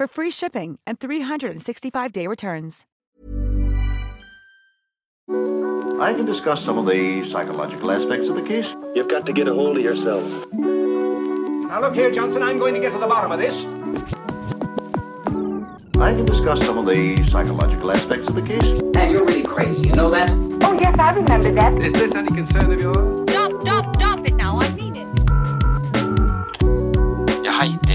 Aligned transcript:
for 0.00 0.08
free 0.08 0.30
shipping 0.30 0.78
and 0.86 0.98
365-day 0.98 2.26
returns. 2.26 2.86
I 5.28 6.14
can 6.16 6.24
discuss 6.24 6.64
some 6.64 6.78
of 6.78 6.86
the 6.86 7.28
psychological 7.30 7.90
aspects 7.90 8.26
of 8.30 8.36
the 8.36 8.42
case. 8.42 8.64
You've 8.94 9.10
got 9.10 9.26
to 9.26 9.34
get 9.34 9.46
a 9.46 9.52
hold 9.52 9.76
of 9.76 9.82
yourself. 9.82 10.24
Now 10.54 11.82
look 11.82 11.92
here, 11.92 12.10
Johnson, 12.10 12.42
I'm 12.42 12.56
going 12.56 12.72
to 12.72 12.80
get 12.80 12.92
to 12.92 12.98
the 12.98 13.06
bottom 13.06 13.30
of 13.30 13.38
this. 13.40 13.52
I 16.00 16.14
can 16.14 16.24
discuss 16.24 16.64
some 16.64 16.78
of 16.78 16.86
the 16.86 17.22
psychological 17.28 17.92
aspects 17.92 18.26
of 18.30 18.36
the 18.36 18.40
case. 18.40 18.64
And 18.96 19.12
you're 19.12 19.26
really 19.26 19.42
crazy, 19.42 19.86
you 19.86 19.94
know 19.94 20.08
that? 20.08 20.30
Oh, 20.62 20.78
yes, 20.80 20.98
I 20.98 21.10
remember 21.10 21.52
that. 21.52 21.74
Is 21.76 21.92
this 21.92 22.14
any 22.14 22.28
concern 22.28 22.72
of 22.72 22.80
yours? 22.80 23.20
Stop, 23.28 23.39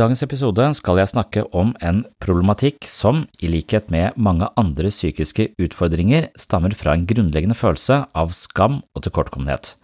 Dagens 0.00 0.22
episode 0.24 0.64
skal 0.78 0.98
jeg 1.00 1.10
snakke 1.10 1.42
om 1.56 1.74
en 1.84 2.04
problematikk 2.22 2.86
som, 2.88 3.26
i 3.44 3.50
likhet 3.52 3.90
med 3.92 4.16
mange 4.16 4.46
andre 4.60 4.88
psykiske 4.88 5.50
utfordringer, 5.60 6.30
stammer 6.40 6.72
fra 6.76 6.94
en 6.96 7.04
grunnleggende 7.08 7.56
følelse 7.58 7.98
av 8.16 8.32
skam 8.36 8.80
og 8.96 9.04
tilkortkommenhet. 9.04 9.74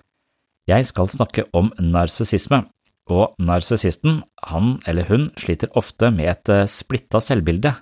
Jeg 0.71 0.88
skal 0.88 1.10
snakke 1.12 1.44
om 1.56 1.69
narsissisme, 1.82 2.62
og 3.12 3.37
narsissisten, 3.38 4.22
han 4.49 4.78
eller 4.88 5.06
hun, 5.10 5.28
sliter 5.38 5.71
ofte 5.78 6.09
med 6.15 6.32
et 6.32 6.50
eh, 6.55 6.65
splitta 6.71 7.21
selvbilde. 7.22 7.75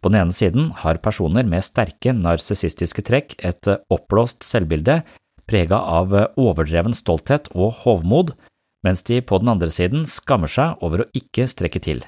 På 0.00 0.12
den 0.12 0.22
ene 0.22 0.36
siden 0.36 0.70
har 0.84 1.02
personer 1.04 1.44
med 1.48 1.66
sterke 1.66 2.14
narsissistiske 2.16 3.04
trekk 3.04 3.34
et 3.44 3.68
eh, 3.68 3.82
oppblåst 3.92 4.46
selvbilde 4.46 5.02
prega 5.50 5.80
av 5.98 6.14
eh, 6.16 6.30
overdreven 6.40 6.96
stolthet 6.96 7.50
og 7.52 7.74
hovmod, 7.82 8.32
mens 8.84 9.02
de 9.08 9.20
på 9.24 9.40
den 9.40 9.50
andre 9.54 9.70
siden 9.72 10.04
skammer 10.08 10.50
seg 10.50 10.80
over 10.84 11.04
å 11.04 11.10
ikke 11.16 11.48
strekke 11.50 11.82
til. 11.82 12.04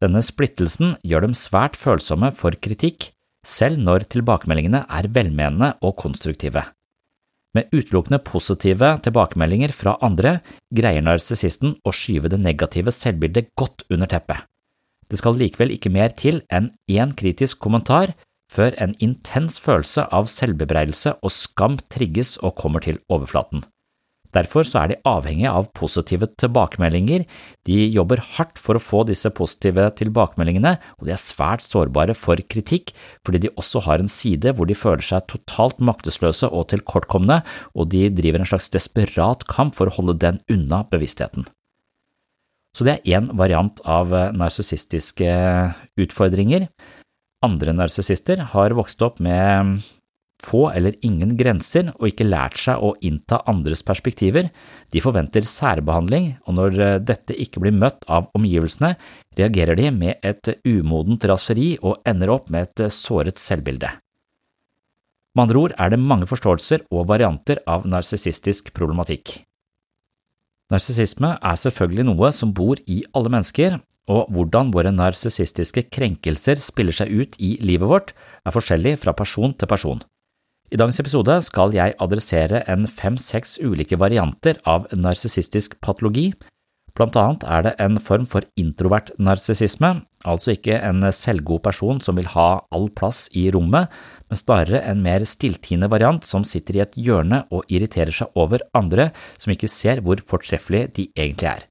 Denne 0.00 0.22
splittelsen 0.24 0.94
gjør 1.04 1.26
dem 1.26 1.36
svært 1.36 1.76
følsomme 1.76 2.30
for 2.32 2.56
kritikk, 2.56 3.10
selv 3.46 3.80
når 3.80 4.06
tilbakemeldingene 4.12 4.84
er 4.88 5.08
velmenende 5.12 5.74
og 5.84 5.96
konstruktive. 6.00 6.64
Med 7.56 7.72
utelukkende 7.74 8.20
positive 8.22 8.92
tilbakemeldinger 9.04 9.72
fra 9.74 9.96
andre 10.06 10.38
greier 10.76 11.02
narsissisten 11.02 11.74
å 11.82 11.92
skyve 11.92 12.30
det 12.30 12.38
negative 12.40 12.94
selvbildet 12.94 13.50
godt 13.58 13.84
under 13.90 14.08
teppet. 14.10 14.46
Det 15.10 15.18
skal 15.18 15.34
likevel 15.34 15.74
ikke 15.74 15.90
mer 15.90 16.14
til 16.14 16.44
enn 16.54 16.70
én 16.86 17.16
kritisk 17.18 17.58
kommentar 17.64 18.14
før 18.50 18.76
en 18.82 18.94
intens 19.02 19.58
følelse 19.62 20.06
av 20.14 20.30
selvbebreidelse 20.30 21.16
og 21.18 21.34
skam 21.34 21.78
trigges 21.90 22.36
og 22.38 22.54
kommer 22.58 22.82
til 22.86 23.02
overflaten. 23.10 23.64
Derfor 24.36 24.66
så 24.66 24.82
er 24.82 24.92
de 24.92 24.98
avhengige 25.08 25.50
av 25.50 25.70
positive 25.76 26.28
tilbakemeldinger, 26.40 27.24
de 27.66 27.78
jobber 27.90 28.22
hardt 28.36 28.60
for 28.62 28.78
å 28.78 28.82
få 28.82 29.02
disse 29.08 29.30
positive 29.34 29.88
tilbakemeldingene, 29.98 30.76
og 30.98 31.08
de 31.08 31.14
er 31.14 31.22
svært 31.22 31.64
sårbare 31.66 32.14
for 32.18 32.40
kritikk 32.50 32.94
fordi 33.26 33.44
de 33.46 33.54
også 33.60 33.82
har 33.88 34.02
en 34.02 34.10
side 34.10 34.54
hvor 34.56 34.70
de 34.70 34.78
føler 34.78 35.02
seg 35.04 35.26
totalt 35.30 35.82
maktesløse 35.82 36.48
og 36.48 36.68
tilkortkomne, 36.72 37.40
og 37.74 37.90
de 37.92 38.06
driver 38.14 38.42
en 38.42 38.50
slags 38.52 38.70
desperat 38.72 39.46
kamp 39.50 39.74
for 39.78 39.90
å 39.90 39.96
holde 39.98 40.18
den 40.22 40.40
unna 40.52 40.84
bevisstheten. 40.90 41.48
Så 42.76 42.86
det 42.86 43.00
er 43.00 43.18
én 43.18 43.26
variant 43.34 43.80
av 43.82 44.12
narsissistiske 44.38 45.30
utfordringer. 45.98 46.68
Andre 47.42 47.74
narsissister 47.74 48.44
har 48.52 48.76
vokst 48.78 49.02
opp 49.02 49.18
med 49.24 49.80
få 50.40 50.66
eller 50.72 50.96
ingen 51.06 51.36
grenser 51.38 51.92
og 51.96 52.08
ikke 52.10 52.26
lært 52.28 52.58
seg 52.60 52.82
å 52.82 52.94
innta 53.06 53.42
andres 53.50 53.82
perspektiver, 53.86 54.50
de 54.92 55.02
forventer 55.04 55.46
særbehandling, 55.46 56.32
og 56.48 56.56
når 56.58 56.78
dette 57.06 57.36
ikke 57.36 57.62
blir 57.62 57.76
møtt 57.76 58.06
av 58.08 58.30
omgivelsene, 58.36 58.94
reagerer 59.38 59.78
de 59.78 59.90
med 59.94 60.24
et 60.26 60.54
umodent 60.64 61.26
raseri 61.30 61.74
og 61.80 62.00
ender 62.08 62.32
opp 62.34 62.50
med 62.52 62.70
et 62.70 62.94
såret 62.94 63.40
selvbilde. 63.40 63.92
Med 65.36 65.46
andre 65.46 65.60
ord 65.60 65.76
er 65.78 65.92
det 65.92 66.00
mange 66.02 66.26
forståelser 66.26 66.88
og 66.90 67.06
varianter 67.12 67.60
av 67.70 67.86
narsissistisk 67.86 68.72
problematikk. 68.74 69.38
Narsissisme 70.70 71.36
er 71.38 71.58
selvfølgelig 71.58 72.06
noe 72.06 72.30
som 72.34 72.52
bor 72.54 72.78
i 72.90 73.00
alle 73.14 73.30
mennesker, 73.32 73.78
og 74.10 74.30
hvordan 74.34 74.72
våre 74.74 74.90
narsissistiske 74.94 75.84
krenkelser 75.92 76.58
spiller 76.58 76.94
seg 76.96 77.12
ut 77.14 77.36
i 77.38 77.56
livet 77.62 77.90
vårt, 77.90 78.14
er 78.46 78.54
forskjellig 78.54 78.96
fra 79.02 79.14
person 79.14 79.54
til 79.54 79.70
person. 79.70 80.02
I 80.70 80.78
dagens 80.78 81.00
episode 81.02 81.34
skal 81.42 81.72
jeg 81.74 81.96
adressere 81.98 82.60
en 82.70 82.86
fem–seks 82.86 83.56
ulike 83.66 83.96
varianter 83.98 84.60
av 84.70 84.84
narsissistisk 84.94 85.72
patologi. 85.82 86.28
Blant 86.94 87.16
annet 87.18 87.42
er 87.42 87.64
det 87.66 87.72
en 87.82 87.96
form 87.98 88.26
for 88.30 88.44
introvert 88.60 89.10
narsissisme, 89.18 90.04
altså 90.22 90.54
ikke 90.54 90.76
en 90.86 91.02
selvgod 91.14 91.64
person 91.64 91.98
som 92.04 92.18
vil 92.20 92.30
ha 92.36 92.60
all 92.70 92.86
plass 92.94 93.24
i 93.34 93.48
rommet, 93.50 93.90
men 94.30 94.38
snarere 94.38 94.84
en 94.86 95.02
mer 95.02 95.24
stilltiende 95.26 95.88
variant 95.90 96.22
som 96.28 96.46
sitter 96.46 96.78
i 96.78 96.84
et 96.84 96.94
hjørne 96.94 97.42
og 97.50 97.66
irriterer 97.66 98.14
seg 98.14 98.38
over 98.38 98.62
andre 98.70 99.08
som 99.42 99.50
ikke 99.50 99.70
ser 99.70 100.04
hvor 100.06 100.22
fortreffelige 100.22 100.92
de 101.00 101.08
egentlig 101.16 101.50
er. 101.50 101.64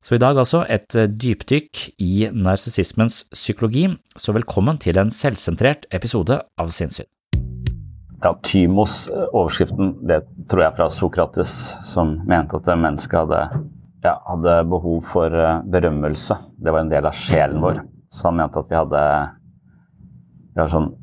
Så 0.00 0.16
i 0.16 0.22
dag 0.22 0.38
altså 0.40 0.62
et 0.72 0.88
dypdykk 0.94 1.82
i 2.00 2.30
narsissismens 2.32 3.26
psykologi, 3.34 3.90
så 4.16 4.32
velkommen 4.32 4.80
til 4.80 4.96
en 5.02 5.12
selvsentrert 5.12 5.84
episode 5.92 6.40
av 6.56 6.72
Sinnsyn. 6.72 7.10
Ja, 8.22 8.32
Tymos, 8.42 9.06
overskriften, 9.12 9.94
det 10.08 10.22
tror 10.48 10.62
jeg 10.62 10.70
er 10.70 10.76
fra 10.78 10.86
Sokrates, 10.92 11.52
som 11.84 12.14
mente 12.28 12.56
at 12.56 12.68
mennesket 12.80 13.18
hadde, 13.20 13.40
ja, 14.06 14.14
hadde 14.24 14.54
behov 14.70 15.02
for 15.04 15.32
berømmelse. 15.68 16.38
Det 16.56 16.72
var 16.72 16.84
en 16.84 16.92
del 16.92 17.08
av 17.08 17.18
sjelen 17.18 17.60
vår. 17.60 17.82
Så 18.08 18.30
han 18.30 18.38
mente 18.38 18.62
at 18.62 18.70
vi 18.70 18.78
hadde 18.78 19.02
vi 20.56 20.62
har 20.62 20.70
sånn 20.72 20.94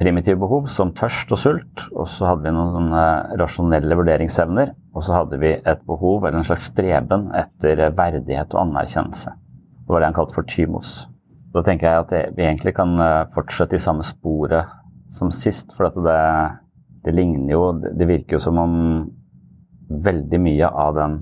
primitive 0.00 0.38
behov 0.42 0.66
som 0.70 0.90
tørst 0.94 1.30
og 1.34 1.38
sult. 1.38 1.84
Og 1.94 2.08
så 2.10 2.32
hadde 2.32 2.48
vi 2.48 2.54
noen 2.54 2.90
rasjonelle 3.38 3.98
vurderingsevner. 3.98 4.72
Og 4.96 5.04
så 5.06 5.20
hadde 5.20 5.38
vi 5.38 5.52
et 5.54 5.84
behov, 5.86 6.24
eller 6.24 6.40
en 6.40 6.48
slags 6.48 6.66
streben, 6.72 7.28
etter 7.38 7.84
verdighet 7.94 8.56
og 8.56 8.64
anerkjennelse. 8.64 9.36
Det 9.86 9.94
var 9.94 10.02
det 10.02 10.10
han 10.10 10.18
kalte 10.18 10.34
for 10.34 10.50
tymos. 10.50 10.96
Da 11.54 11.62
tenker 11.62 11.86
jeg 11.86 12.02
at 12.02 12.34
vi 12.34 12.48
egentlig 12.48 12.74
kan 12.74 12.98
fortsette 13.34 13.78
i 13.78 13.82
samme 13.82 14.02
sporet 14.04 14.66
som 15.12 15.30
sist. 15.34 15.72
For 15.76 15.90
det, 15.90 16.18
det, 17.04 17.14
ligner 17.14 17.52
jo 17.52 17.62
Det 17.78 18.08
virker 18.08 18.36
jo 18.36 18.42
som 18.42 18.58
om 18.58 18.76
veldig 19.86 20.40
mye 20.42 20.68
av 20.68 20.94
den 20.96 21.20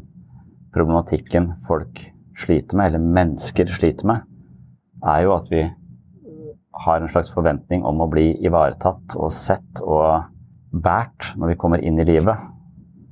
problematikken 0.74 1.52
folk 1.68 2.00
sliter 2.38 2.76
med, 2.76 2.86
eller 2.90 3.10
mennesker 3.14 3.68
sliter 3.70 4.08
med, 4.08 4.24
er 5.06 5.26
jo 5.26 5.34
at 5.36 5.50
vi 5.52 5.62
har 6.84 7.00
en 7.00 7.10
slags 7.10 7.30
forventning 7.30 7.84
om 7.86 8.00
å 8.02 8.10
bli 8.10 8.32
ivaretatt 8.42 9.14
og 9.20 9.30
sett 9.34 9.82
og 9.84 10.24
båret 10.74 11.36
når 11.38 11.52
vi 11.52 11.58
kommer 11.60 11.84
inn 11.84 12.00
i 12.02 12.08
livet. 12.08 12.50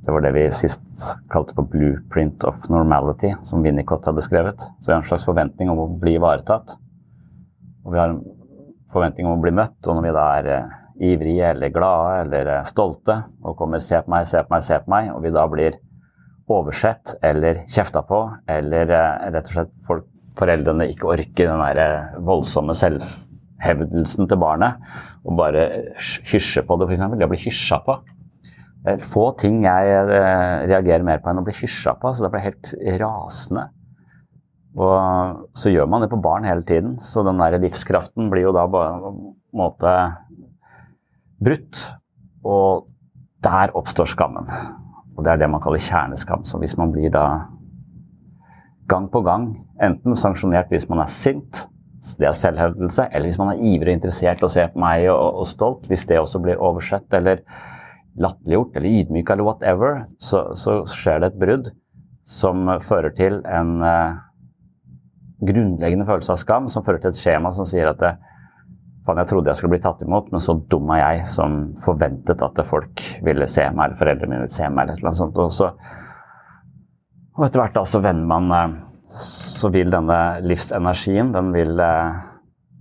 Det 0.02 0.10
var 0.10 0.24
det 0.24 0.32
vi 0.34 0.48
sist 0.50 0.82
kalte 1.30 1.54
for 1.54 1.68
'blueprint 1.70 2.42
of 2.44 2.66
normality', 2.68 3.36
som 3.46 3.62
Winnicott 3.62 4.06
har 4.06 4.12
beskrevet. 4.12 4.58
Så 4.80 4.90
vi 4.90 4.92
har 4.92 5.00
en 5.00 5.06
slags 5.06 5.24
forventning 5.24 5.70
om 5.70 5.78
å 5.78 5.98
bli 6.00 6.16
ivaretatt. 6.18 6.74
Og 7.84 7.92
vi 7.92 7.98
har 7.98 8.08
en 8.08 8.24
forventning 8.92 9.28
om 9.28 9.38
å 9.38 9.42
bli 9.42 9.54
møtt, 9.56 9.78
og 9.86 9.98
når 9.98 10.06
vi 10.06 10.14
da 10.16 10.26
er 10.38 10.50
eh, 10.52 10.76
ivrige 11.12 11.50
eller 11.54 11.72
glade 11.74 12.20
eller 12.26 12.52
eh, 12.56 12.68
stolte 12.68 13.18
og 13.42 13.56
kommer 13.58 13.82
'se 13.82 14.02
på 14.02 14.12
meg, 14.12 14.28
se 14.28 14.42
på 14.42 14.54
meg, 14.54 14.62
se 14.66 14.78
på 14.78 14.92
meg', 14.92 15.10
og 15.14 15.22
vi 15.24 15.34
da 15.34 15.46
blir 15.48 15.78
oversett 16.52 17.14
eller 17.22 17.64
kjefta 17.72 18.02
på, 18.06 18.22
eller 18.48 18.90
eh, 18.90 19.28
rett 19.32 19.50
og 19.50 19.56
slett 19.56 19.74
folk, 19.88 20.08
foreldrene 20.38 20.88
ikke 20.92 21.12
orker 21.12 21.50
den 21.50 21.60
der 21.60 22.16
voldsomme 22.24 22.74
selvhevdelsen 22.76 24.28
til 24.28 24.40
barnet, 24.40 24.80
og 25.24 25.36
bare 25.36 25.68
hysje 26.00 26.64
på 26.66 26.78
det, 26.80 26.88
f.eks. 26.88 27.04
Det 27.16 27.28
å 27.28 27.32
bli 27.32 27.44
hysja 27.44 27.78
på. 27.84 27.98
Få 28.98 29.28
ting 29.38 29.60
jeg 29.62 30.06
reagerer 30.66 31.04
mer 31.06 31.20
på 31.22 31.30
enn 31.30 31.38
å 31.38 31.44
bli 31.46 31.54
hysja 31.54 31.92
på. 32.00 32.10
så 32.10 32.24
det 32.24 32.32
blir 32.32 32.42
helt 32.48 32.72
rasende. 32.98 33.68
Og 34.72 35.48
så 35.58 35.72
gjør 35.72 35.88
man 35.90 36.04
det 36.04 36.10
på 36.12 36.20
barn 36.24 36.46
hele 36.48 36.64
tiden, 36.64 36.94
så 37.00 37.24
den 37.26 37.40
der 37.40 37.58
livskraften 37.60 38.30
blir 38.32 38.48
jo 38.48 38.54
da 38.56 38.64
på 38.70 38.84
en 38.86 39.18
måte 39.56 39.96
brutt. 41.42 41.82
Og 42.42 42.86
der 43.44 43.74
oppstår 43.76 44.08
skammen. 44.08 44.48
Og 45.16 45.24
det 45.24 45.34
er 45.34 45.42
det 45.42 45.50
man 45.50 45.60
kaller 45.62 45.82
kjerneskam. 45.82 46.46
Så 46.48 46.58
hvis 46.62 46.76
man 46.80 46.92
blir 46.94 47.12
da 47.12 47.26
gang 48.88 49.10
på 49.12 49.22
gang 49.24 49.52
enten 49.82 50.16
sanksjonert 50.18 50.72
hvis 50.72 50.88
man 50.90 51.02
er 51.04 51.12
sint, 51.12 51.66
det 52.18 52.26
er 52.26 52.34
selvhevdelse, 52.34 53.06
eller 53.12 53.30
hvis 53.30 53.38
man 53.38 53.52
er 53.52 53.60
ivrig 53.62 53.92
og 53.92 53.98
interessert 54.00 54.42
og 54.42 54.50
ser 54.50 54.72
på 54.72 54.80
meg 54.82 55.06
og, 55.12 55.36
og, 55.38 55.46
stolt, 55.46 55.86
hvis 55.86 56.04
det 56.08 56.18
også 56.18 56.40
blir 56.42 56.58
oversett 56.58 57.14
eller 57.14 57.44
latterliggjort 58.18 58.74
eller 58.76 58.96
ydmyk 58.98 59.30
eller 59.30 59.46
whatever, 59.46 60.02
så, 60.18 60.48
så, 60.58 60.80
skjer 60.90 61.22
det 61.22 61.30
et 61.30 61.38
brudd 61.44 61.70
som 62.26 62.66
fører 62.82 63.14
til 63.14 63.38
en 63.46 63.76
uh, 63.86 64.18
grunnleggende 65.42 66.06
følelse 66.08 66.34
av 66.34 66.40
skam, 66.40 66.68
som 66.70 66.84
fører 66.86 67.02
til 67.02 67.12
et 67.12 67.20
skjema 67.22 67.52
som 67.56 67.68
sier 67.68 67.90
at 67.92 68.04
Faen, 69.02 69.18
jeg 69.18 69.32
trodde 69.32 69.50
jeg 69.50 69.58
skulle 69.58 69.74
bli 69.74 69.82
tatt 69.82 70.02
imot, 70.04 70.28
men 70.30 70.42
så 70.42 70.54
dum 70.70 70.90
er 70.94 71.00
jeg 71.00 71.22
som 71.32 71.56
forventet 71.82 72.42
at 72.46 72.60
folk 72.68 73.02
ville 73.26 73.48
se 73.50 73.64
meg, 73.74 73.88
eller 73.88 73.98
foreldrene 73.98 74.30
mine 74.30 74.44
ville 74.44 74.54
se 74.54 74.68
meg, 74.70 74.92
eller 74.92 75.08
noe 75.08 75.18
sånt. 75.18 75.40
Og, 75.42 75.50
så, 75.50 75.72
og 77.34 77.46
etter 77.48 77.64
hvert 77.64 77.74
da 77.74 77.82
så 77.88 78.02
vender 78.04 78.28
man 78.30 78.76
Så 79.12 79.68
vil 79.74 79.90
denne 79.92 80.18
livsenergien, 80.40 81.34
den 81.34 81.50
vil 81.52 81.82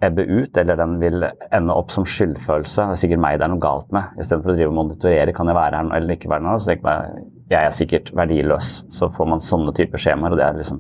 ebbe 0.02 0.24
ut, 0.24 0.58
eller 0.58 0.78
den 0.80 0.94
vil 1.02 1.26
ende 1.52 1.76
opp 1.76 1.92
som 1.92 2.06
skyldfølelse. 2.08 2.86
Det 2.88 2.96
er 2.96 3.02
sikkert 3.02 3.24
meg 3.26 3.42
det 3.42 3.46
er 3.46 3.52
noe 3.52 3.62
galt 3.62 3.92
med. 3.92 4.14
Istedenfor 4.22 4.54
å 4.54 4.56
drive 4.56 4.72
og 4.72 4.78
monitorere 4.78 5.36
kan 5.36 5.52
jeg 5.52 5.58
være 5.58 5.82
her 5.82 5.92
eller 5.98 6.16
ikke 6.16 6.32
være 6.32 6.48
her, 6.48 6.62
så 6.64 6.72
tenker 6.72 6.96
jeg 6.96 7.28
jeg 7.52 7.68
er 7.68 7.76
sikkert 7.76 8.14
verdiløs. 8.16 8.70
Så 8.96 9.12
får 9.12 9.28
man 9.28 9.44
sånne 9.44 9.74
typer 9.76 10.00
skjemaer, 10.00 10.32
og 10.32 10.40
det 10.40 10.46
er 10.48 10.62
liksom 10.62 10.80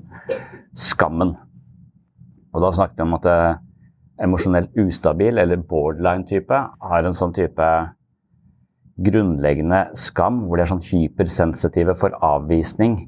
skammen. 0.78 1.36
Og 2.52 2.64
da 2.64 2.72
snakket 2.76 3.00
vi 3.00 3.06
om 3.06 3.18
at 3.18 3.28
eh, 3.32 3.60
emosjonelt 4.26 4.78
ustabil 4.80 5.40
eller 5.42 5.64
borderline-type 5.70 6.62
har 6.92 7.08
en 7.08 7.18
sånn 7.18 7.34
type 7.36 7.72
grunnleggende 9.02 9.86
skam, 9.98 10.44
hvor 10.46 10.60
de 10.60 10.66
er 10.66 10.72
sånn 10.72 10.86
hypersensitive 10.86 11.96
for 12.00 12.16
avvisning. 12.26 13.00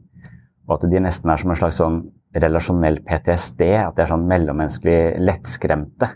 Og 0.68 0.78
at 0.78 0.90
de 0.90 1.01
nesten 1.04 1.31
er 1.31 1.42
som 1.42 1.54
en 1.54 1.60
slags 1.60 1.80
sånn 1.81 2.01
relasjonell 2.34 3.01
PTSD. 3.06 3.66
At 3.84 3.98
de 3.98 4.06
er 4.06 4.12
sånn 4.13 4.28
mellommenneskelig 4.30 5.22
lettskremte 5.22 6.13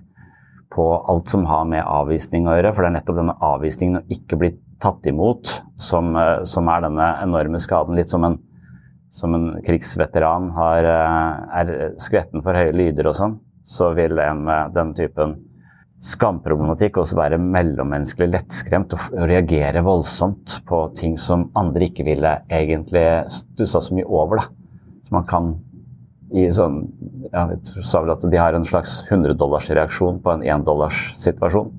på 0.73 0.85
alt 1.09 1.31
som 1.31 1.45
har 1.49 1.67
med 1.69 1.85
avvisning 1.85 2.47
å 2.47 2.55
gjøre. 2.57 2.73
For 2.73 2.83
det 2.83 2.89
er 2.91 2.97
nettopp 2.97 3.19
denne 3.21 3.37
avvisningen 3.43 4.01
å 4.01 4.17
ikke 4.17 4.39
bli 4.39 4.51
tatt 4.83 5.05
imot 5.09 5.53
som, 5.81 6.15
eh, 6.15 6.43
som 6.43 6.67
er 6.69 6.81
denne 6.85 7.07
enorme 7.23 7.59
skaden. 7.59 7.95
Litt 7.95 8.09
som 8.09 8.23
en, 8.23 8.39
som 9.13 9.33
en 9.33 9.49
krigsveteran 9.65 10.51
har, 10.55 10.85
eh, 10.85 11.59
er 11.61 11.99
skvetten 12.01 12.43
for 12.45 12.57
høye 12.57 12.75
lyder 12.75 13.07
og 13.11 13.17
sånn 13.17 13.37
så 13.67 13.91
vil 13.93 14.19
en 14.19 14.45
med 14.47 14.71
den 14.75 14.93
typen 14.95 15.35
skamproblematikk 16.07 17.01
også 17.01 17.17
være 17.17 17.39
mellommenneskelig 17.41 18.29
lettskremt 18.31 18.93
og 18.95 19.07
reagere 19.27 19.81
voldsomt 19.83 20.59
på 20.69 20.81
ting 20.95 21.17
som 21.19 21.49
andre 21.57 21.89
ikke 21.89 22.05
ville 22.07 22.31
egentlig 22.53 23.07
stussa 23.33 23.81
så 23.83 23.97
mye 23.97 24.07
over. 24.07 24.39
da. 24.39 24.45
Så 25.03 25.15
man 25.17 25.25
kan 25.27 25.55
i 26.35 26.43
sånn 26.51 26.81
ja, 27.31 27.47
Jeg 27.47 27.83
sa 27.87 28.01
vel 28.03 28.11
at 28.11 28.23
de 28.23 28.39
har 28.39 28.53
en 28.55 28.65
slags 28.67 29.01
100-dollars-reaksjon 29.09 30.21
på 30.23 30.31
en 30.31 30.43
1-dollars-situasjon. 30.43 31.71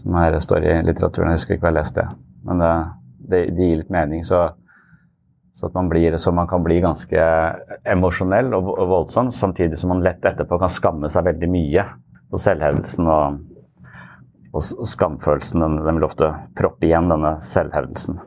Som 0.00 0.14
her 0.14 0.38
står 0.38 0.66
i 0.66 0.76
litteraturen. 0.86 1.30
Jeg 1.30 1.40
husker 1.40 1.54
ikke 1.54 1.66
hva 1.66 1.72
jeg 1.74 1.78
leste. 1.78 2.06
Men 2.46 2.62
det, 2.62 2.74
det, 3.18 3.40
det 3.54 3.68
gir 3.68 3.82
litt 3.82 3.92
mening. 3.92 4.24
så 4.24 4.48
så 5.54 5.70
man, 5.74 5.88
blir, 5.88 6.16
så 6.16 6.32
man 6.32 6.48
kan 6.48 6.62
bli 6.64 6.78
ganske 6.80 7.24
emosjonell 7.84 8.54
og 8.56 8.70
voldsom, 8.88 9.32
samtidig 9.34 9.78
som 9.78 9.92
man 9.94 10.04
lett 10.04 10.24
etterpå 10.24 10.58
kan 10.62 10.72
skamme 10.72 11.10
seg 11.12 11.26
veldig 11.26 11.50
mye. 11.50 11.84
på 12.30 12.38
selvhevdelsen 12.38 13.08
og, 13.10 13.40
og 14.54 14.86
skamfølelsen 14.86 15.64
den, 15.64 15.72
den, 15.82 15.96
vil 15.98 16.06
ofte 16.06 16.28
proppe 16.54 16.86
igjen 16.86 17.10
denne 17.10 17.40
selvhevdelsen. 17.42 18.20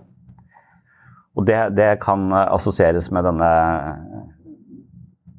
Og 1.40 1.48
det, 1.48 1.62
det 1.78 2.02
kan 2.04 2.28
assosieres 2.36 3.08
med 3.16 3.24
denne 3.26 3.52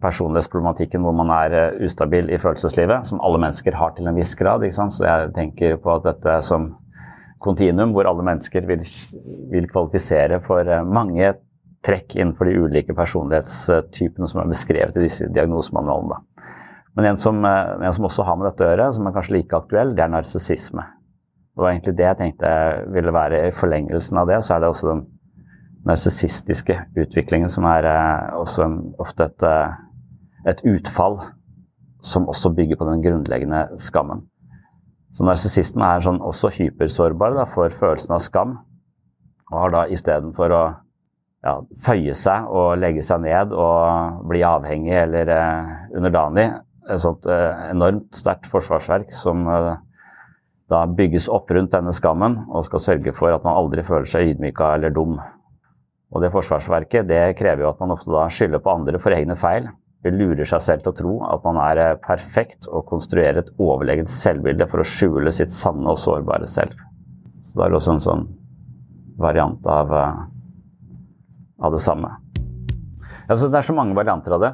personlighetsproblematikken 0.05 1.05
hvor 1.05 1.15
man 1.17 1.33
er 1.33 1.57
eh, 1.59 1.77
ustabil 1.87 2.31
i 2.33 2.41
følelseslivet, 2.41 3.09
som 3.09 3.23
alle 3.25 3.41
mennesker 3.45 3.77
har 3.79 3.95
til 3.97 4.09
en 4.09 4.19
viss 4.19 4.35
grad. 4.39 4.65
Så 4.75 5.07
jeg 5.07 5.33
tenker 5.37 5.79
på 5.81 5.95
at 5.95 6.09
dette 6.09 6.39
som 6.47 6.73
kontinuum, 7.45 7.93
hvor 7.93 8.09
alle 8.09 8.25
mennesker 8.25 8.67
vil, 8.69 8.85
vil 9.53 9.69
kvalifisere 9.71 10.41
for 10.45 10.65
eh, 10.65 10.85
mange 10.85 11.35
trekk 11.85 12.17
innenfor 12.17 12.49
de 12.49 12.59
ulike 12.65 12.97
personlighetstypene 12.97 14.29
som 14.31 14.41
er 14.43 14.51
beskrevet 14.53 14.97
i 14.99 15.07
disse 15.07 15.29
diagnosemanualene. 15.33 16.21
Men 16.95 17.11
en 17.11 17.17
som, 17.19 17.45
eh, 17.45 17.87
en 17.87 17.93
som, 17.93 18.05
også 18.05 18.25
har 18.25 18.37
med 18.37 18.47
dette 18.49 18.65
å 18.65 18.71
gjøre, 18.71 18.93
som 18.95 19.07
er 19.07 19.17
kanskje 19.17 19.37
like 19.37 19.57
aktuell, 19.57 19.95
det 19.95 20.05
er 20.05 20.13
narsissisme. 20.13 20.85
Det 21.55 21.63
var 21.63 21.71
egentlig 21.71 21.97
det 21.97 22.07
jeg 22.07 22.19
tenkte 22.19 22.51
ville 22.95 23.15
være 23.15 23.47
i 23.49 23.55
forlengelsen 23.55 24.19
av 24.19 24.27
det. 24.31 24.43
Så 24.43 24.55
er 24.55 24.61
det 24.61 24.69
også 24.69 24.91
den 24.91 25.07
narsissistiske 25.87 26.77
utviklingen 26.97 27.49
som 27.49 27.67
er 27.69 27.85
eh, 27.85 28.37
også 28.39 28.65
en, 28.65 28.79
ofte 28.99 29.29
et, 29.29 29.43
eh, 29.43 29.75
et, 30.51 30.63
utfall 30.65 31.21
som 32.03 32.29
også 32.29 32.55
bygger 32.55 32.77
på 32.77 32.89
den 32.89 33.03
grunnleggende 33.03 33.67
skammen. 33.79 34.25
Så 35.15 35.27
narsissisten 35.27 35.83
er 35.83 36.03
sånn 36.03 36.21
også 36.21 36.51
hypersårbar 36.57 37.37
da, 37.37 37.45
for 37.47 37.71
følelsen 37.71 38.17
av 38.17 38.23
skam, 38.25 38.57
og 39.53 39.61
har 39.61 39.75
da 39.75 39.85
istedenfor 39.93 40.55
å 40.55 40.63
ja, 41.45 41.59
føye 41.85 42.15
seg 42.17 42.49
og 42.49 42.79
legge 42.81 43.05
seg 43.05 43.23
ned 43.25 43.53
og 43.53 44.25
bli 44.31 44.43
avhengig 44.47 44.95
eller 45.05 45.33
eh, 45.35 45.75
underdanig. 45.97 46.49
Et 46.89 47.01
sånt 47.01 47.27
eh, 47.31 47.67
enormt 47.71 48.17
sterkt 48.17 48.49
forsvarsverk 48.51 49.13
som 49.15 49.45
eh, 49.49 49.75
da 50.73 50.85
bygges 50.89 51.29
opp 51.33 51.53
rundt 51.53 51.75
denne 51.75 51.93
skammen 51.93 52.41
og 52.49 52.65
skal 52.69 52.83
sørge 52.83 53.15
for 53.17 53.35
at 53.35 53.45
man 53.45 53.57
aldri 53.61 53.85
føler 53.85 54.09
seg 54.09 54.35
ydmyka 54.35 54.75
eller 54.79 54.95
dum. 54.95 55.19
Og 56.15 56.23
det 56.23 56.33
forsvarsverket 56.33 57.09
det 57.11 57.23
krever 57.39 57.65
jo 57.65 57.73
at 57.73 57.81
man 57.83 57.93
ofte 57.95 58.13
da 58.13 58.29
skylder 58.33 58.63
på 58.63 58.73
andre 58.73 59.01
for 59.03 59.17
egne 59.17 59.37
feil. 59.39 59.69
Det 60.05 60.13
lurer 60.13 60.45
seg 60.49 60.61
selv 60.63 60.85
til 60.85 60.93
å 60.93 60.97
tro 60.99 61.15
at 61.29 61.45
man 61.47 61.59
er 61.65 61.81
eh, 61.83 61.97
perfekt 62.05 62.69
og 62.71 62.87
konstruerer 62.91 63.43
et 63.43 63.53
overlegent 63.61 64.13
selvbilde 64.13 64.69
for 64.71 64.83
å 64.83 64.89
skjule 64.89 65.33
sitt 65.33 65.53
sanne 65.53 65.89
og 65.91 66.01
sårbare 66.01 66.49
selv. 66.51 66.77
Så 67.45 67.57
det 67.57 67.67
er 67.67 67.77
også 67.77 67.97
en 67.97 68.05
sånn 68.05 68.25
variant 69.21 69.65
av 69.71 69.93
eh, 69.97 70.23
av 71.61 71.75
det 71.75 71.83
samme. 71.85 72.11
Ja, 73.29 73.37
det 73.37 73.57
er 73.57 73.67
så 73.67 73.77
mange 73.77 73.97
varianter 73.97 74.37
av 74.37 74.43
det, 74.43 74.53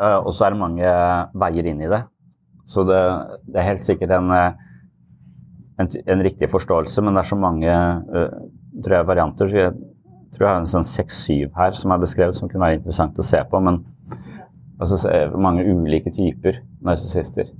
uh, 0.00 0.20
og 0.20 0.30
så 0.34 0.46
er 0.46 0.54
det 0.54 0.62
mange 0.62 0.92
veier 1.44 1.70
inn 1.72 1.82
i 1.84 1.90
det. 1.90 2.04
Så 2.70 2.86
det, 2.88 3.00
det 3.50 3.60
er 3.60 3.72
helt 3.74 3.84
sikkert 3.84 4.14
en 4.16 4.30
uh, 4.32 4.70
en, 5.76 5.88
en, 6.06 6.22
riktig 6.22 6.50
forståelse, 6.52 7.02
men 7.02 7.16
det 7.16 7.24
er 7.24 7.30
så 7.30 7.38
mange 7.38 7.74
uh, 8.14 8.38
tror 8.84 8.96
jeg, 8.98 9.08
varianter. 9.08 9.50
Så 9.50 9.58
jeg 9.58 9.72
tror 10.34 10.46
jeg 10.46 10.52
har 10.52 10.62
en 10.62 10.70
sånn 10.70 10.86
seks-syv 10.86 11.52
her 11.58 11.76
som 11.78 11.94
er 11.94 12.02
beskrevet, 12.02 12.38
som 12.38 12.50
kunne 12.50 12.66
være 12.66 12.80
interessant 12.80 13.18
å 13.18 13.26
se 13.26 13.40
på. 13.50 13.60
Men 13.64 13.82
altså, 14.78 14.98
mange 15.38 15.66
ulike 15.66 16.12
typer 16.14 16.62
narsissister. 16.84 17.50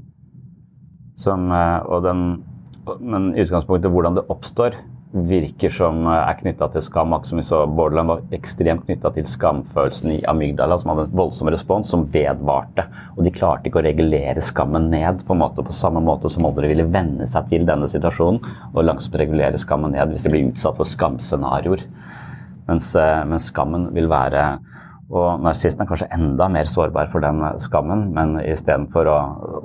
Men 3.01 3.31
i 3.33 3.45
utgangspunktet 3.45 3.93
hvordan 3.93 4.19
det 4.19 4.27
oppstår, 4.33 4.77
virker 5.15 5.71
som 5.71 6.03
eh, 6.07 6.19
er 6.19 6.39
knytta 6.41 6.69
til 6.75 6.85
skam. 6.85 7.15
Som 7.25 7.39
vi 7.39 7.45
så 7.47 7.63
Borderland 7.71 8.11
var 8.11 8.23
ekstremt 8.37 8.85
knytta 8.89 9.13
til 9.15 9.29
skamfølelsen 9.29 10.17
i 10.17 10.23
amygdala, 10.31 10.79
som 10.81 10.93
hadde 10.93 11.07
en 11.09 11.17
voldsom 11.21 11.51
respons 11.55 11.93
som 11.95 12.07
vedvarte. 12.15 12.87
Og 13.15 13.25
de 13.27 13.35
klarte 13.35 13.71
ikke 13.71 13.81
å 13.83 13.87
regulere 13.87 14.45
skammen 14.45 14.91
ned 14.93 15.25
på, 15.25 15.37
en 15.37 15.43
måte, 15.45 15.65
på 15.65 15.75
samme 15.75 16.03
måte 16.05 16.31
som 16.33 16.47
andre 16.49 16.71
ville 16.71 16.89
venne 16.91 17.29
seg 17.31 17.49
til 17.53 17.67
denne 17.69 17.89
situasjonen 17.91 18.43
og 18.73 18.85
langsomt 18.85 19.19
regulere 19.21 19.61
skammen 19.61 19.95
ned 19.95 20.13
hvis 20.13 20.27
de 20.27 20.35
blir 20.35 20.51
utsatt 20.51 20.81
for 20.81 20.89
skamscenarioer. 20.89 21.87
Mens, 22.69 22.95
eh, 22.99 23.25
mens 23.29 23.51
skammen 23.53 23.91
vil 23.95 24.11
være 24.11 24.47
og 25.13 25.43
narsissisten 25.45 25.85
er 25.85 25.89
kanskje 25.91 26.09
enda 26.17 26.47
mer 26.49 26.69
sårbar 26.69 27.11
for 27.13 27.25
den 27.25 27.43
skammen, 27.61 28.07
men 28.17 28.39
istedenfor 28.41 29.09
å, 29.13 29.17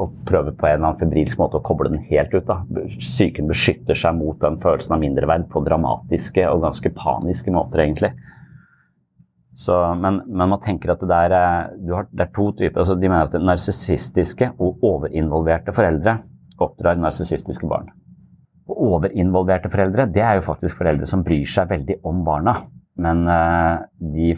å 0.03 0.07
prøve 0.27 0.51
på 0.51 0.67
en 0.67 0.73
eller 0.75 0.89
annen 0.89 0.99
febrilsk 0.99 1.39
måte 1.39 1.61
å 1.61 1.63
koble 1.63 1.93
den 1.93 2.03
helt 2.09 2.33
ut, 2.35 2.49
da. 2.49 2.59
Psyken 2.97 3.47
beskytter 3.47 3.95
seg 3.97 4.17
mot 4.19 4.39
den 4.43 4.59
følelsen 4.59 4.97
av 4.97 5.03
mindreverd 5.03 5.47
på 5.51 5.63
dramatiske 5.63 6.43
og 6.51 6.65
ganske 6.67 6.91
paniske 6.97 7.55
måter, 7.55 7.85
egentlig. 7.85 8.11
Så, 9.59 9.75
men, 9.99 10.21
men, 10.27 10.51
man 10.51 10.59
tenker 10.63 10.93
at 10.93 11.01
det, 11.03 11.09
der, 11.11 11.33
har, 11.91 12.05
det 12.15 12.23
er 12.23 12.29
to 12.31 12.45
typer 12.55 12.79
altså 12.79 12.93
De 12.95 13.09
mener 13.09 13.27
at 13.27 13.33
narsissistiske 13.43 14.53
og 14.55 14.85
overinvolverte 14.87 15.73
foreldre 15.75 16.13
oppdrar 16.63 16.99
narsissistiske 16.99 17.67
barn. 17.67 17.89
Og 18.69 18.85
overinvolverte 18.93 19.71
foreldre 19.71 20.07
det 20.15 20.23
er 20.23 20.39
jo 20.39 20.45
faktisk 20.47 20.79
foreldre 20.79 21.09
som 21.11 21.25
bryr 21.27 21.47
seg 21.47 21.71
veldig 21.73 21.99
om 22.07 22.23
barna. 22.27 22.55
Men 22.99 23.25
uh, 23.27 23.83
de 23.99 24.31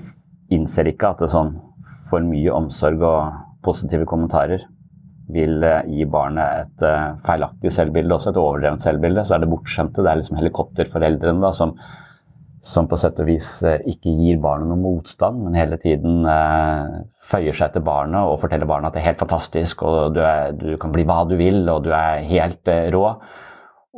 innser 0.52 0.92
ikke 0.92 1.12
at 1.12 1.22
det 1.22 1.30
er 1.30 1.36
sånn 1.38 1.56
for 2.12 2.24
mye 2.28 2.52
omsorg 2.54 3.04
og 3.08 3.42
positive 3.66 4.08
kommentarer 4.10 4.66
vil 5.32 5.64
eh, 5.64 5.88
gi 5.88 6.06
barnet 6.10 6.66
et 6.66 6.86
uh, 6.86 7.18
feilaktig 7.26 7.72
selvbilde, 7.74 8.16
også 8.16 8.32
et 8.34 8.40
overdrevent 8.42 8.84
selvbilde. 8.84 9.26
Så 9.26 9.36
er 9.36 9.44
det 9.44 9.52
bortskjemte. 9.52 10.04
Det 10.04 10.12
er 10.12 10.20
liksom 10.20 10.40
helikopterforeldrene 10.42 11.44
da, 11.44 11.52
som, 11.56 11.76
som, 12.60 12.90
på 12.92 13.00
sett 13.00 13.20
og 13.22 13.30
vis 13.30 13.50
uh, 13.64 13.78
ikke 13.90 14.12
gir 14.18 14.42
barnet 14.44 14.72
noen 14.72 14.84
motstand, 14.84 15.44
men 15.46 15.58
hele 15.58 15.80
tiden 15.82 16.26
eh, 16.28 17.02
føyer 17.32 17.58
seg 17.58 17.76
til 17.76 17.86
barnet 17.88 18.28
og 18.28 18.42
forteller 18.44 18.70
barnet 18.70 18.92
at 18.92 18.98
det 18.98 19.04
er 19.04 19.12
helt 19.12 19.24
fantastisk, 19.24 19.86
og 19.88 20.18
du, 20.18 20.24
er, 20.26 20.56
du 20.58 20.74
kan 20.82 20.94
bli 20.96 21.08
hva 21.08 21.22
du 21.30 21.38
vil, 21.40 21.64
og 21.72 21.86
du 21.86 21.94
er 21.96 22.26
helt 22.28 22.76
rå. 22.96 23.06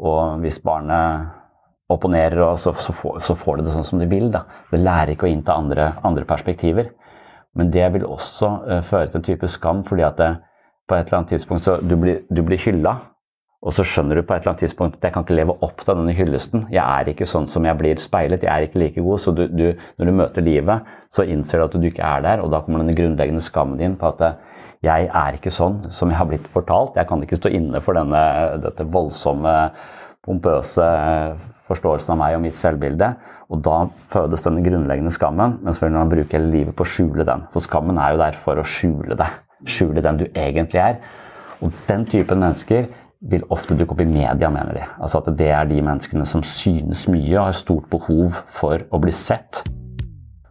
Og 0.03 0.43
hvis 0.43 0.62
barnet 0.65 1.39
opponerer, 1.96 2.42
og 2.46 2.60
så, 2.60 2.74
så, 2.78 2.96
får, 2.96 3.22
så, 3.26 3.36
får, 3.38 3.60
det 3.60 3.70
det 3.70 3.78
sånn 3.78 3.88
som 3.88 4.02
de 4.02 4.10
vil. 4.10 4.30
Da. 4.34 4.44
Det 4.72 4.82
lærer 4.82 5.14
ikke 5.14 5.30
å 5.30 5.32
innta 5.32 5.58
andre, 5.60 5.94
andre 6.06 6.28
perspektiver. 6.30 6.92
Men 7.58 7.70
det 7.74 7.86
vil 7.94 8.06
også 8.10 8.50
uh, 8.66 8.82
føre 8.86 9.12
til 9.12 9.22
en 9.22 9.26
type 9.30 9.50
skam, 9.52 9.84
fordi 9.88 10.06
at 10.08 10.20
det, 10.20 10.32
på 10.90 10.98
et 10.98 11.08
eller 11.08 11.22
annet 11.22 11.36
tidspunkt 11.36 11.68
så 11.68 11.78
du 11.80 11.96
blir, 12.00 12.24
du 12.34 12.42
blir 12.46 12.60
hylla, 12.60 12.98
og 13.64 13.72
så 13.72 13.86
skjønner 13.88 14.20
du 14.20 14.26
på 14.28 14.34
et 14.36 14.42
eller 14.42 14.52
annet 14.52 14.64
tidspunkt 14.66 14.98
at 14.98 15.06
jeg 15.08 15.14
kan 15.16 15.24
ikke 15.24 15.38
leve 15.38 15.54
opp 15.64 15.86
til 15.86 15.96
denne 15.96 16.16
hyllesten. 16.18 16.66
Jeg 16.74 16.84
er 16.84 17.12
ikke 17.14 17.28
sånn 17.30 17.46
som 17.48 17.64
jeg 17.64 17.80
blir 17.80 18.02
speilet, 18.02 18.44
jeg 18.44 18.52
er 18.52 18.68
ikke 18.68 18.82
like 18.82 19.04
god. 19.06 19.22
Så 19.24 19.32
du, 19.38 19.46
du, 19.48 19.70
når 20.00 20.10
du 20.10 20.16
møter 20.18 20.44
livet, 20.44 20.90
så 21.14 21.24
innser 21.24 21.62
du 21.62 21.66
at 21.70 21.78
du 21.80 21.88
ikke 21.88 22.04
er 22.04 22.26
der, 22.26 22.44
og 22.44 22.52
da 22.52 22.60
kommer 22.66 22.84
denne 22.84 22.98
grunnleggende 22.98 23.44
skammen 23.44 23.80
din 23.80 23.96
på 24.00 24.10
at 24.12 24.26
eh, 24.28 24.36
jeg 24.84 25.08
er 25.08 25.38
ikke 25.38 25.54
sånn 25.54 25.80
som 25.96 26.12
jeg 26.12 26.20
har 26.20 26.28
blitt 26.28 26.50
fortalt. 26.52 27.00
Jeg 27.00 27.08
kan 27.08 27.24
ikke 27.24 27.40
stå 27.40 27.54
inne 27.56 27.80
for 27.86 27.96
denne, 27.96 28.24
dette 28.66 28.84
voldsomme, 28.92 29.56
pompøse 30.28 30.90
forståelsen 31.67 32.13
av 32.15 32.20
meg 32.20 32.38
og 32.38 32.43
mitt 32.43 32.58
selvbilde. 32.60 33.13
Og 33.53 33.62
da 33.65 33.77
fødes 34.12 34.43
denne 34.46 34.63
grunnleggende 34.65 35.13
skammen, 35.13 35.58
men 35.62 35.75
selvfølgelig 35.75 36.01
man 36.01 36.13
bruker 36.13 36.39
hele 36.39 36.51
livet 36.53 36.77
på 36.77 36.86
å 36.86 36.91
skjule 36.93 37.27
den. 37.27 37.46
For 37.53 37.63
skammen 37.63 38.00
er 38.01 38.13
jo 38.13 38.24
der 38.24 38.39
for 38.43 38.60
å 38.60 38.67
skjule 38.67 39.17
det. 39.20 39.29
Skjule 39.70 40.03
den 40.03 40.20
du 40.20 40.25
egentlig 40.32 40.82
er. 40.84 41.00
Og 41.63 41.72
den 41.88 42.08
typen 42.10 42.43
mennesker 42.43 42.89
vil 43.32 43.46
ofte 43.55 43.75
dukke 43.79 43.96
opp 43.96 44.01
i 44.03 44.10
media, 44.10 44.50
mener 44.51 44.75
de. 44.75 44.88
Altså 45.00 45.22
at 45.22 45.29
det 45.39 45.48
er 45.55 45.70
de 45.70 45.79
menneskene 45.79 46.25
som 46.27 46.43
synes 46.43 47.05
mye 47.12 47.38
og 47.38 47.48
har 47.48 47.55
stort 47.55 47.88
behov 47.91 48.36
for 48.51 48.84
å 48.91 49.00
bli 49.00 49.13
sett. 49.15 49.63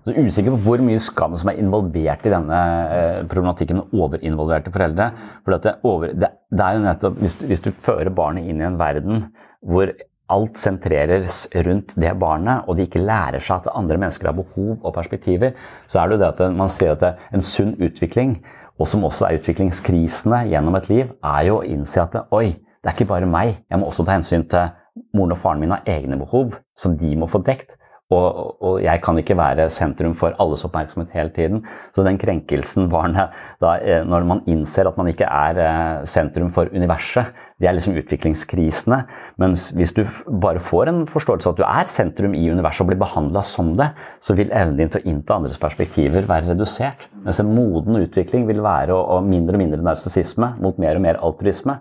Så 0.02 0.10
er 0.10 0.24
usikker 0.26 0.56
på 0.56 0.62
hvor 0.64 0.80
mye 0.82 0.98
skam 1.02 1.36
som 1.38 1.52
er 1.52 1.60
involvert 1.62 2.24
i 2.26 2.32
denne 2.32 2.60
eh, 2.90 3.18
problematikken 3.30 3.78
med 3.78 3.92
overinvolverte 3.94 4.72
foreldre. 4.74 5.10
For 5.44 5.54
det, 5.54 5.76
over, 5.86 6.14
det, 6.16 6.32
det, 6.50 6.64
er 6.64 6.78
jo 6.78 6.86
nettopp, 6.88 7.20
hvis, 7.22 7.36
hvis 7.52 7.62
du 7.62 7.70
fører 7.70 8.10
barnet 8.14 8.48
inn 8.50 8.64
i 8.64 8.66
en 8.66 8.80
verden 8.80 9.28
hvor 9.62 9.92
alt 10.32 10.58
sentreres 10.60 11.44
rundt 11.66 11.94
det 12.00 12.12
barnet, 12.20 12.64
og 12.66 12.78
de 12.78 12.86
ikke 12.86 13.02
lærer 13.02 13.42
seg 13.42 13.62
at 13.62 13.74
andre 13.76 14.00
mennesker 14.00 14.30
har 14.30 14.36
behov 14.38 14.78
og 14.80 14.94
perspektiver, 14.96 15.54
så 15.90 16.00
er 16.00 16.08
det 16.08 16.18
jo 16.18 16.22
det 16.24 16.30
at 16.32 16.58
man 16.58 16.72
ser 16.72 16.94
at 16.96 17.22
en 17.34 17.44
sunn 17.44 17.74
utvikling, 17.82 18.38
og 18.80 18.88
som 18.88 19.04
også 19.04 19.28
er 19.28 19.38
utviklingskrisene 19.38 20.46
gjennom 20.50 20.78
et 20.78 20.88
liv, 20.90 21.12
er 21.22 21.48
jo 21.48 21.60
å 21.60 21.66
innse 21.68 22.02
at 22.02 22.16
oi, 22.32 22.56
det 22.82 22.90
er 22.90 22.96
ikke 22.96 23.12
bare 23.12 23.28
meg, 23.28 23.60
jeg 23.70 23.78
må 23.78 23.90
også 23.90 24.06
ta 24.08 24.16
hensyn 24.16 24.48
til 24.50 24.72
moren 25.16 25.36
og 25.36 25.40
faren 25.40 25.60
min 25.62 25.72
har 25.72 25.86
egne 25.88 26.18
behov 26.20 26.56
som 26.78 26.96
de 26.98 27.12
må 27.16 27.28
få 27.30 27.40
dekt. 27.46 27.76
Og, 28.12 28.56
og, 28.60 28.74
jeg 28.82 29.00
kan 29.04 29.18
ikke 29.20 29.36
være 29.38 29.68
sentrum 29.72 30.14
for 30.18 30.36
alles 30.42 30.64
oppmerksomhet 30.66 31.14
hele 31.16 31.32
tiden. 31.34 31.62
Så 31.94 32.04
den 32.06 32.18
krenkelsen 32.20 32.90
barnet 32.92 33.32
da, 33.62 33.76
eh, 33.78 34.04
Når 34.04 34.26
man 34.28 34.42
innser 34.46 34.88
at 34.88 34.98
man 34.98 35.08
ikke 35.08 35.28
er 35.28 35.60
eh, 35.62 36.04
sentrum 36.08 36.50
for 36.52 36.68
universet, 36.72 37.32
det 37.62 37.68
er 37.70 37.76
liksom 37.76 37.94
utviklingskrisene. 38.00 38.98
Mens 39.38 39.68
hvis 39.78 39.94
du 39.94 40.02
bare 40.42 40.62
får 40.62 40.90
en 40.90 41.04
forståelse 41.06 41.48
av 41.48 41.54
at 41.54 41.60
du 41.60 41.66
er 41.68 41.90
sentrum 41.90 42.34
i 42.34 42.48
universet 42.50 42.82
og 42.84 42.90
blir 42.90 43.00
behandla 43.02 43.44
som 43.46 43.72
det, 43.78 43.92
så 44.20 44.34
vil 44.38 44.50
evnen 44.50 44.80
din 44.80 44.90
til 44.90 45.02
å 45.02 45.12
innta 45.12 45.38
andres 45.38 45.60
perspektiver 45.62 46.26
være 46.26 46.56
redusert. 46.56 47.06
Mens 47.22 47.38
en 47.38 47.54
moden 47.54 48.00
utvikling 48.02 48.48
vil 48.50 48.64
være 48.64 48.96
å, 48.96 49.02
å 49.16 49.22
mindre 49.22 49.58
og 49.58 49.62
mindre 49.62 49.86
narsissisme 49.86 50.56
mot 50.62 50.80
mer 50.82 50.98
og 50.98 51.06
mer 51.06 51.22
altruisme. 51.22 51.78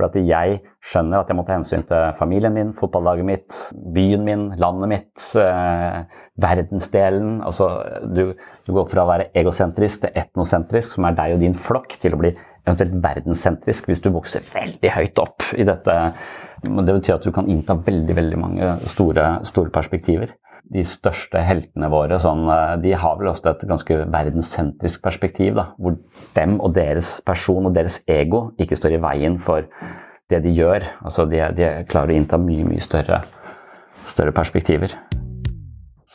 For 0.00 0.08
at 0.08 0.16
jeg 0.16 0.60
skjønner 0.88 1.20
at 1.20 1.28
jeg 1.28 1.36
må 1.36 1.44
ta 1.44 1.58
hensyn 1.58 1.82
til 1.84 2.14
familien 2.16 2.54
min, 2.56 2.72
fotballaget 2.78 3.26
mitt, 3.28 3.56
byen 3.92 4.24
min, 4.24 4.46
landet 4.60 4.88
mitt, 4.88 5.24
eh, 5.36 5.98
verdensdelen. 6.40 7.42
Altså, 7.44 7.68
du, 8.08 8.30
du, 8.64 8.72
går 8.72 8.88
fra 8.88 9.04
å 9.04 9.10
være 9.10 9.28
egosentrisk 9.36 10.06
til 10.06 10.16
etnosentrisk, 10.22 10.96
som 10.96 11.04
er 11.04 11.18
deg 11.18 11.36
og 11.36 11.44
din 11.44 11.58
flokk, 11.68 11.98
til 12.00 12.16
å 12.16 12.22
bli 12.22 12.32
eventuelt 12.64 12.96
verdenssentrisk 13.04 13.88
hvis 13.90 14.00
du 14.00 14.08
vokser 14.14 14.44
veldig 14.46 14.94
høyt 14.96 15.20
opp 15.20 15.50
i 15.52 15.68
dette. 15.68 15.96
Det 16.64 16.94
betyr 16.94 17.18
at 17.18 17.28
du 17.28 17.32
kan 17.36 17.48
innta 17.52 17.76
veldig, 17.76 18.16
veldig 18.16 18.40
mange 18.40 18.72
store, 18.88 19.34
store 19.48 19.72
perspektiver 19.74 20.32
de 20.68 20.84
største 20.86 21.40
heltene 21.44 21.88
våre 21.92 22.18
sånn, 22.22 22.44
eh, 22.50 22.76
de 22.84 22.92
har 22.98 23.18
vel 23.18 23.30
ofte 23.32 23.52
et 23.52 23.64
ganske 23.68 23.96
verdenssentrisk 24.12 25.02
perspektiv. 25.02 25.54
Da, 25.58 25.70
hvor 25.78 25.96
dem 26.36 26.58
og 26.60 26.74
deres 26.76 27.18
person 27.26 27.66
og 27.66 27.74
deres 27.74 28.00
ego 28.08 28.50
ikke 28.60 28.78
står 28.78 28.96
i 28.96 29.02
veien 29.02 29.38
for 29.42 29.66
det 30.30 30.42
de 30.44 30.54
gjør. 30.54 30.86
Altså, 31.04 31.26
de, 31.30 31.42
de 31.56 31.70
klarer 31.90 32.14
å 32.14 32.20
innta 32.20 32.38
mye, 32.38 32.66
mye 32.68 32.84
større, 32.84 33.22
større 34.06 34.34
perspektiver. 34.36 34.94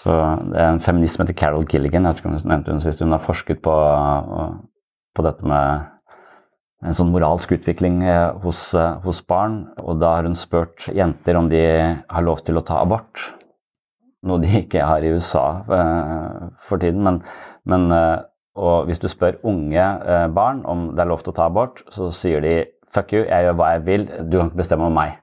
Så 0.06 0.14
det 0.52 0.62
er 0.62 0.70
En 0.70 0.84
feminist 0.84 1.18
som 1.18 1.26
heter 1.26 1.38
Carol 1.38 1.66
Gilligan, 1.66 2.06
jeg 2.06 2.14
vet 2.14 2.22
ikke 2.22 2.30
om 2.30 2.38
jeg 2.38 2.48
nevnte 2.52 2.72
hun 2.72 2.84
sist, 2.84 3.02
hun 3.02 3.16
har 3.16 3.24
forsket 3.24 3.62
på, 3.66 3.76
på 5.16 5.26
dette 5.26 5.48
med 5.50 5.92
en 6.86 6.94
sånn 6.94 7.10
moralsk 7.10 7.56
utvikling 7.56 8.04
eh, 8.06 8.30
hos, 8.44 8.68
eh, 8.78 9.00
hos 9.06 9.22
barn. 9.26 9.64
Og 9.82 10.00
da 10.02 10.18
har 10.18 10.28
hun 10.28 10.38
spurt 10.38 10.86
jenter 10.94 11.40
om 11.40 11.50
de 11.50 11.64
har 11.64 12.26
lov 12.26 12.44
til 12.46 12.60
å 12.60 12.66
ta 12.66 12.82
abort 12.84 13.32
noe 14.26 14.42
de 14.44 14.50
ikke 14.64 14.86
har 14.86 15.06
i 15.06 15.12
USA 15.16 15.46
uh, 15.70 16.48
for 16.66 16.82
tiden. 16.82 17.04
Men, 17.06 17.22
men 17.66 17.90
og 18.56 18.88
hvis 18.88 19.02
du 19.04 19.08
spør 19.12 19.42
unge 19.44 19.84
uh, 19.84 20.28
barn 20.34 20.64
om 20.66 20.90
det 20.96 21.04
er 21.04 21.12
lov 21.12 21.24
til 21.24 21.34
å 21.34 21.36
ta 21.36 21.50
abort, 21.50 21.84
så 21.92 22.08
sier 22.16 22.44
de 22.44 22.56
fuck 22.96 23.12
you, 23.12 23.26
jeg 23.26 23.48
gjør 23.48 23.60
hva 23.60 23.76
jeg 23.76 23.86
vil, 23.90 24.08
du 24.24 24.40
kan 24.40 24.50
ikke 24.50 24.62
bestemme 24.64 24.88
om 24.88 24.96
meg. 24.96 25.18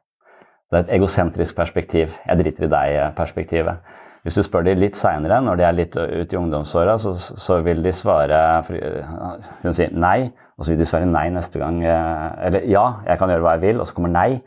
Det 0.72 0.78
er 0.78 0.86
et 0.86 0.94
egosentrisk 0.98 1.56
perspektiv. 1.56 2.12
Jeg 2.26 2.40
driter 2.40 2.66
i 2.66 2.72
deg-perspektivet. 2.72 3.98
Hvis 4.22 4.36
du 4.38 4.42
spør 4.44 4.64
de 4.64 4.76
litt 4.78 4.96
seinere, 4.96 5.40
når 5.42 5.58
de 5.58 5.64
er 5.66 5.76
litt 5.76 5.96
ute 5.96 6.36
i 6.36 6.38
ungdomsåra, 6.38 6.94
så, 7.00 7.12
så, 7.18 7.58
vil 7.64 7.82
de 7.82 7.90
svare 7.96 8.38
Hun 8.68 9.74
sier 9.74 9.90
nei, 9.90 10.30
og 10.56 10.64
så 10.64 10.72
vil 10.72 10.80
de 10.80 10.86
svare 10.86 11.08
nei 11.10 11.26
neste 11.34 11.58
gang. 11.60 11.80
Eller 11.82 12.68
ja, 12.70 12.84
jeg 13.08 13.18
kan 13.20 13.32
gjøre 13.32 13.44
hva 13.44 13.56
jeg 13.56 13.64
vil, 13.66 13.82
og 13.82 13.88
så 13.88 13.96
kommer 13.96 14.14
nei 14.14 14.42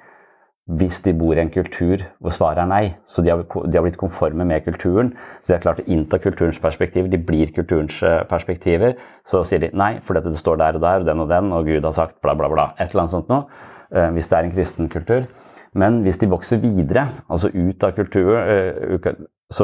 hvis 0.66 0.98
de 1.06 1.14
bor 1.14 1.38
i 1.38 1.42
en 1.44 1.52
kultur 1.54 2.02
hvor 2.18 2.34
svaret 2.34 2.64
er 2.64 2.70
nei. 2.70 2.86
Så 3.06 3.22
de 3.22 3.30
har, 3.30 3.44
de 3.46 3.78
har, 3.78 3.84
blitt 3.86 4.00
konforme 4.02 4.48
med 4.50 4.64
kulturen. 4.66 5.12
Så 5.42 5.52
de 5.52 5.56
har 5.56 5.62
klart 5.62 5.84
å 5.84 5.86
innta 5.86 6.18
kulturens 6.22 6.58
perspektiv. 6.62 7.10
De 7.12 7.22
blir 7.22 7.54
kulturens 7.54 8.00
eh, 8.02 8.24
perspektiver. 8.30 8.96
Så 9.28 9.44
sier 9.46 9.62
de 9.62 9.70
nei, 9.78 10.00
for 10.02 10.18
det 10.18 10.34
står 10.40 10.58
der 10.62 10.80
og 10.80 10.86
der, 10.86 11.04
og 11.04 11.10
den 11.10 11.22
og 11.22 11.30
den, 11.30 11.52
og 11.54 11.70
Gud 11.70 11.86
har 11.86 11.94
sagt 11.94 12.18
bla, 12.26 12.34
bla, 12.34 12.50
bla. 12.50 12.72
Et 12.80 12.90
eller 12.90 13.06
annet 13.06 13.14
sånt 13.14 13.30
noe. 13.30 13.46
Eh, 13.94 14.10
hvis 14.18 14.32
det 14.32 14.40
er 14.40 14.50
en 14.50 14.56
kristen 14.56 14.90
kultur. 14.90 15.30
Men 15.78 16.02
hvis 16.02 16.18
de 16.18 16.32
vokser 16.32 16.64
videre, 16.64 17.10
altså 17.30 17.52
ut 17.54 17.86
av 17.86 17.94
kultur, 17.94 18.34
eh, 18.42 19.14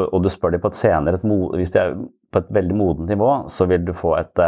og 0.05 0.19
du 0.21 0.29
spør 0.29 0.53
dem 0.53 0.61
på 0.61 0.69
et 0.69 0.77
senere 0.77 1.17
Hvis 1.57 1.71
de 1.73 1.79
er 1.79 1.95
på 2.31 2.39
et 2.39 2.53
veldig 2.53 2.75
modent 2.77 3.09
nivå, 3.09 3.47
så 3.49 3.65
vil 3.65 3.87
du 3.87 3.93
få 3.97 4.13
et 4.19 4.41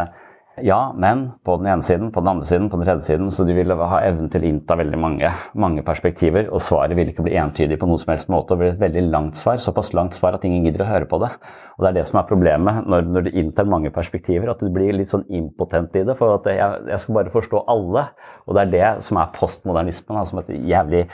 Ja, 0.61 0.93
men 0.93 1.31
på 1.41 1.55
den 1.57 1.65
ene 1.65 1.81
siden, 1.81 2.11
på 2.13 2.21
den 2.21 2.29
andre 2.29 2.45
siden, 2.45 2.67
på 2.69 2.77
den 2.77 2.85
tredje 2.85 3.07
siden. 3.07 3.31
Så 3.33 3.41
de 3.47 3.55
vil 3.57 3.73
ha 3.73 4.01
evnen 4.05 4.27
til 4.29 4.43
å 4.43 4.49
innta 4.51 4.75
veldig 4.77 4.99
mange, 5.01 5.31
mange 5.57 5.81
perspektiver. 5.85 6.45
Og 6.53 6.61
svaret 6.61 6.93
vil 6.97 7.09
ikke 7.09 7.25
bli 7.25 7.33
entydig 7.41 7.79
på 7.81 7.87
noen 7.89 8.01
som 8.01 8.11
helst 8.13 8.29
måte. 8.29 8.53
Og 8.53 8.59
det 8.59 8.61
blir 8.61 8.73
et 8.75 8.83
veldig 8.83 9.03
langt 9.07 9.39
svar. 9.39 9.57
Såpass 9.57 9.95
langt 9.97 10.13
svar 10.13 10.37
at 10.37 10.43
ingen 10.45 10.67
gidder 10.67 10.83
å 10.85 10.89
høre 10.91 11.07
på 11.09 11.17
det. 11.23 11.31
Og 11.73 11.81
det 11.81 11.89
er 11.89 11.97
det 11.97 12.03
som 12.05 12.19
er 12.21 12.27
problemet 12.29 12.85
når, 12.85 13.09
når 13.15 13.25
du 13.25 13.39
inntar 13.41 13.65
mange 13.65 13.89
perspektiver, 13.95 14.51
at 14.51 14.61
du 14.61 14.69
blir 14.73 14.93
litt 14.93 15.09
sånn 15.09 15.25
impotent 15.33 15.97
i 15.97 16.03
det. 16.05 16.15
For 16.19 16.35
at 16.35 16.45
jeg, 16.51 16.83
jeg 16.91 17.01
skal 17.01 17.17
bare 17.17 17.33
forstå 17.33 17.63
alle. 17.73 18.03
Og 18.45 18.53
det 18.53 18.65
er 18.67 18.75
det 18.75 18.91
som 19.07 19.17
er 19.23 19.31
postmodernismen. 19.33 20.21
som 20.29 20.43
et 20.43 20.53
jævlig 20.53 21.07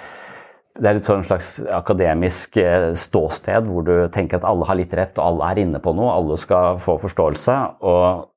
det 0.80 0.88
er 0.88 1.00
et 1.00 1.08
sånn 1.08 1.26
slags 1.28 1.58
akademisk 1.76 2.56
eh, 2.62 2.92
ståsted 2.96 3.66
hvor 3.68 3.84
du 3.84 3.94
tenker 4.14 4.40
at 4.40 4.46
alle 4.48 4.68
har 4.70 4.78
litt 4.80 4.94
rett, 4.96 5.18
og 5.20 5.26
alle 5.26 5.50
er 5.50 5.62
inne 5.66 5.82
på 5.84 5.92
noe, 5.98 6.14
alle 6.14 6.38
skal 6.40 6.80
få 6.80 6.96
forståelse. 7.02 7.56
Og 7.84 8.29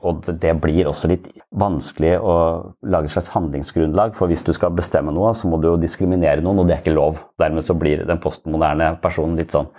og 0.00 0.24
det 0.40 0.52
blir 0.62 0.88
også 0.88 1.10
litt 1.10 1.26
vanskelig 1.60 2.14
å 2.24 2.34
lage 2.88 3.10
et 3.10 3.14
slags 3.14 3.32
handlingsgrunnlag. 3.34 4.14
For 4.16 4.30
hvis 4.30 4.44
du 4.46 4.52
skal 4.56 4.72
bestemme 4.76 5.12
noe, 5.12 5.34
så 5.36 5.50
må 5.50 5.58
du 5.60 5.68
jo 5.68 5.80
diskriminere 5.80 6.40
noen, 6.44 6.62
og 6.62 6.68
det 6.68 6.78
er 6.78 6.82
ikke 6.84 6.96
lov. 6.96 7.20
Dermed 7.40 7.68
så 7.68 7.76
blir 7.76 8.06
den 8.08 8.22
postmoderne 8.22 8.94
personen 9.02 9.38
litt 9.40 9.56
sånn 9.56 9.70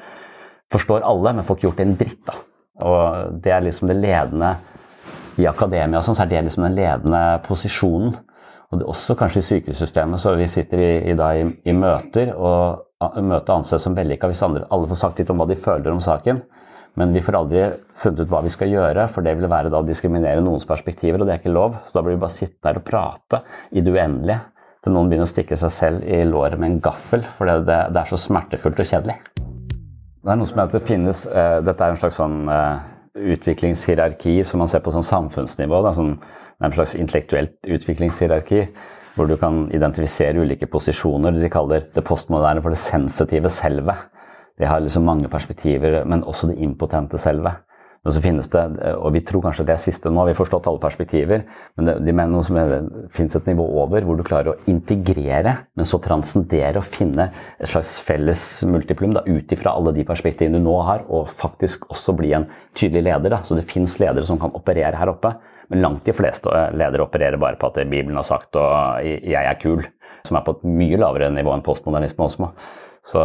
Forstår 0.72 1.04
alle, 1.04 1.34
men 1.36 1.44
får 1.44 1.58
ikke 1.58 1.66
gjort 1.66 1.80
en 1.84 1.96
dritt, 2.00 2.20
da. 2.30 2.34
Og 2.88 3.40
det 3.44 3.52
er 3.52 3.66
liksom 3.66 3.90
det 3.90 3.98
ledende 4.00 4.54
i 5.42 5.44
akademia, 5.50 6.00
sånn, 6.00 6.16
så 6.16 6.24
er 6.24 6.30
det 6.32 6.46
liksom 6.46 6.64
den 6.64 6.78
ledende 6.78 7.20
posisjonen. 7.44 8.14
Og 8.72 8.80
det 8.80 8.86
er 8.86 8.92
også 8.94 9.18
kanskje 9.20 9.42
i 9.42 9.48
sykehussystemet, 9.50 10.22
så 10.24 10.32
vi 10.40 10.48
sitter 10.48 10.80
i, 10.80 10.94
i, 11.12 11.18
i, 11.18 11.44
i 11.68 11.76
møter, 11.76 12.32
og 12.40 12.86
møtet 13.20 13.52
anses 13.52 13.84
som 13.84 13.98
vellykka 13.98 14.30
hvis 14.32 14.46
andre, 14.48 14.64
alle 14.72 14.88
får 14.88 15.02
sagt 15.02 15.20
litt 15.20 15.34
om 15.34 15.44
hva 15.44 15.50
de 15.50 15.60
føler 15.60 15.92
om 15.92 16.00
saken. 16.04 16.40
Men 17.00 17.14
vi 17.16 17.22
får 17.24 17.38
aldri 17.40 17.66
funnet 18.02 18.26
ut 18.26 18.32
hva 18.32 18.42
vi 18.44 18.52
skal 18.52 18.72
gjøre, 18.72 19.06
for 19.12 19.24
det 19.24 19.38
vil 19.40 19.52
være 19.52 19.72
da 19.72 19.80
å 19.80 19.88
diskriminere 19.88 20.44
noens 20.44 20.68
perspektiver, 20.68 21.22
og 21.22 21.30
det 21.30 21.38
er 21.38 21.44
ikke 21.44 21.54
lov. 21.54 21.78
Så 21.88 21.98
da 21.98 22.04
blir 22.04 22.18
vi 22.18 22.24
bare 22.24 22.36
sitte 22.36 22.60
der 22.68 22.82
og 22.82 22.88
prate 22.88 23.44
i 23.72 23.84
det 23.84 23.94
uendelige 23.96 24.42
til 24.82 24.96
noen 24.96 25.12
begynner 25.12 25.30
å 25.30 25.30
stikke 25.30 25.58
seg 25.62 25.74
selv 25.74 26.06
i 26.10 26.24
låret 26.26 26.58
med 26.60 26.72
en 26.72 26.80
gaffel, 26.84 27.22
for 27.38 27.50
det, 27.50 27.68
det, 27.68 27.80
det, 27.94 28.02
er 28.02 28.10
så 28.10 28.18
smertefullt 28.18 28.82
og 28.82 28.90
kjedelig. 28.90 29.18
Det 30.22 30.32
er 30.34 30.40
noe 30.40 30.50
som 30.50 30.62
heter 30.62 30.80
det 30.80 30.88
finnes 30.88 31.22
uh, 31.30 31.60
Dette 31.66 31.86
er 31.86 31.94
en 31.94 32.00
slags 32.02 32.18
sånn 32.18 32.40
uh, 32.50 32.82
utviklingshierarki 33.18 34.40
som 34.46 34.62
man 34.62 34.70
ser 34.72 34.84
på 34.86 34.94
sånn 34.94 35.06
samfunnsnivå. 35.06 35.82
Er, 35.82 35.96
sånn, 35.98 36.16
en 36.62 36.76
slags 36.76 36.96
intellektuelt 36.98 37.56
utviklingshierarki 37.66 38.66
hvor 39.16 39.30
du 39.30 39.36
kan 39.38 39.66
identifisere 39.76 40.42
ulike 40.42 40.70
posisjoner. 40.72 41.36
De 41.38 41.50
kaller 41.52 41.88
det 41.94 42.06
postmoderne 42.08 42.62
for 42.64 42.74
det 42.74 42.82
sensitive 42.82 43.50
selvet. 43.54 44.10
Det 44.62 44.70
har 44.70 44.82
liksom 44.84 45.08
mange 45.08 45.30
perspektiver, 45.32 46.04
men 46.06 46.22
også 46.28 46.52
det 46.52 46.62
impotente 46.62 47.18
selve. 47.22 47.56
Men 48.02 48.14
så 48.16 48.22
finnes 48.24 48.48
det, 48.50 48.62
og 48.98 49.12
vi 49.14 49.22
tror 49.26 49.44
kanskje 49.46 49.64
det 49.68 49.76
er 49.76 49.82
siste 49.82 50.10
nå, 50.10 50.24
vi 50.26 50.34
har 50.34 50.38
forstått 50.40 50.66
alle 50.70 50.82
perspektiver, 50.82 51.44
men 51.78 51.86
det, 51.86 51.94
de 52.02 52.14
mener 52.18 52.34
noe 52.34 52.46
som 52.46 52.58
er, 52.58 52.72
det 52.72 53.12
finnes 53.14 53.38
et 53.38 53.50
nivå 53.52 53.68
over 53.78 54.08
hvor 54.08 54.18
du 54.18 54.24
klarer 54.26 54.56
å 54.56 54.72
integrere, 54.74 55.54
men 55.78 55.86
så 55.86 56.00
transcendere 56.02 56.82
og 56.82 56.88
finne 56.90 57.28
et 57.62 57.70
slags 57.70 57.94
felles 58.02 58.42
multiplum 58.66 59.14
ut 59.20 59.54
ifra 59.54 59.76
alle 59.78 59.94
de 59.94 60.08
perspektivene 60.08 60.58
du 60.58 60.66
nå 60.66 60.80
har, 60.88 61.06
og 61.14 61.30
faktisk 61.30 61.86
også 61.94 62.18
bli 62.18 62.34
en 62.40 62.50
tydelig 62.74 63.06
leder. 63.06 63.36
Da. 63.36 63.44
Så 63.46 63.58
det 63.60 63.68
finnes 63.70 64.00
ledere 64.02 64.26
som 64.26 64.42
kan 64.42 64.58
operere 64.58 64.98
her 64.98 65.14
oppe, 65.14 65.36
men 65.70 65.86
langt 65.86 66.10
de 66.10 66.18
fleste 66.18 66.50
ledere 66.74 67.06
opererer 67.06 67.38
bare 67.42 67.62
på 67.62 67.70
at 67.70 67.84
Bibelen 67.86 68.18
har 68.18 68.26
sagt 68.26 68.58
og 68.58 69.06
'jeg 69.06 69.46
er 69.46 69.62
kul', 69.62 69.86
som 70.26 70.38
er 70.38 70.42
på 70.42 70.58
et 70.58 70.64
mye 70.66 70.98
lavere 70.98 71.30
nivå 71.30 71.54
enn 71.54 71.62
postmodernisme 71.62 72.26
også. 72.26 72.50
Så 73.08 73.22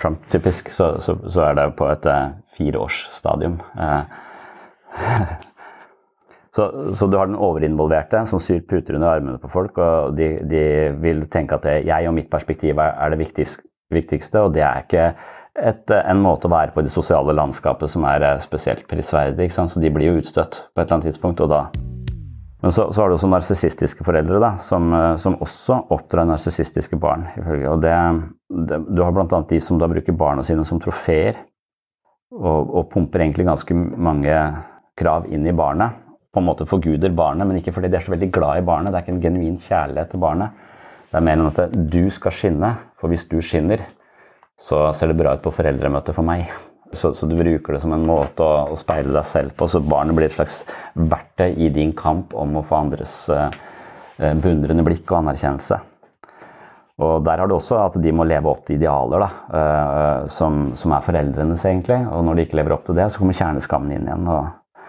Trump-typisk 0.00 0.70
så, 0.74 0.96
så, 1.00 1.16
så, 1.28 1.46
er 1.46 1.56
det 1.58 1.68
på 1.78 1.86
et 1.92 2.06
eh, 2.10 2.32
fireårsstadium. 2.58 3.60
Eh, 3.78 4.02
så, 6.56 6.66
så, 6.94 7.06
du 7.06 7.16
har 7.16 7.30
den 7.30 7.38
overinvolverte 7.38 8.24
som 8.28 8.42
syr 8.42 8.64
puter 8.68 8.98
under 8.98 9.14
armene 9.14 9.38
på 9.42 9.52
folk, 9.52 9.78
og 9.78 10.16
de, 10.18 10.34
de 10.48 10.64
vil 11.04 11.24
tenke 11.32 11.58
at 11.58 11.68
det, 11.68 11.76
jeg 11.88 12.10
og 12.10 12.18
mitt 12.18 12.32
perspektiv 12.32 12.82
er, 12.82 12.98
er 12.98 13.14
det 13.14 13.22
viktigste, 13.94 14.42
og 14.42 14.52
det 14.56 14.66
er 14.66 14.82
ikke 14.82 15.06
et, 15.54 15.94
en 16.02 16.22
måte 16.24 16.48
å 16.48 16.52
være 16.52 16.74
på 16.74 16.82
i 16.82 16.88
det 16.88 16.94
sosiale 16.94 17.34
landskapet 17.36 17.92
som 17.92 18.06
er 18.08 18.26
eh, 18.26 18.42
spesielt 18.42 18.86
prisverdig. 18.90 19.52
Så 19.54 19.68
de 19.78 19.94
blir 19.94 20.10
jo 20.10 20.20
utstøtt 20.22 20.64
på 20.72 20.82
et 20.82 20.86
eller 20.86 20.98
annet 20.98 21.12
tidspunkt, 21.12 21.44
og 21.44 21.52
da 21.52 21.66
men 22.62 22.72
så, 22.72 22.92
så 22.92 23.02
har 23.02 23.10
du 23.10 23.16
også 23.16 23.30
narsissistiske 23.30 24.04
foreldre 24.06 24.38
da, 24.42 24.52
som, 24.62 24.92
eh, 24.94 25.16
som 25.18 25.34
også 25.42 25.80
oppdrar 25.94 26.28
narsissistiske 26.30 26.98
barn. 27.02 27.26
Og 27.66 27.80
det, 27.82 27.94
det, 28.70 28.78
du 28.86 29.02
har 29.02 29.14
bl.a. 29.14 29.40
de 29.50 29.58
som 29.62 29.80
da 29.80 29.88
bruker 29.90 30.14
barna 30.14 30.44
sine 30.46 30.64
som 30.68 30.78
trofeer, 30.82 31.40
og, 32.32 32.70
og, 32.70 32.86
pumper 32.88 33.24
egentlig 33.24 33.44
ganske 33.44 33.74
mange 33.76 34.36
krav 34.96 35.26
inn 35.28 35.44
i 35.44 35.56
barnet. 35.56 35.98
På 36.32 36.40
en 36.40 36.46
måte 36.46 36.64
forguder 36.68 37.12
barnet, 37.12 37.44
men 37.48 37.58
ikke 37.58 37.74
fordi 37.76 37.90
de 37.92 37.98
er 37.98 38.06
så 38.06 38.14
veldig 38.14 38.30
glad 38.32 38.62
i 38.62 38.66
barnet. 38.70 38.92
Det 38.92 39.00
er 39.00 39.04
ikke 39.04 39.16
en 39.18 39.24
genuin 39.26 39.58
kjærlighet 39.60 40.14
til 40.14 40.22
barnet. 40.22 40.62
Det 41.10 41.18
er 41.18 41.26
mer 41.26 41.36
enn 41.42 41.50
at 41.50 41.74
du 41.92 42.06
skal 42.14 42.32
skinne, 42.32 42.70
for 42.96 43.12
hvis 43.12 43.26
du 43.28 43.40
skinner, 43.44 43.82
så 44.56 44.86
ser 44.96 45.10
det 45.10 45.18
bra 45.18 45.34
ut 45.34 45.42
på 45.44 45.52
foreldremøtet 45.52 46.16
for 46.16 46.24
meg. 46.24 46.46
Så, 46.92 47.14
så, 47.14 47.26
du 47.26 47.36
bruker 47.36 47.74
det 47.74 47.80
som 47.82 47.92
en 47.94 48.04
måte 48.06 48.44
å, 48.44 48.72
å, 48.72 48.76
speile 48.78 49.14
deg 49.14 49.28
selv 49.28 49.54
på. 49.56 49.68
Så 49.68 49.80
barnet 49.84 50.16
blir 50.16 50.28
et 50.28 50.36
slags 50.36 50.60
verktøy 50.92 51.54
i 51.56 51.70
din 51.72 51.94
kamp 51.96 52.34
om 52.36 52.58
å 52.60 52.64
få 52.68 52.82
andres 52.82 53.14
uh, 53.32 53.48
beundrende 54.18 54.84
blikk 54.86 55.06
og 55.08 55.22
anerkjennelse. 55.22 55.80
Og 57.02 57.24
der 57.24 57.40
har 57.40 57.48
du 57.48 57.56
også 57.56 57.78
at 57.80 57.96
de 57.98 58.12
må 58.14 58.26
leve 58.28 58.50
opp 58.50 58.66
til 58.66 58.76
idealer 58.76 59.24
da, 59.24 59.30
uh, 59.48 60.28
som, 60.30 60.68
som, 60.78 60.92
er 60.92 61.06
foreldrenes, 61.06 61.64
egentlig. 61.68 62.02
Og 62.12 62.26
når 62.28 62.38
de 62.38 62.46
ikke 62.46 62.60
lever 62.60 62.76
opp 62.76 62.84
til 62.88 63.00
det, 63.00 63.08
så 63.10 63.22
kommer 63.22 63.40
kjerneskammen 63.40 63.96
inn 63.96 64.06
igjen. 64.10 64.28
Og, 64.28 64.84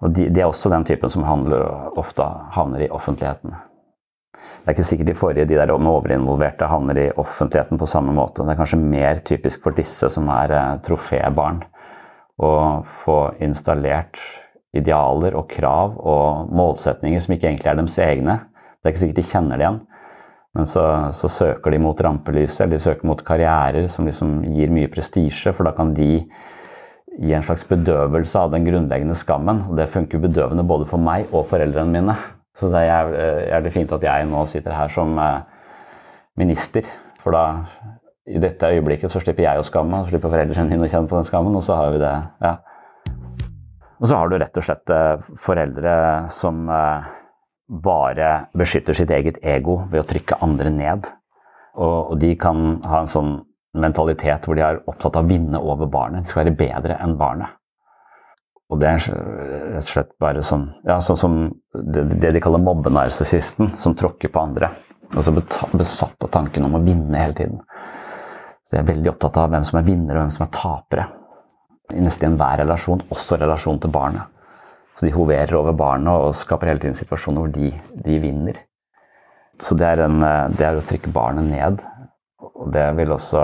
og 0.00 0.16
de, 0.16 0.30
de, 0.30 0.40
er 0.40 0.48
også 0.48 0.72
den 0.72 0.88
typen 0.88 1.12
som 1.12 1.28
handler, 1.28 1.68
ofte 2.00 2.26
havner 2.56 2.86
i 2.86 2.90
offentligheten. 2.92 3.54
Det 4.64 4.70
er 4.70 4.78
ikke 4.78 4.88
sikkert 4.88 5.08
de 5.10 5.14
forrige, 5.18 5.44
de 5.44 5.56
der 5.58 5.70
overinvolverte, 5.76 6.64
havner 6.70 6.96
i 6.96 7.10
offentligheten 7.20 7.76
på 7.76 7.88
samme 7.90 8.14
måte. 8.16 8.40
Det 8.40 8.54
er 8.54 8.56
kanskje 8.56 8.78
mer 8.80 9.18
typisk 9.20 9.60
for 9.60 9.76
disse 9.76 10.08
som 10.08 10.30
er 10.32 10.54
eh, 10.56 10.70
trofébarn, 10.86 11.58
å 12.40 12.52
få 13.04 13.18
installert 13.44 14.16
idealer 14.74 15.36
og 15.36 15.50
krav 15.52 15.98
og 16.00 16.48
målsetninger 16.56 17.20
som 17.20 17.34
ikke 17.36 17.50
egentlig 17.50 17.70
er 17.70 17.76
deres 17.78 17.98
egne. 18.00 18.38
Det 18.80 18.88
er 18.88 18.94
ikke 18.94 19.02
sikkert 19.02 19.20
de 19.20 19.26
kjenner 19.34 19.60
det 19.60 19.66
igjen. 19.66 19.76
Men 20.56 20.70
så, 20.70 20.84
så 21.12 21.28
søker 21.28 21.74
de 21.74 21.82
mot 21.82 22.00
rampelyset, 22.06 22.62
eller 22.64 22.78
de 22.78 22.86
søker 22.86 23.10
mot 23.10 23.20
karrierer 23.26 23.88
som 23.92 24.08
liksom 24.08 24.38
gir 24.48 24.72
mye 24.72 24.88
prestisje, 24.88 25.52
for 25.52 25.68
da 25.68 25.74
kan 25.76 25.92
de 25.92 26.08
gi 27.20 27.34
en 27.36 27.44
slags 27.44 27.66
bedøvelse 27.68 28.40
av 28.40 28.54
den 28.54 28.64
grunnleggende 28.64 29.18
skammen. 29.18 29.60
Og 29.68 29.76
det 29.76 29.90
funker 29.92 30.24
bedøvende 30.24 30.64
både 30.66 30.88
for 30.88 31.02
meg 31.02 31.28
og 31.34 31.44
foreldrene 31.52 31.92
mine. 31.98 32.16
Så 32.54 32.70
det 32.70 32.84
er 32.86 33.10
jævlig 33.50 33.72
fint 33.74 33.92
at 33.96 34.04
jeg 34.06 34.28
nå 34.30 34.44
sitter 34.46 34.76
her 34.76 34.92
som 34.94 35.16
eh, 35.18 35.40
minister. 36.38 36.86
For 37.22 37.34
da, 37.34 37.64
i 38.30 38.38
dette 38.42 38.70
øyeblikket, 38.70 39.10
så 39.10 39.22
slipper 39.22 39.46
jeg 39.46 39.58
å 39.58 39.66
skamme, 39.66 40.04
så 40.04 40.12
slipper 40.12 40.32
foreldrene 40.32 40.70
mine 40.70 40.86
å 40.86 40.92
kjenne 40.92 41.10
på 41.10 41.18
den 41.18 41.26
skammen, 41.28 41.56
og 41.56 41.64
så 41.66 41.80
har 41.80 41.94
vi 41.94 42.02
det. 42.04 42.14
ja. 42.44 42.56
Og 44.02 44.08
så 44.10 44.18
har 44.18 44.28
du 44.28 44.36
rett 44.36 44.58
og 44.58 44.66
slett 44.66 44.90
eh, 44.92 45.26
foreldre 45.40 45.92
som 46.34 46.68
eh, 46.68 47.10
bare 47.84 48.30
beskytter 48.58 48.96
sitt 48.96 49.10
eget 49.14 49.38
ego 49.40 49.78
ved 49.90 50.02
å 50.02 50.08
trykke 50.08 50.40
andre 50.44 50.70
ned. 50.74 51.06
Og 51.80 52.14
de 52.20 52.34
kan 52.38 52.82
ha 52.86 53.00
en 53.00 53.10
sånn 53.10 53.32
mentalitet 53.74 54.46
hvor 54.46 54.58
de 54.58 54.62
er 54.62 54.82
opptatt 54.86 55.16
av 55.18 55.24
å 55.24 55.30
vinne 55.30 55.58
over 55.58 55.88
barnet. 55.90 56.22
De 56.22 56.30
skal 56.30 56.44
være 56.44 56.58
bedre 56.58 56.98
enn 57.02 57.16
barnet. 57.18 57.56
Og 58.72 58.80
det 58.80 58.88
er 58.88 59.02
rett 59.04 59.82
og 59.82 59.90
slett 59.90 60.12
bare 60.22 60.42
sånn 60.44 60.64
ja, 60.88 60.96
sånn 61.04 61.18
som 61.20 61.34
det, 61.74 62.06
det 62.22 62.32
de 62.34 62.42
kaller 62.42 62.62
mobbenarsissisten, 62.64 63.74
som 63.80 63.96
tråkker 63.98 64.32
på 64.32 64.40
andre. 64.40 64.70
Og 65.14 65.20
så 65.26 65.34
besatt 65.76 66.24
av 66.24 66.32
tanken 66.32 66.64
om 66.66 66.78
å 66.78 66.82
vinne 66.82 67.20
hele 67.20 67.36
tiden. 67.36 67.60
Så 68.64 68.78
jeg 68.78 68.82
er 68.82 68.92
veldig 68.94 69.12
opptatt 69.12 69.36
av 69.42 69.52
hvem 69.52 69.66
som 69.68 69.78
er 69.78 69.86
vinnere 69.86 70.18
og 70.18 70.24
hvem 70.24 70.34
som 70.34 70.46
er 70.46 70.54
tapere. 70.56 71.08
I 71.92 72.00
nesten 72.00 72.30
enhver 72.32 72.62
relasjon, 72.62 73.04
også 73.12 73.36
relasjon 73.38 73.82
til 73.82 73.92
barnet. 73.92 74.30
Så 74.96 75.06
de 75.06 75.14
hoverer 75.14 75.52
over 75.58 75.74
barnet 75.76 76.22
og 76.24 76.36
skaper 76.38 76.70
hele 76.70 76.80
tiden 76.82 76.96
situasjoner 76.96 77.44
hvor 77.44 77.52
de, 77.52 77.72
de 78.06 78.20
vinner. 78.22 78.62
Så 79.62 79.76
det 79.78 79.86
er, 79.86 80.04
en, 80.06 80.22
det 80.54 80.64
er, 80.64 80.78
å 80.78 80.86
trykke 80.86 81.12
barnet 81.14 81.46
ned. 81.50 81.82
Og 82.54 82.70
det 82.74 82.86
vil 82.98 83.12
også 83.14 83.42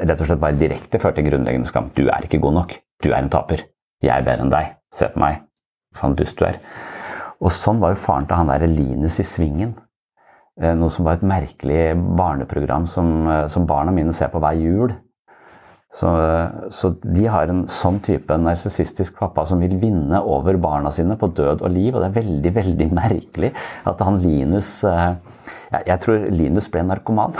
rett 0.00 0.16
og 0.16 0.26
slett 0.26 0.42
bare 0.42 0.58
direkte 0.58 1.00
føre 1.02 1.18
til 1.18 1.28
grunnleggende 1.28 1.68
skam. 1.68 1.90
Du 1.94 2.06
er 2.08 2.26
ikke 2.26 2.40
god 2.42 2.56
nok. 2.62 2.74
Du 3.02 3.10
er 3.10 3.20
en 3.20 3.30
taper. 3.32 3.66
'Jeg 4.00 4.16
er 4.16 4.24
bedre 4.24 4.46
enn 4.46 4.52
deg. 4.52 4.74
Se 4.92 5.08
på 5.12 5.20
meg. 5.20 5.42
Faen 5.94 6.16
dust 6.16 6.38
du 6.38 6.46
er.' 6.48 6.60
Og 7.40 7.52
sånn 7.52 7.80
var 7.80 7.94
jo 7.94 8.02
faren 8.02 8.26
til 8.28 8.36
han 8.36 8.50
der 8.52 8.66
Linus 8.68 9.18
i 9.20 9.24
Svingen. 9.24 9.74
Eh, 10.60 10.74
noe 10.76 10.92
som 10.92 11.06
var 11.06 11.16
et 11.16 11.24
merkelig 11.24 11.94
barneprogram 12.18 12.86
som, 12.86 13.28
eh, 13.28 13.46
som 13.48 13.66
barna 13.66 13.92
mine 13.92 14.12
ser 14.12 14.28
på 14.28 14.40
hver 14.42 14.58
jul. 14.60 14.92
Så, 15.92 16.06
så, 16.70 16.92
de 17.02 17.24
har 17.26 17.50
en 17.50 17.64
sånn 17.66 17.96
type 18.04 18.36
narsissistisk 18.38 19.16
pappa 19.18 19.42
som 19.48 19.58
vil 19.58 19.72
vinne 19.80 20.20
over 20.22 20.54
barna 20.62 20.92
sine 20.94 21.16
på 21.18 21.32
død 21.34 21.64
og 21.66 21.72
liv. 21.74 21.94
Og 21.94 22.04
det 22.04 22.10
er 22.10 22.20
veldig 22.20 22.52
veldig 22.60 22.88
merkelig 22.94 23.50
at 23.90 24.04
han 24.06 24.20
Linus 24.22 24.84
eh, 24.84 25.14
Jeg, 25.70 25.86
jeg 25.86 26.00
tror 26.02 26.24
Linus 26.34 26.68
ble 26.70 26.82
narkoman. 26.82 27.34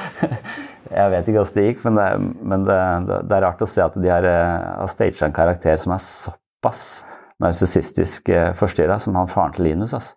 Jeg 0.92 1.12
vet 1.14 1.28
ikke 1.28 1.40
hvordan 1.40 1.58
det 1.58 1.66
gikk, 1.68 1.84
men, 1.86 1.98
det, 1.98 2.08
men 2.52 2.66
det, 2.68 2.80
det, 3.28 3.36
er 3.36 3.44
rart 3.46 3.64
å 3.64 3.70
se 3.70 3.84
at 3.84 3.96
de 3.96 4.10
har, 4.12 4.28
har 4.28 4.92
staged 4.92 5.24
en 5.26 5.36
karakter 5.36 5.80
som 5.80 5.94
er 5.96 6.02
såpass 6.04 6.82
narsissistisk 7.42 8.28
eh, 8.32 8.52
forstyrra 8.58 8.98
som 9.02 9.16
han 9.18 9.30
faren 9.30 9.56
til 9.56 9.70
Linus. 9.70 9.94
Altså. 9.96 10.16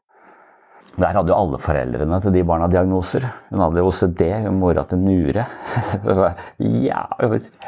Der 0.95 1.11
hadde 1.17 1.31
jo 1.33 1.35
alle 1.35 1.59
foreldrene 1.59 2.21
til 2.23 2.31
de 2.35 2.43
barna 2.47 2.69
diagnoser. 2.71 3.25
Hun 3.49 3.63
hadde 3.65 3.83
OCD, 3.83 4.23
hun 4.45 4.61
mora 4.61 4.85
til 4.88 5.01
Nure. 5.03 5.43
ja, 6.88 7.01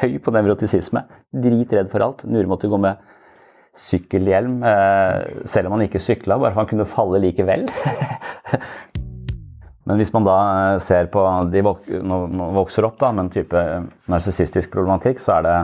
høy 0.00 0.16
på 0.24 0.32
nevrotisisme. 0.32 1.04
Dritredd 1.44 1.90
for 1.92 2.06
alt. 2.06 2.24
Nure 2.24 2.48
måtte 2.48 2.70
gå 2.72 2.80
med 2.80 3.02
sykkelhjelm 3.78 4.62
eh, 4.66 5.44
selv 5.46 5.68
om 5.68 5.76
han 5.76 5.84
ikke 5.84 6.00
sykla, 6.02 6.38
bare 6.40 6.54
for 6.54 6.64
han 6.64 6.70
kunne 6.70 6.88
falle 6.88 7.20
likevel. 7.22 7.68
Men 9.88 9.96
hvis 9.96 10.12
man 10.12 10.26
da 10.26 10.36
eh, 10.74 10.78
ser 10.84 11.08
på 11.12 11.22
de 11.48 11.62
vokser 11.64 12.84
opp 12.84 12.98
da, 13.00 13.08
med 13.14 13.26
en 13.26 13.30
type 13.32 13.60
narsissistisk 14.12 14.72
problematikk, 14.74 15.20
så 15.22 15.38
er 15.38 15.46
det, 15.46 15.54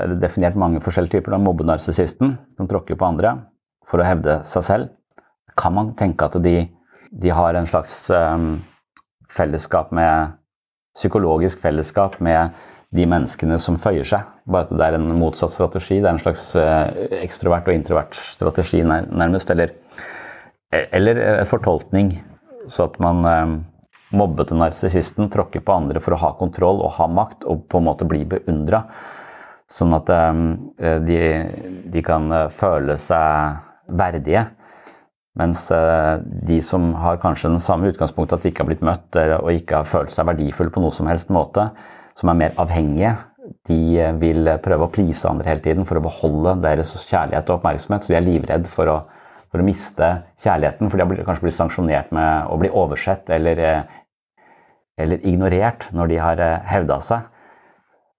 er 0.00 0.12
det, 0.12 0.20
definert 0.22 0.56
mange 0.60 0.80
forskjellige 0.84 1.18
typer. 1.18 1.36
Mobbenarsissisten, 1.44 2.38
som 2.56 2.70
tråkker 2.70 2.96
på 2.96 3.08
andre 3.10 3.36
for 3.84 4.00
å 4.00 4.06
hevde 4.08 4.38
seg 4.48 4.64
selv. 4.64 4.94
Kan 5.60 5.76
man 5.76 5.92
tenke 5.98 6.26
at 6.26 6.38
de, 6.42 6.62
de 7.12 7.34
har 7.36 7.58
en 7.58 7.68
slags 7.68 8.06
um, 8.10 8.56
fellesskap 9.30 9.92
med 9.94 10.40
Psykologisk 10.94 11.58
fellesskap 11.58 12.20
med 12.22 12.54
de 12.94 13.02
menneskene 13.10 13.56
som 13.58 13.74
føyer 13.82 14.06
seg. 14.06 14.28
Bare 14.46 14.68
at 14.68 14.74
det 14.78 14.86
er 14.86 14.94
en 14.94 15.08
motsatt 15.18 15.50
strategi. 15.50 15.96
Det 15.98 16.06
er 16.06 16.12
en 16.14 16.22
slags 16.22 16.44
uh, 16.54 16.86
ekstrovert 17.18 17.66
og 17.66 17.74
introvert 17.74 18.14
strategi, 18.14 18.84
nærmest. 18.86 19.50
Eller, 19.50 19.74
eller 20.70 21.22
fortolkning. 21.50 22.14
Så 22.70 22.86
at 22.86 23.00
man 23.02 23.26
um, 23.26 23.56
mobbete 24.16 24.56
narsissisten 24.58 25.28
tråkker 25.32 25.64
på 25.64 25.74
andre 25.74 26.02
for 26.02 26.16
å 26.16 26.22
ha 26.22 26.32
kontroll 26.38 26.80
og 26.84 26.96
ha 26.98 27.08
makt 27.10 27.46
og 27.50 27.66
på 27.70 27.80
en 27.80 27.88
måte 27.88 28.08
bli 28.08 28.22
beundra. 28.28 28.84
Sånn 29.70 29.94
at 29.96 30.10
ehm, 30.12 30.44
eh, 30.78 31.00
de, 31.02 31.18
de, 31.90 32.02
kan 32.04 32.28
eh, 32.32 32.50
føle 32.52 32.96
seg 33.00 33.62
verdige. 33.98 34.44
Mens 35.40 35.66
eh, 35.74 36.20
de 36.46 36.60
som 36.62 36.92
har 37.00 37.18
kanskje 37.22 37.50
den 37.54 37.62
samme 37.62 37.90
utgangspunktet, 37.90 38.38
at 38.38 38.44
de 38.44 38.52
ikke 38.52 38.62
har 38.62 38.70
blitt 38.70 38.84
møtt 38.86 39.18
og 39.40 39.50
ikke 39.50 39.80
har 39.80 39.90
følt 39.90 40.14
seg 40.14 40.28
verdifulle 40.30 40.74
på 40.74 40.84
noe 40.84 40.94
som 40.94 41.08
helst 41.10 41.32
måte, 41.34 41.70
som 42.14 42.30
er 42.30 42.38
mer 42.38 42.60
avhengige, 42.62 43.16
de 43.68 44.04
vil 44.20 44.48
prøve 44.64 44.86
å 44.86 44.92
please 44.92 45.26
andre 45.28 45.50
hele 45.50 45.64
tiden 45.64 45.84
for 45.88 45.98
å 45.98 46.04
beholde 46.04 46.54
deres 46.64 46.94
kjærlighet 47.02 47.50
og 47.50 47.58
oppmerksomhet. 47.58 48.04
Så 48.04 48.14
de 48.14 48.20
er 48.20 48.24
livredd 48.24 48.70
for 48.72 48.88
å, 48.88 48.94
for 49.50 49.60
å 49.60 49.66
miste 49.66 50.10
kjærligheten, 50.44 50.88
for 50.88 51.00
de 51.00 51.04
har 51.08 51.26
kanskje 51.26 51.48
blitt 51.48 51.58
sanksjonert 51.58 52.14
med 52.14 52.48
å 52.52 52.60
bli 52.60 52.70
oversett 52.72 53.28
eller 53.34 53.60
eller 55.00 55.22
ignorert 55.26 55.88
når 55.94 56.10
de 56.12 56.18
har 56.22 56.42
eh, 56.42 56.60
hevda 56.70 56.98
seg. 57.02 57.30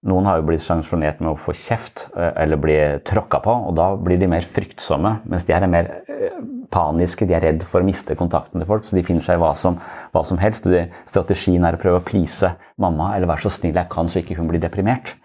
Noen 0.06 0.28
har 0.28 0.38
jo 0.38 0.46
blitt 0.46 0.62
sanksjonert 0.62 1.22
med 1.22 1.32
å 1.32 1.40
få 1.40 1.54
kjeft 1.56 2.06
eh, 2.14 2.32
eller 2.44 2.60
bli 2.60 2.76
tråkka 3.08 3.40
på, 3.44 3.54
og 3.70 3.76
da 3.78 3.90
blir 3.98 4.20
de 4.20 4.28
mer 4.30 4.46
fryktsomme. 4.46 5.16
Mens 5.26 5.46
de 5.48 5.56
her 5.56 5.66
er 5.66 5.72
mer 5.72 5.90
eh, 6.12 6.40
paniske, 6.72 7.26
de 7.28 7.36
er 7.36 7.46
redd 7.48 7.64
for 7.66 7.82
å 7.82 7.88
miste 7.88 8.16
kontakten 8.18 8.62
til 8.62 8.68
folk, 8.68 8.86
så 8.86 8.98
de 8.98 9.04
finner 9.06 9.24
seg 9.24 9.38
i 9.38 9.42
hva 9.42 9.52
som, 9.58 9.78
hva 10.14 10.24
som 10.26 10.40
helst. 10.42 10.68
strategien 11.08 11.64
er 11.64 11.78
å 11.78 11.80
prøve 11.80 12.02
å 12.02 12.06
please 12.06 12.52
mamma 12.82 13.14
eller 13.16 13.30
være 13.30 13.46
så 13.46 13.56
snill 13.58 13.78
jeg 13.78 13.92
kan 13.92 14.10
så 14.10 14.20
ikke 14.20 14.38
hun 14.38 14.50
blir 14.50 14.62
deprimert. 14.62 15.16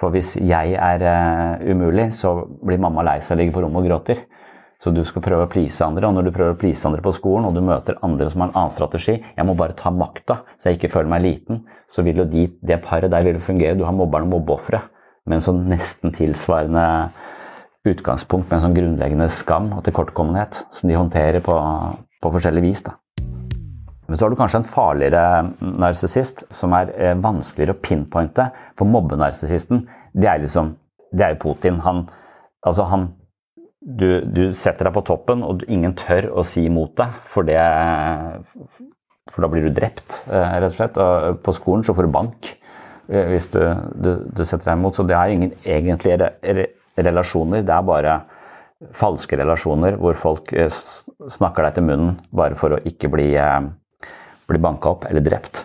For 0.00 0.12
hvis 0.14 0.32
jeg 0.40 0.78
er 0.80 1.02
umulig, 1.60 2.06
så 2.16 2.46
blir 2.64 2.80
mamma 2.80 3.04
lei 3.04 3.18
seg 3.20 3.34
og 3.34 3.40
ligger 3.42 3.58
på 3.58 3.64
rommet 3.66 3.82
og 3.82 3.88
gråter. 3.90 4.22
Så 4.80 4.92
du 4.96 5.02
skal 5.04 5.20
prøve 5.24 5.44
å 5.44 5.50
please 5.50 5.84
andre, 5.84 6.08
og 6.08 6.16
når 6.16 6.28
du 6.28 6.32
prøver 6.32 6.54
å 6.54 6.60
please 6.60 6.86
andre 6.88 7.02
på 7.04 7.12
skolen, 7.12 7.44
og 7.48 7.56
du 7.56 7.60
møter 7.64 7.98
andre 8.06 8.30
som 8.32 8.40
har 8.40 8.48
en 8.48 8.56
annen 8.62 8.72
strategi 8.72 9.18
Jeg 9.20 9.44
må 9.44 9.52
bare 9.58 9.76
ta 9.76 9.92
makta, 9.92 10.38
så 10.56 10.70
jeg 10.70 10.78
ikke 10.78 10.94
føler 10.94 11.10
meg 11.12 11.26
liten. 11.26 11.60
Så 11.90 12.04
vil 12.06 12.22
jo 12.22 12.24
de, 12.24 12.46
det 12.64 12.80
paret 12.84 13.12
der 13.12 13.26
vil 13.26 13.42
fungere. 13.44 13.76
Du 13.76 13.84
har 13.84 13.92
mobberen 13.96 14.30
og 14.30 14.38
mobbeofferet 14.38 14.88
med 15.28 15.36
en 15.36 15.44
sånn 15.44 15.66
nesten 15.68 16.14
tilsvarende 16.16 16.86
utgangspunkt, 17.88 18.48
med 18.48 18.56
en 18.56 18.64
sånn 18.64 18.76
grunnleggende 18.76 19.28
skam 19.32 19.70
og 19.76 19.84
tilkortkommenhet 19.84 20.62
som 20.72 20.88
de 20.88 20.96
håndterer 20.96 21.44
på, 21.44 21.56
på 22.20 22.32
forskjellig 22.38 22.64
vis. 22.64 22.84
da. 22.88 22.96
Men 24.08 24.18
så 24.18 24.24
har 24.24 24.32
du 24.32 24.40
kanskje 24.40 24.62
en 24.62 24.66
farligere 24.66 25.24
narsissist 25.60 26.42
som 26.50 26.72
er 26.74 26.90
eh, 26.96 27.14
vanskeligere 27.14 27.76
å 27.76 27.82
pinpointe. 27.84 28.48
For 28.80 28.88
mobbenarsissisten, 28.88 29.84
det 30.16 30.26
er 30.26 30.42
liksom 30.42 30.76
Det 31.10 31.24
er 31.26 31.32
jo 31.34 31.40
Putin. 31.42 31.80
Han, 31.82 32.04
altså 32.62 32.84
han 32.86 33.08
du, 33.80 34.20
du, 34.28 34.42
setter 34.56 34.86
deg 34.86 34.96
på 34.96 35.04
toppen, 35.08 35.44
og 35.46 35.64
ingen 35.72 35.94
tør 35.96 36.30
å 36.36 36.44
si 36.46 36.66
imot 36.68 36.92
deg, 37.00 37.14
for, 37.32 37.48
det, 37.48 37.60
for 39.32 39.44
da 39.44 39.50
blir 39.52 39.68
du 39.68 39.72
drept, 39.76 40.20
eh, 40.28 40.56
rett 40.60 40.72
og 40.72 40.76
slett. 40.76 41.00
Og 41.00 41.40
på 41.44 41.54
skolen 41.56 41.86
så 41.86 41.96
får 41.96 42.08
du 42.08 42.12
bank 42.14 42.50
eh, 43.08 43.32
hvis 43.32 43.48
du, 43.54 43.62
du, 43.96 44.12
du 44.28 44.44
setter 44.44 44.72
deg 44.72 44.76
imot. 44.76 44.98
Så 44.98 45.06
det 45.08 45.16
er 45.16 45.36
ingen 45.36 45.56
egentlige 45.64 46.20
re 46.42 46.68
relasjoner, 47.00 47.62
det 47.64 47.72
er 47.72 47.84
bare 47.86 48.14
falske 48.96 49.38
relasjoner 49.38 49.94
hvor 50.00 50.18
folk 50.20 50.52
eh, 50.52 50.68
snakker 50.68 51.64
deg 51.64 51.78
til 51.78 51.86
munnen 51.88 52.18
bare 52.36 52.58
for 52.60 52.76
å 52.76 52.82
ikke 52.84 53.08
bli, 53.12 53.30
bli 54.50 54.60
banka 54.60 54.92
opp 54.92 55.06
eller 55.08 55.24
drept. 55.24 55.62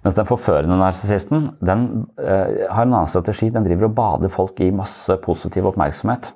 Mens 0.00 0.16
den 0.16 0.28
forførende 0.28 0.78
narsissisten 0.80 1.50
den 1.60 1.82
uh, 2.16 2.68
har 2.72 2.86
en 2.86 2.94
annen 2.94 3.10
strategi. 3.10 3.50
Den 3.52 3.66
driver 3.66 3.90
og 3.90 3.96
bader 3.98 4.32
folk 4.32 4.62
i 4.64 4.70
masse 4.72 5.12
positiv 5.20 5.68
oppmerksomhet. 5.68 6.30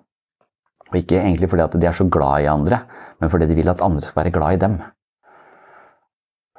Og 0.92 0.98
ikke 1.00 1.20
egentlig 1.20 1.48
fordi 1.50 1.64
at 1.64 1.78
de 1.80 1.88
er 1.88 1.96
så 1.96 2.06
glad 2.12 2.44
i 2.44 2.50
andre, 2.50 2.82
men 3.20 3.30
fordi 3.32 3.48
de 3.50 3.56
vil 3.58 3.72
at 3.72 3.82
andre 3.84 4.04
skal 4.04 4.22
være 4.22 4.34
glad 4.34 4.56
i 4.56 4.62
dem. 4.66 4.76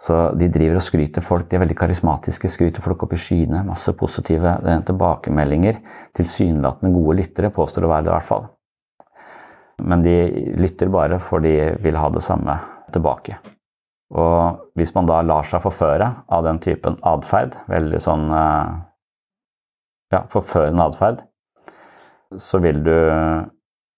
Så 0.05 0.15
de 0.37 0.49
driver 0.51 0.77
og 0.77 0.83
skryter 0.83 1.23
folk, 1.23 1.47
de 1.49 1.55
er 1.57 1.63
veldig 1.63 1.77
karismatiske, 1.79 2.51
skryter 2.51 2.83
folk 2.83 3.05
opp 3.05 3.15
i 3.15 3.19
skyene. 3.21 3.63
Masse 3.65 3.93
positive 3.97 4.57
tilbakemeldinger. 4.85 5.79
Tilsynelatende 6.17 6.91
gode 6.93 7.17
lyttere, 7.21 7.53
påstår 7.55 7.87
å 7.87 7.93
være 7.93 8.07
det 8.07 8.11
i 8.11 8.15
hvert 8.17 8.29
fall. 8.29 8.47
Men 9.83 10.03
de 10.05 10.15
lytter 10.59 10.91
bare 10.91 11.19
for 11.23 11.43
de 11.43 11.55
vil 11.83 11.97
ha 11.99 12.09
det 12.11 12.23
samme 12.23 12.57
tilbake. 12.93 13.39
Og 14.15 14.67
hvis 14.77 14.93
man 14.95 15.07
da 15.09 15.21
lar 15.25 15.47
seg 15.47 15.63
forføre 15.63 16.11
av 16.31 16.43
den 16.45 16.59
typen 16.63 16.99
atferd, 17.07 17.55
veldig 17.71 18.01
sånn 18.03 18.27
eh, 18.35 18.75
ja, 20.13 20.21
forførende 20.31 20.85
atferd, 20.91 21.23
så 22.37 22.59
vil 22.61 22.83
du 22.85 22.95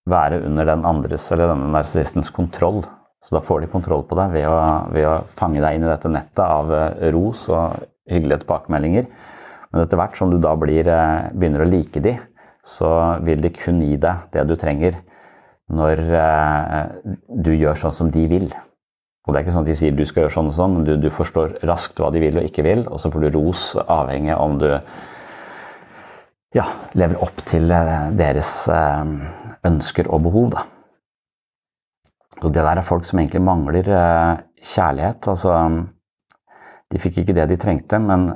være 0.08 0.42
under 0.48 0.68
den 0.70 0.86
andres 0.88 1.28
eller 1.32 1.52
denne 1.52 1.72
narsissistens 1.74 2.32
kontroll. 2.34 2.84
Så 3.24 3.36
da 3.36 3.42
får 3.44 3.64
de 3.64 3.72
kontroll 3.72 4.06
på 4.08 4.16
deg 4.20 4.36
ved 4.38 4.46
å, 4.48 4.60
ved 4.94 5.08
å 5.10 5.16
fange 5.40 5.62
deg 5.64 5.76
inn 5.76 5.88
i 5.88 5.90
dette 5.90 6.12
nettet 6.12 6.44
av 6.44 6.72
eh, 6.72 7.10
ros 7.16 7.48
og 7.52 7.82
hyggelige 8.08 8.44
tilbakemeldinger. 8.44 9.10
Men 9.74 9.84
etter 9.84 10.00
hvert 10.00 10.16
som 10.20 10.32
du 10.32 10.38
da 10.40 10.54
blir, 10.60 10.88
eh, 10.88 11.28
begynner 11.34 11.66
å 11.66 11.70
like 11.70 12.04
de, 12.04 12.16
så 12.68 12.92
vil 13.26 13.44
de 13.44 13.52
kun 13.56 13.82
gi 13.84 13.98
deg 14.00 14.30
det 14.32 14.46
du 14.48 14.56
trenger 14.60 14.96
når 15.74 16.04
eh, 16.22 16.80
du 17.44 17.52
gjør 17.58 17.82
sånn 17.82 17.98
som 18.00 18.14
de 18.14 18.24
vil. 18.32 18.48
Og 19.28 19.34
det 19.34 19.42
er 19.42 19.44
ikke 19.44 19.58
sånn 19.58 19.68
at 19.68 19.74
de 19.74 19.76
sier 19.76 19.96
du 19.96 20.06
skal 20.08 20.24
gjøre 20.24 20.36
sånn 20.38 20.54
og 20.54 20.56
sånn, 20.56 20.78
men 20.78 20.88
du, 20.88 20.94
du 21.04 21.10
forstår 21.12 21.58
raskt 21.68 22.00
hva 22.00 22.14
de 22.16 22.24
vil 22.24 22.40
og 22.40 22.48
ikke 22.48 22.64
vil, 22.64 22.86
og 22.88 23.02
så 23.02 23.12
får 23.12 23.26
du 23.26 23.34
ros 23.36 23.74
avhengig 23.84 24.32
av 24.38 24.46
om 24.46 24.56
du 24.62 24.70
ja, 26.56 26.66
lever 26.94 27.20
opp 27.22 27.44
til 27.50 27.68
deres 27.68 28.52
ønsker 29.68 30.08
og 30.14 30.24
behov. 30.28 30.52
Da. 30.56 30.64
Og 32.44 32.54
det 32.54 32.64
der 32.64 32.78
er 32.80 32.86
folk 32.86 33.06
som 33.06 33.20
egentlig 33.20 33.42
mangler 33.42 33.88
eh, 33.90 34.42
kjærlighet. 34.74 35.28
Altså, 35.32 35.54
de 36.94 37.02
fikk 37.02 37.22
ikke 37.22 37.36
det 37.36 37.48
de 37.52 37.60
trengte, 37.60 38.00
men, 38.00 38.28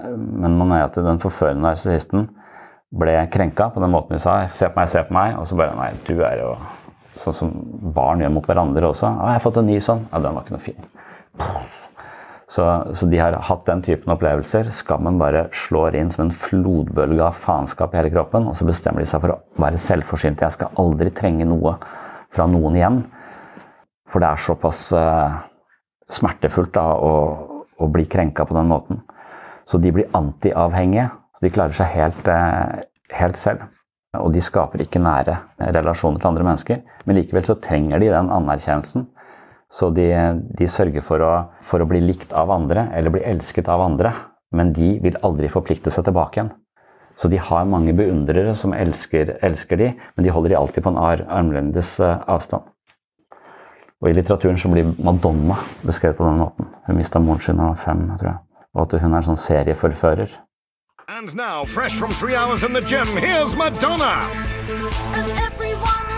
men 0.41 0.58
man 0.60 0.74
er 0.76 0.88
at 0.88 0.97
den 0.97 1.21
forførende 1.21 1.63
narsissisten 1.67 2.30
ble 2.91 3.13
krenka 3.32 3.69
på 3.71 3.80
den 3.80 3.93
måten 3.93 4.17
vi 4.17 4.19
sa 4.19 4.50
'se 4.52 4.67
på 4.67 4.80
meg, 4.80 4.89
se 4.89 5.04
på 5.08 5.13
meg', 5.15 5.38
og 5.39 5.47
så 5.47 5.56
bare 5.56 5.76
'nei, 5.76 5.91
du 6.08 6.21
er 6.21 6.41
jo 6.41 6.56
sånn 7.15 7.34
som 7.34 7.52
barn 7.95 8.19
gjør 8.19 8.34
mot 8.34 8.47
hverandre 8.47 8.89
også'. 8.89 9.08
'Å, 9.08 9.28
jeg 9.28 9.38
har 9.38 9.45
fått 9.45 9.58
en 9.58 9.65
ny 9.65 9.78
sånn'. 9.80 10.04
Ja, 10.12 10.19
den 10.19 10.36
var 10.36 10.43
ikke 10.43 10.58
noe 10.58 10.65
fin. 10.65 10.89
Så, 12.52 12.64
så, 12.94 13.06
de 13.08 13.20
har 13.20 13.38
hatt 13.48 13.64
den 13.66 13.80
typen 13.86 14.12
opplevelser. 14.12 14.74
Skammen 14.76 15.20
bare 15.22 15.46
slår 15.56 15.96
inn 15.96 16.10
som 16.12 16.26
en 16.26 16.34
flodbølge 16.36 17.24
av 17.24 17.38
faenskap 17.40 17.94
i 17.94 18.02
hele 18.02 18.12
kroppen. 18.12 18.50
Og 18.52 18.58
så 18.60 18.68
bestemmer 18.68 19.04
de 19.04 19.08
seg 19.08 19.24
for 19.24 19.38
å 19.38 19.62
være 19.64 19.80
selvforsynte. 19.80 20.44
Jeg 20.44 20.58
skal 20.58 20.82
aldri 20.82 21.14
trenge 21.16 21.48
noe 21.48 21.78
fra 22.36 22.50
noen 22.52 22.76
igjen. 22.76 23.00
For 24.12 24.20
det 24.20 24.34
er 24.34 24.44
såpass 24.44 24.82
uh, 24.92 25.40
smertefullt 26.12 26.74
da, 26.76 26.90
å, 27.00 27.14
å, 27.80 27.88
bli 27.88 28.04
krenka 28.12 28.44
på 28.50 28.58
den 28.58 28.68
måten. 28.74 29.00
Så 29.64 29.80
de 29.80 29.94
blir 29.96 30.12
antiavhengige. 30.18 31.08
Så 31.38 31.48
de 31.48 31.54
klarer 31.56 31.80
seg 31.80 31.96
helt, 31.96 32.28
uh, 32.28 32.84
helt 33.16 33.40
selv. 33.40 33.64
Og 34.20 34.36
de 34.36 34.44
skaper 34.44 34.84
ikke 34.84 35.00
nære 35.00 35.38
relasjoner 35.72 36.20
til 36.20 36.34
andre 36.34 36.52
mennesker. 36.52 36.84
Men 37.08 37.22
likevel 37.22 37.48
så 37.48 37.56
trenger 37.64 38.04
de 38.04 38.12
den 38.12 38.36
anerkjennelsen 38.42 39.08
så 39.71 39.89
de, 39.95 40.07
de 40.60 40.67
sørger 40.67 41.03
for 41.05 41.23
å, 41.23 41.31
for 41.63 41.79
å, 41.79 41.88
bli 41.88 42.01
likt 42.03 42.34
av 42.36 42.51
andre, 42.51 42.89
eller 42.95 43.13
bli 43.13 43.23
elsket 43.27 43.69
av 43.71 43.84
andre. 43.86 44.12
Men 44.51 44.73
de 44.75 44.97
vil 44.99 45.15
aldri 45.23 45.47
forplikte 45.47 45.93
seg 45.95 46.10
tilbake 46.10 46.38
igjen. 46.38 46.51
Så 47.15 47.29
de 47.31 47.39
har 47.39 47.69
mange 47.69 47.93
beundrere 47.95 48.51
som 48.57 48.75
elsker, 48.75 49.38
elsker 49.45 49.79
de, 49.79 49.89
men 50.15 50.27
de 50.27 50.34
holder 50.34 50.51
de 50.51 50.60
alltid 50.60 50.84
på 50.84 50.91
en 50.91 50.99
armlengdes 50.99 51.93
eh, 52.03 52.19
avstand. 52.31 52.67
Og 54.01 54.10
I 54.10 54.15
litteraturen 54.17 54.60
så 54.60 54.71
blir 54.71 54.91
Madonna 54.99 55.60
beskrevet 55.86 56.17
på 56.17 56.27
den 56.27 56.41
måten. 56.41 56.71
Hun 56.88 56.97
mista 56.97 57.21
moren 57.21 57.43
sin 57.43 57.60
da 57.60 57.69
hun 57.69 57.75
var 57.75 57.84
fem, 57.84 58.05
tror 58.17 58.31
jeg. 58.31 58.39
Og 58.73 58.84
at 58.86 58.95
hun 59.03 59.12
er 59.12 59.19
en 59.19 59.27
sånn 59.29 59.43
serieforfører. 59.43 60.39
And 61.12 61.36
now, 61.36 61.65
fresh 61.65 61.95
from 61.99 62.12
three 62.12 62.36
hours 62.36 62.63
in 62.63 62.73
the 62.73 62.81
gym, 62.81 63.07
here's 63.17 63.55
Madonna! 63.55 64.23
And 65.13 65.29
everyone 65.38 66.11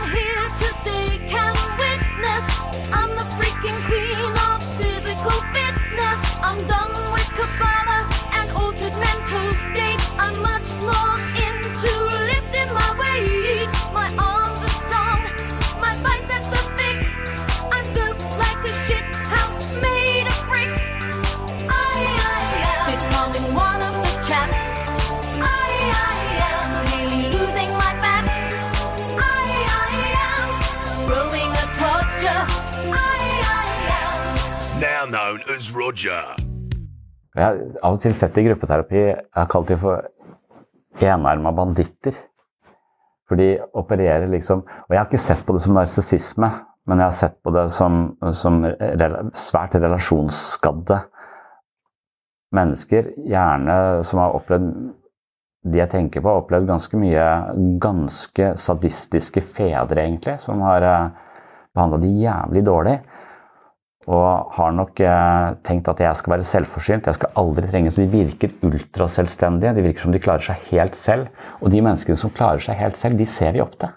known 35.14 35.42
as 35.54 35.70
Roger. 35.76 36.34
Jeg 37.34 37.44
har 37.44 37.60
av 37.86 37.96
og 37.96 38.02
til 38.02 38.14
sett 38.18 38.38
i 38.38 38.44
gruppeterapi 38.48 39.00
Jeg 39.00 39.18
har 39.36 39.50
kalt 39.50 39.70
dem 39.70 39.82
for 39.82 40.06
enarma 41.06 41.52
banditter. 41.54 42.16
For 43.30 43.40
de 43.40 43.56
opererer 43.78 44.26
liksom 44.32 44.64
Og 44.66 44.94
jeg 44.94 45.00
har 45.00 45.10
ikke 45.10 45.22
sett 45.22 45.44
på 45.46 45.56
det 45.56 45.64
som 45.66 45.78
narsissisme, 45.78 46.50
men 46.90 47.02
jeg 47.02 47.12
har 47.12 47.18
sett 47.18 47.38
på 47.46 47.54
det 47.56 47.68
som, 47.72 48.02
som 48.36 48.62
rela, 48.66 49.24
svært 49.38 49.78
relasjonsskadde 49.78 51.00
mennesker. 52.58 53.14
Gjerne 53.30 53.78
som 54.08 54.22
har 54.22 54.38
opplevd 54.40 54.72
De 55.64 55.80
jeg 55.80 55.94
tenker 55.94 56.20
på, 56.20 56.28
har 56.28 56.42
opplevd 56.42 56.68
ganske 56.68 56.98
mye 57.00 57.26
ganske 57.80 58.50
sadistiske 58.60 59.46
fedre, 59.48 60.02
egentlig, 60.02 60.34
som 60.44 60.60
har 60.66 60.84
eh, 60.84 61.38
behandla 61.72 62.02
de 62.02 62.10
jævlig 62.20 62.66
dårlig. 62.68 62.98
Og 64.12 64.52
har 64.58 64.74
nok 64.76 65.00
eh, 65.00 65.54
tenkt 65.64 65.88
at 65.88 66.02
jeg 66.04 66.20
skal 66.20 66.36
være 66.36 66.48
selvforsynt. 66.48 67.06
Jeg 67.08 67.16
skal 67.16 67.38
aldri 67.40 67.70
trenge 67.70 67.92
Så 67.94 68.04
de 68.04 68.10
virker 68.12 68.52
ultraselvstendige. 68.68 69.76
De 69.78 69.86
virker 69.86 70.04
som 70.04 70.16
de 70.16 70.20
klarer 70.24 70.44
seg 70.44 70.66
helt 70.74 70.98
selv. 71.00 71.30
Og 71.62 71.72
de 71.72 71.80
menneskene 71.80 72.20
som 72.20 72.34
klarer 72.34 72.60
seg 72.64 72.76
helt 72.82 73.00
selv, 73.00 73.16
de 73.20 73.28
ser 73.30 73.56
vi 73.56 73.64
opp 73.64 73.78
til. 73.80 73.94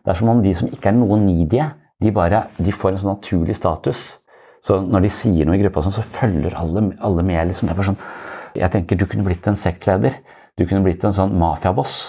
Det 0.00 0.14
er 0.14 0.16
som 0.16 0.32
om 0.32 0.40
de 0.40 0.54
som 0.56 0.70
ikke 0.72 0.88
er 0.88 0.96
noe 0.96 1.18
needy, 1.20 1.60
de, 2.00 2.12
bare, 2.16 2.46
de 2.56 2.72
får 2.72 2.94
en 2.94 3.02
sånn 3.02 3.12
naturlig 3.12 3.58
status. 3.58 4.06
Så 4.64 4.78
når 4.80 5.04
de 5.04 5.12
sier 5.12 5.48
noe 5.48 5.58
i 5.58 5.60
gruppa, 5.60 5.82
sånn, 5.84 5.98
så 5.98 6.04
følger 6.04 6.56
alle, 6.56 6.86
alle 7.04 7.24
med. 7.26 7.42
Liksom. 7.50 7.68
Det 7.68 7.74
er 7.74 7.80
bare 7.82 7.90
sånn, 7.90 8.00
jeg 8.56 8.72
tenker 8.72 8.96
du 8.96 9.04
kunne 9.08 9.26
blitt 9.28 9.44
en 9.48 9.60
sektleder. 9.60 10.16
Du 10.56 10.64
kunne 10.64 10.84
blitt 10.84 11.04
en 11.04 11.14
sånn 11.16 11.36
mafiaboss. 11.40 12.00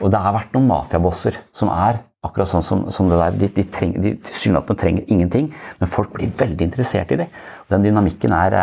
Og 0.00 0.08
det 0.12 0.20
har 0.20 0.34
vært 0.36 0.56
noen 0.56 0.70
mafiabosser 0.72 1.36
som 1.54 1.68
er 1.72 2.00
akkurat 2.24 2.50
sånn 2.50 2.64
som, 2.64 2.84
som 2.94 3.08
det 3.10 3.20
der. 3.20 3.38
De, 3.40 3.48
de, 3.58 3.64
trenger, 3.72 4.02
de 4.04 4.14
tilsynelatende 4.28 4.80
trenger 4.80 5.12
ingenting, 5.12 5.50
men 5.80 5.90
folk 5.92 6.12
blir 6.16 6.32
veldig 6.38 6.68
interessert 6.68 7.12
i 7.14 7.20
det. 7.20 7.28
Den 7.72 7.86
dynamikken 7.86 8.34
er, 8.36 8.58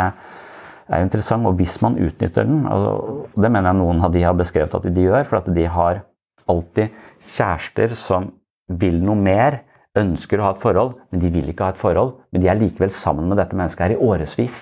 er 0.90 1.06
interessant, 1.06 1.48
og 1.48 1.60
hvis 1.62 1.80
man 1.84 2.00
utnytter 2.02 2.48
den 2.48 2.66
og 2.70 3.30
Det 3.36 3.50
mener 3.52 3.72
jeg 3.72 3.82
noen 3.82 4.04
av 4.06 4.14
de 4.14 4.26
har 4.26 4.38
beskrevet 4.38 4.76
at 4.78 4.88
de 4.88 5.08
gjør, 5.08 5.26
for 5.30 5.42
at 5.42 5.52
de 5.56 5.68
har 5.78 6.04
alltid 6.52 7.02
kjærester 7.36 7.96
som 7.98 8.32
vil 8.82 9.02
noe 9.04 9.20
mer, 9.20 9.62
ønsker 9.98 10.40
å 10.40 10.46
ha 10.46 10.52
et 10.56 10.62
forhold, 10.62 10.94
men 11.12 11.20
de 11.20 11.32
vil 11.34 11.50
ikke 11.52 11.68
ha 11.68 11.74
et 11.74 11.80
forhold. 11.80 12.14
Men 12.32 12.44
de 12.44 12.52
er 12.52 12.60
likevel 12.60 12.92
sammen 12.94 13.28
med 13.28 13.40
dette 13.42 13.58
mennesket 13.60 13.90
her 13.90 13.96
i 13.98 14.00
årevis. 14.00 14.62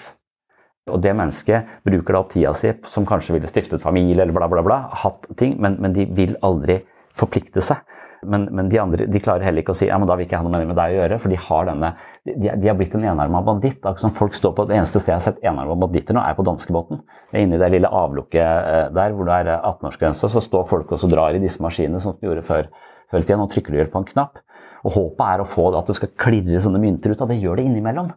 Og 0.89 1.01
det 1.03 1.13
mennesket 1.13 1.69
bruker 1.85 2.15
da 2.15 2.21
opp 2.23 2.31
tida 2.33 2.53
si, 2.57 2.71
som 2.89 3.05
kanskje 3.05 3.35
ville 3.35 3.49
stiftet 3.49 3.83
familie 3.83 4.23
eller 4.23 4.33
bla, 4.33 4.47
bla, 4.49 4.63
bla, 4.65 4.79
hatt 5.03 5.27
ting, 5.38 5.59
men, 5.62 5.77
men 5.83 5.93
de 5.93 6.07
vil 6.17 6.33
aldri 6.45 6.79
forplikte 7.19 7.62
seg. 7.62 7.83
Men, 8.21 8.47
men, 8.51 8.69
de 8.71 8.79
andre 8.82 9.05
de 9.08 9.21
klarer 9.23 9.45
heller 9.47 9.63
ikke 9.63 9.71
å 9.71 9.77
si 9.77 9.88
ja, 9.88 9.97
men 9.99 10.10
da 10.10 10.17
vil 10.17 10.25
ikke 10.25 10.36
jeg 10.36 10.43
ha 10.43 10.47
noe 10.49 10.65
med 10.67 10.75
deg 10.75 10.95
å 10.95 10.97
gjøre, 10.97 11.19
for 11.23 11.32
de 11.32 11.38
har 11.39 11.69
denne, 11.69 11.91
de, 12.27 12.49
de 12.49 12.67
har 12.67 12.75
blitt 12.79 12.97
en 12.97 13.05
enarma 13.08 13.41
banditt. 13.47 13.79
Akkurat 13.79 14.03
som 14.03 14.15
folk 14.17 14.36
står 14.36 14.55
på 14.58 14.67
Det 14.69 14.75
eneste 14.75 14.99
stedet 14.99 15.13
jeg 15.13 15.19
har 15.21 15.25
sett 15.27 15.47
enarma 15.47 15.77
banditter 15.79 16.17
nå, 16.17 16.23
er 16.23 16.36
på 16.36 16.45
danskebåten. 16.47 17.03
Det 17.32 17.39
er 17.39 17.47
inni 17.47 17.62
det 17.62 17.71
lille 17.71 17.91
avlukket 18.01 18.93
der 18.97 19.15
hvor 19.15 19.29
det 19.29 19.39
er 19.39 19.51
18-årsgrense, 19.58 20.32
så 20.32 20.43
står 20.43 20.67
folk 20.69 20.91
og 20.95 21.08
drar 21.12 21.38
i 21.38 21.43
disse 21.43 21.63
maskinene, 21.63 22.01
som 22.03 22.17
de 22.17 22.27
gjorde 22.27 22.45
før, 22.47 22.71
før 23.12 23.23
i 23.23 23.27
tida. 23.27 23.39
Nå 23.39 23.47
trykker 23.53 23.75
du 23.75 23.93
på 23.93 24.03
en 24.03 24.10
knapp. 24.12 24.43
Og 24.88 24.95
håpet 24.95 25.25
er 25.25 25.43
å 25.43 25.47
få 25.47 25.69
at 25.75 25.89
det 25.89 25.97
skal 25.97 26.12
klirre 26.19 26.60
sånne 26.63 26.82
mynter 26.82 27.13
ut 27.13 27.23
av 27.23 27.32
det. 27.32 27.39
gjør 27.43 27.60
det 27.60 27.67
innimellom. 27.67 28.12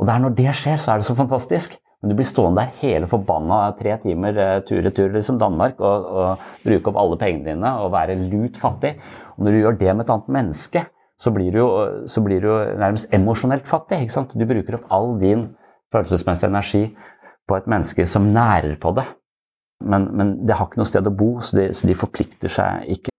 Og 0.00 0.06
det 0.08 0.14
er 0.14 0.22
når 0.22 0.36
det 0.38 0.52
skjer, 0.56 0.78
så 0.80 0.94
er 0.94 1.00
det 1.00 1.08
så 1.08 1.16
fantastisk. 1.18 1.74
Men 2.00 2.12
du 2.12 2.16
blir 2.16 2.28
stående 2.28 2.62
der 2.62 2.78
hele 2.80 3.08
forbanna 3.10 3.58
tre 3.76 3.98
timer 4.00 4.38
tur-retur 4.64 5.10
liksom 5.12 5.36
Danmark 5.40 5.82
og, 5.84 6.06
og, 6.08 6.46
bruke 6.64 6.88
opp 6.88 7.00
alle 7.02 7.18
pengene 7.20 7.52
dine 7.52 7.74
og 7.82 7.92
være 7.92 8.16
lut 8.22 8.56
fattig. 8.56 8.94
Og 9.36 9.44
når 9.44 9.52
du 9.52 9.60
gjør 9.60 9.78
det 9.82 9.92
med 9.92 10.06
et 10.06 10.12
annet 10.14 10.30
menneske, 10.38 10.84
så 11.20 11.32
blir 11.34 11.52
du 11.52 11.60
så 12.08 12.22
blir 12.24 12.40
du 12.40 12.50
nærmest 12.80 13.12
emosjonelt 13.12 13.68
fattig. 13.68 14.00
ikke 14.00 14.16
sant? 14.16 14.32
Du 14.32 14.46
bruker 14.48 14.78
opp 14.78 14.88
all 14.88 15.18
din 15.20 15.50
følelsesmessige 15.92 16.48
energi 16.48 16.82
på 17.48 17.60
et 17.60 17.68
menneske 17.68 18.06
som 18.06 18.32
nærer 18.32 18.78
på 18.80 18.94
det. 18.96 19.04
Men, 19.84 20.08
men 20.16 20.34
det 20.48 20.56
har 20.56 20.68
ikke 20.68 20.80
noe 20.80 20.88
sted 20.88 21.04
å 21.08 21.12
bo, 21.12 21.34
så 21.44 21.56
de, 21.56 21.68
så 21.76 21.88
de 21.88 21.96
forplikter 21.96 22.52
seg 22.52 22.88
ikke. 22.96 23.12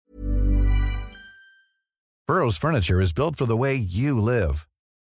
Burroughs 2.26 2.58
Furniture 2.58 3.00
is 3.00 3.12
built 3.12 3.36
for 3.36 3.46
the 3.46 3.56
way 3.56 3.76
you 3.76 4.18
live. 4.18 4.66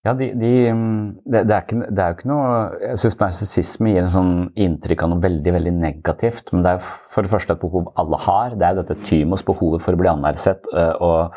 Ja, 0.00 0.14
de, 0.16 0.30
de, 0.32 0.50
det, 1.28 1.42
det, 1.44 1.52
er 1.52 1.64
ikke, 1.66 1.78
det, 1.84 2.00
er 2.00 2.12
jo 2.12 2.16
ikke 2.16 2.28
noe 2.30 2.52
Jeg 2.80 3.00
syns 3.02 3.18
narsissisme 3.20 3.90
gir 3.92 4.06
en 4.06 4.12
sånn 4.14 4.34
inntrykk 4.56 5.02
av 5.04 5.10
noe 5.12 5.20
veldig 5.20 5.52
veldig 5.58 5.72
negativt. 5.76 6.52
Men 6.54 6.64
det 6.64 6.72
er 6.72 6.86
for 7.12 7.26
det 7.26 7.32
første 7.34 7.56
et 7.56 7.60
behov 7.60 7.90
alle 8.00 8.20
har. 8.24 8.54
Det 8.56 8.64
er 8.64 8.78
dette 8.78 8.96
tymos 9.04 9.44
behovet 9.44 9.84
for 9.84 9.96
å 9.96 10.00
bli 10.00 10.08
anerkjent 10.08 10.70
og, 10.72 11.36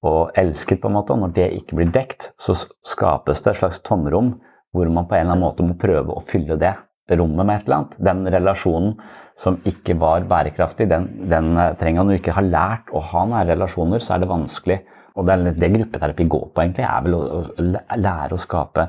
og, 0.00 0.20
elsket. 0.40 0.80
på 0.80 0.88
en 0.88 0.96
måte, 0.96 1.12
og 1.12 1.26
Når 1.26 1.34
det 1.36 1.50
ikke 1.58 1.76
blir 1.76 1.92
dekt, 1.92 2.30
så 2.40 2.56
skapes 2.56 3.44
det 3.44 3.52
et 3.52 3.60
slags 3.60 3.82
tomrom 3.84 4.38
hvor 4.72 4.88
man 4.88 5.08
på 5.10 5.18
en 5.18 5.26
eller 5.26 5.34
annen 5.34 5.44
måte 5.44 5.66
må 5.66 5.76
prøve 5.76 6.14
å 6.14 6.24
fylle 6.24 6.56
det 6.56 6.72
rommet 7.18 7.44
med 7.44 7.58
et 7.58 7.66
eller 7.66 7.76
annet. 7.82 7.96
Den 8.06 8.22
relasjonen 8.32 8.94
som 9.36 9.58
ikke 9.66 9.98
var 10.00 10.24
bærekraftig, 10.30 10.88
den, 10.88 11.08
den 11.28 11.52
trenger 11.76 12.06
Når 12.06 12.16
du 12.16 12.20
ikke 12.22 12.38
har 12.38 12.48
lært 12.48 12.92
å 12.94 13.02
ha 13.12 13.26
nære 13.28 13.52
relasjoner, 13.52 14.00
så 14.00 14.14
er 14.14 14.22
det 14.22 14.30
vanskelig 14.30 14.78
og 15.20 15.28
det, 15.28 15.54
det 15.60 15.72
gruppeterapi 15.74 16.26
går 16.32 16.46
på, 16.48 16.62
egentlig, 16.64 16.86
er 16.88 17.04
vel 17.04 17.16
å, 17.18 17.22
å 17.52 17.96
lære 18.00 18.36
å 18.36 18.40
skape 18.40 18.86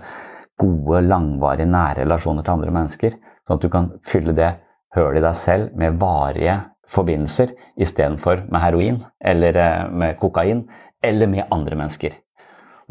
gode, 0.62 1.02
langvarige, 1.06 1.67
nære 1.70 2.06
relasjoner 2.06 2.46
til 2.46 2.56
andre 2.56 2.76
mennesker. 2.76 3.17
Sånn 3.48 3.58
at 3.58 3.65
du 3.65 3.72
kan 3.74 3.89
fylle 4.08 4.36
det 4.38 4.52
hølet 4.96 5.22
i 5.22 5.26
deg 5.26 5.39
selv 5.39 5.80
med 5.80 5.98
varige 6.02 6.60
forbindelser 6.91 7.54
istedenfor 7.82 8.46
med 8.52 8.63
heroin 8.63 9.00
eller 9.24 9.58
eh, 9.58 9.84
med 9.91 10.20
kokain 10.20 10.65
eller 11.04 11.30
med 11.32 11.48
andre 11.52 11.80
mennesker. 11.80 12.17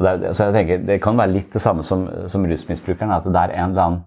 Det, 0.01 0.33
så 0.33 0.49
jeg 0.49 0.57
tenker, 0.57 0.85
det 0.89 1.01
kan 1.05 1.19
være 1.21 1.35
litt 1.35 1.53
det 1.53 1.61
samme 1.63 1.85
som, 1.85 2.07
som 2.33 2.45
rusmisbrukeren. 2.49 3.13
At 3.13 3.29
det 3.29 3.43
er 3.43 3.57
en 3.59 3.75
eller 3.75 3.85
annen, 3.85 4.05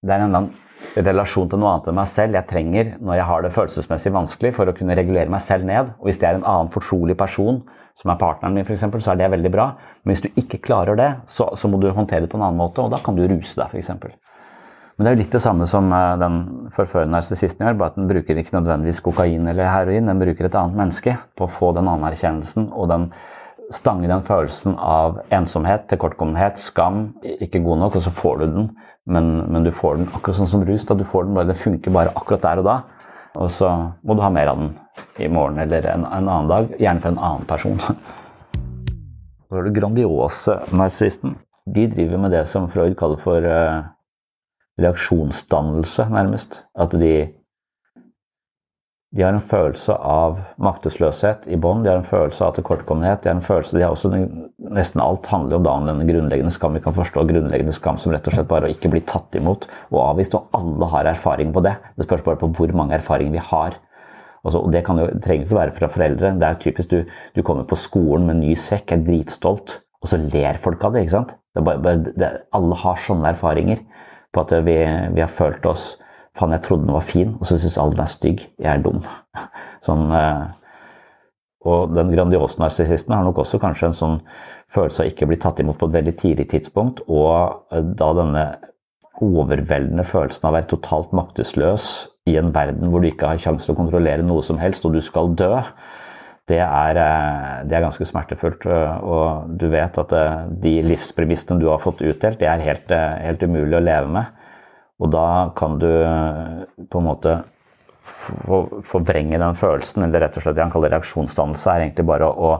det 0.00 0.14
er 0.14 0.22
en 0.22 0.30
eller 0.30 0.42
annen 0.42 1.04
relasjon 1.04 1.48
til 1.50 1.60
noe 1.60 1.74
annet 1.74 1.88
enn 1.90 1.96
meg 1.96 2.08
selv 2.12 2.36
jeg 2.36 2.48
trenger 2.50 2.90
når 3.00 3.18
jeg 3.18 3.28
har 3.28 3.44
det 3.44 3.52
følelsesmessig 3.54 4.12
vanskelig 4.14 4.52
for 4.56 4.68
å 4.68 4.74
kunne 4.76 4.96
regulere 4.98 5.32
meg 5.32 5.44
selv 5.44 5.68
ned. 5.68 5.92
Og 6.00 6.08
hvis 6.08 6.20
det 6.20 6.28
er 6.30 6.40
en 6.40 6.48
annen 6.48 6.72
fortrolig 6.72 7.16
person 7.20 7.62
som 7.94 8.10
er 8.10 8.18
partneren 8.18 8.56
min, 8.56 8.66
eksempel, 8.66 9.02
så 9.02 9.12
er 9.12 9.22
det 9.22 9.30
veldig 9.36 9.52
bra. 9.54 9.68
Men 10.02 10.14
hvis 10.14 10.24
du 10.24 10.40
ikke 10.40 10.62
klarer 10.64 10.98
det, 10.98 11.10
så, 11.30 11.48
så, 11.54 11.70
må 11.70 11.78
du 11.80 11.90
håndtere 11.94 12.24
det 12.24 12.30
på 12.32 12.40
en 12.40 12.46
annen 12.48 12.58
måte, 12.58 12.82
og 12.82 12.90
da 12.94 13.00
kan 13.04 13.16
du 13.16 13.22
ruse 13.30 13.54
deg, 13.60 13.70
f.eks. 13.70 13.92
Men 14.94 15.06
det 15.06 15.10
er 15.10 15.16
jo 15.16 15.22
litt 15.24 15.34
det 15.34 15.42
samme 15.42 15.66
som 15.66 15.90
eh, 15.94 16.16
den 16.22 16.40
forførende 16.74 17.16
narsissisten 17.16 17.66
gjør, 17.66 17.78
bare 17.80 17.94
at 17.94 17.96
den 17.98 18.10
bruker 18.10 18.38
ikke 18.38 18.54
nødvendigvis 18.54 19.02
kokain 19.02 19.48
eller 19.50 19.70
heroin, 19.70 20.10
den 20.10 20.22
bruker 20.22 20.46
et 20.46 20.58
annet 20.58 20.78
menneske 20.78 21.16
på 21.38 21.46
å 21.46 21.50
få 21.50 21.72
den 21.74 21.90
anerkjennelsen 21.90 22.68
og 22.70 22.90
den 22.92 23.08
stange 23.74 24.10
den 24.10 24.22
følelsen 24.22 24.76
av 24.78 25.20
ensomhet, 25.34 25.86
tilkortkommenhet, 25.90 26.60
skam, 26.60 27.08
ikke 27.24 27.62
god 27.64 27.80
nok, 27.80 27.98
og 27.98 28.04
så 28.06 28.12
får 28.14 28.42
du 28.42 28.46
den. 28.46 28.68
Men, 29.04 29.30
men, 29.52 29.64
du 29.66 29.72
får 29.74 29.98
den 29.98 30.10
akkurat 30.12 30.38
sånn 30.38 30.50
som 30.50 30.62
rus. 30.64 30.86
da 30.88 30.96
du 30.96 31.04
får 31.04 31.26
den 31.26 31.34
bare, 31.36 31.50
Det 31.50 31.60
funker 31.60 31.92
bare 31.92 32.12
akkurat 32.16 32.44
der 32.44 32.62
og 32.62 32.68
da. 32.68 32.76
Og 33.34 33.50
så 33.50 33.70
må 34.06 34.14
du 34.14 34.22
ha 34.22 34.30
mer 34.32 34.52
av 34.52 34.60
den 34.60 34.74
i 35.18 35.28
morgen 35.30 35.58
eller 35.62 35.86
en, 35.90 36.06
en 36.06 36.28
annen 36.28 36.50
dag. 36.50 36.70
Gjerne 36.78 37.02
for 37.02 37.14
en 37.14 37.24
annen 37.30 37.48
person. 37.48 37.80
Så 39.48 39.58
har 39.58 39.66
du 39.66 39.74
grandiose 39.74 40.58
narsissisten. 40.74 41.36
De 41.66 41.86
driver 41.90 42.20
med 42.20 42.32
det 42.34 42.44
som 42.50 42.68
Freud 42.70 42.96
kaller 42.98 43.20
for 43.20 43.44
uh, 43.44 43.86
reaksjonsdannelse, 44.80 46.08
nærmest. 46.12 46.62
At 46.74 46.94
de 46.96 47.12
de 49.14 49.22
har 49.22 49.30
en 49.30 49.42
følelse 49.42 49.94
av 49.94 50.40
maktesløshet 50.58 51.44
i 51.46 51.56
bånn, 51.60 51.84
de 51.84 51.90
har 51.92 52.00
en 52.00 52.08
følelse 52.08 52.42
av 52.42 52.56
tilkortkommenhet. 52.56 53.20
De 53.22 53.30
har 53.30 53.36
en 53.36 53.46
følelse, 53.46 53.76
de 53.76 53.84
har 53.84 53.94
også, 53.94 54.10
Nesten 54.74 55.02
alt 55.04 55.28
handler 55.30 55.60
om 55.60 55.66
da 55.66 55.74
om 55.78 55.86
denne 55.86 56.06
grunnleggende 56.08 56.50
skam. 56.50 56.74
Vi 56.74 56.82
kan 56.82 56.96
forstå 56.96 57.22
grunnleggende 57.28 57.74
skam 57.76 58.00
som 58.00 58.10
rett 58.10 58.26
og 58.26 58.34
slett 58.34 58.50
bare 58.50 58.66
å 58.66 58.74
ikke 58.74 58.90
bli 58.90 59.04
tatt 59.06 59.38
imot 59.38 59.68
og 59.92 60.00
avvist. 60.02 60.34
Og 60.34 60.58
alle 60.58 60.90
har 60.90 61.12
erfaring 61.12 61.54
på 61.54 61.62
det. 61.62 61.76
Det 61.94 62.08
spørs 62.08 62.26
bare 62.26 62.40
på 62.42 62.50
hvor 62.58 62.74
mange 62.74 62.98
erfaringer 62.98 63.36
vi 63.36 63.46
har. 63.52 63.78
Altså, 64.42 64.58
og 64.58 64.72
Det 64.74 64.82
kan 64.84 64.98
jo, 64.98 65.06
det 65.06 65.22
trenger 65.22 65.46
ikke 65.46 65.60
være 65.60 65.78
fra 65.78 65.92
foreldre. 65.94 66.34
Det 66.40 66.48
er 66.48 66.62
typisk 66.66 66.90
du, 66.90 67.00
du 67.38 67.42
kommer 67.46 67.70
på 67.70 67.78
skolen 67.78 68.26
med 68.26 68.42
ny 68.42 68.56
sekk, 68.58 68.96
er 68.96 69.06
dritstolt, 69.06 69.78
og 70.02 70.10
så 70.10 70.18
ler 70.18 70.58
folk 70.58 70.82
av 70.82 70.96
det. 70.96 71.06
ikke 71.06 71.18
sant? 71.20 71.36
Det 71.54 71.62
bare, 71.62 71.78
bare, 71.78 72.02
det, 72.18 72.32
alle 72.50 72.82
har 72.82 72.98
sånne 73.06 73.30
erfaringer 73.30 73.86
på 74.34 74.42
at 74.42 74.58
vi, 74.66 74.80
vi 75.14 75.22
har 75.22 75.30
følt 75.30 75.70
oss 75.70 75.92
Faen, 76.34 76.54
jeg 76.56 76.64
trodde 76.64 76.88
den 76.88 76.96
var 76.96 77.06
fin, 77.06 77.36
og 77.38 77.46
så 77.46 77.56
syns 77.62 77.78
alle 77.78 77.94
den 77.94 78.02
er 78.02 78.10
stygg. 78.10 78.40
Jeg 78.58 78.70
er 78.72 78.82
dum. 78.82 79.02
Sånn, 79.86 80.08
eh, 80.18 80.44
og 81.64 81.94
den 81.94 82.10
grandiose 82.12 82.60
narsissisten 82.60 83.14
har 83.14 83.24
nok 83.24 83.40
også 83.44 83.60
kanskje 83.62 83.88
en 83.88 83.96
sånn 83.96 84.16
følelse 84.72 85.04
av 85.04 85.12
ikke 85.12 85.28
å 85.28 85.30
bli 85.30 85.38
tatt 85.40 85.62
imot 85.62 85.78
på 85.80 85.88
et 85.88 85.96
veldig 86.00 86.16
tidlig 86.20 86.48
tidspunkt, 86.50 87.04
og 87.06 87.70
eh, 87.70 87.84
da 87.96 88.10
denne 88.18 88.44
overveldende 89.22 90.02
følelsen 90.02 90.48
av 90.48 90.50
å 90.50 90.56
være 90.56 90.70
totalt 90.74 91.12
maktesløs 91.14 91.84
i 92.26 92.34
en 92.40 92.50
verden 92.54 92.90
hvor 92.90 93.04
du 93.04 93.12
ikke 93.12 93.30
har 93.30 93.38
sjanse 93.38 93.68
til 93.68 93.76
å 93.76 93.78
kontrollere 93.78 94.26
noe 94.26 94.42
som 94.42 94.58
helst, 94.58 94.84
og 94.88 94.96
du 94.96 95.00
skal 95.04 95.30
dø, 95.38 95.52
det 96.50 96.58
er, 96.60 96.98
eh, 96.98 97.58
det 97.70 97.78
er 97.78 97.86
ganske 97.86 98.10
smertefullt. 98.10 98.66
Og 98.66 99.54
du 99.54 99.68
vet 99.72 100.02
at 100.02 100.18
de 100.60 100.74
livspremissene 100.84 101.62
du 101.62 101.70
har 101.70 101.78
fått 101.80 102.02
utdelt, 102.02 102.42
det 102.42 102.50
er 102.50 102.66
helt, 102.66 102.90
helt 102.90 103.46
umulig 103.46 103.78
å 103.78 103.86
leve 103.86 104.10
med. 104.18 104.42
Og 105.02 105.10
da 105.10 105.50
kan 105.58 105.78
du 105.82 105.90
eh, 105.90 106.64
på 106.90 107.00
en 107.00 107.08
måte 107.08 107.38
forvrenge 108.84 109.40
den 109.40 109.56
følelsen, 109.56 110.04
eller 110.04 110.26
rett 110.26 110.36
og 110.36 110.44
slett 110.44 110.58
det 110.58 110.64
han 110.66 110.72
kaller 110.74 110.92
reaksjonsdannelse, 110.92 111.70
er 111.72 111.86
egentlig 111.86 112.04
bare 112.10 112.28
å, 112.28 112.56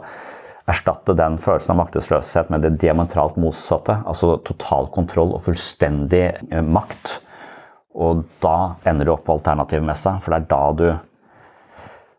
erstatte 0.64 1.12
den 1.12 1.36
følelsen 1.44 1.74
av 1.74 1.80
maktesløshet 1.82 2.48
med 2.52 2.62
det 2.64 2.70
diametralt 2.80 3.36
motsatte. 3.40 3.98
Altså 4.08 4.38
total 4.48 4.88
kontroll 4.94 5.34
og 5.36 5.42
fullstendig 5.44 6.24
eh, 6.32 6.62
makt. 6.64 7.18
Og 7.94 8.24
da 8.42 8.74
ender 8.88 9.06
du 9.06 9.12
opp 9.14 9.26
på 9.26 9.36
alternativmessa, 9.36 10.16
for 10.24 10.32
det 10.32 10.40
er 10.40 10.48
da 10.50 10.62
du 10.78 10.86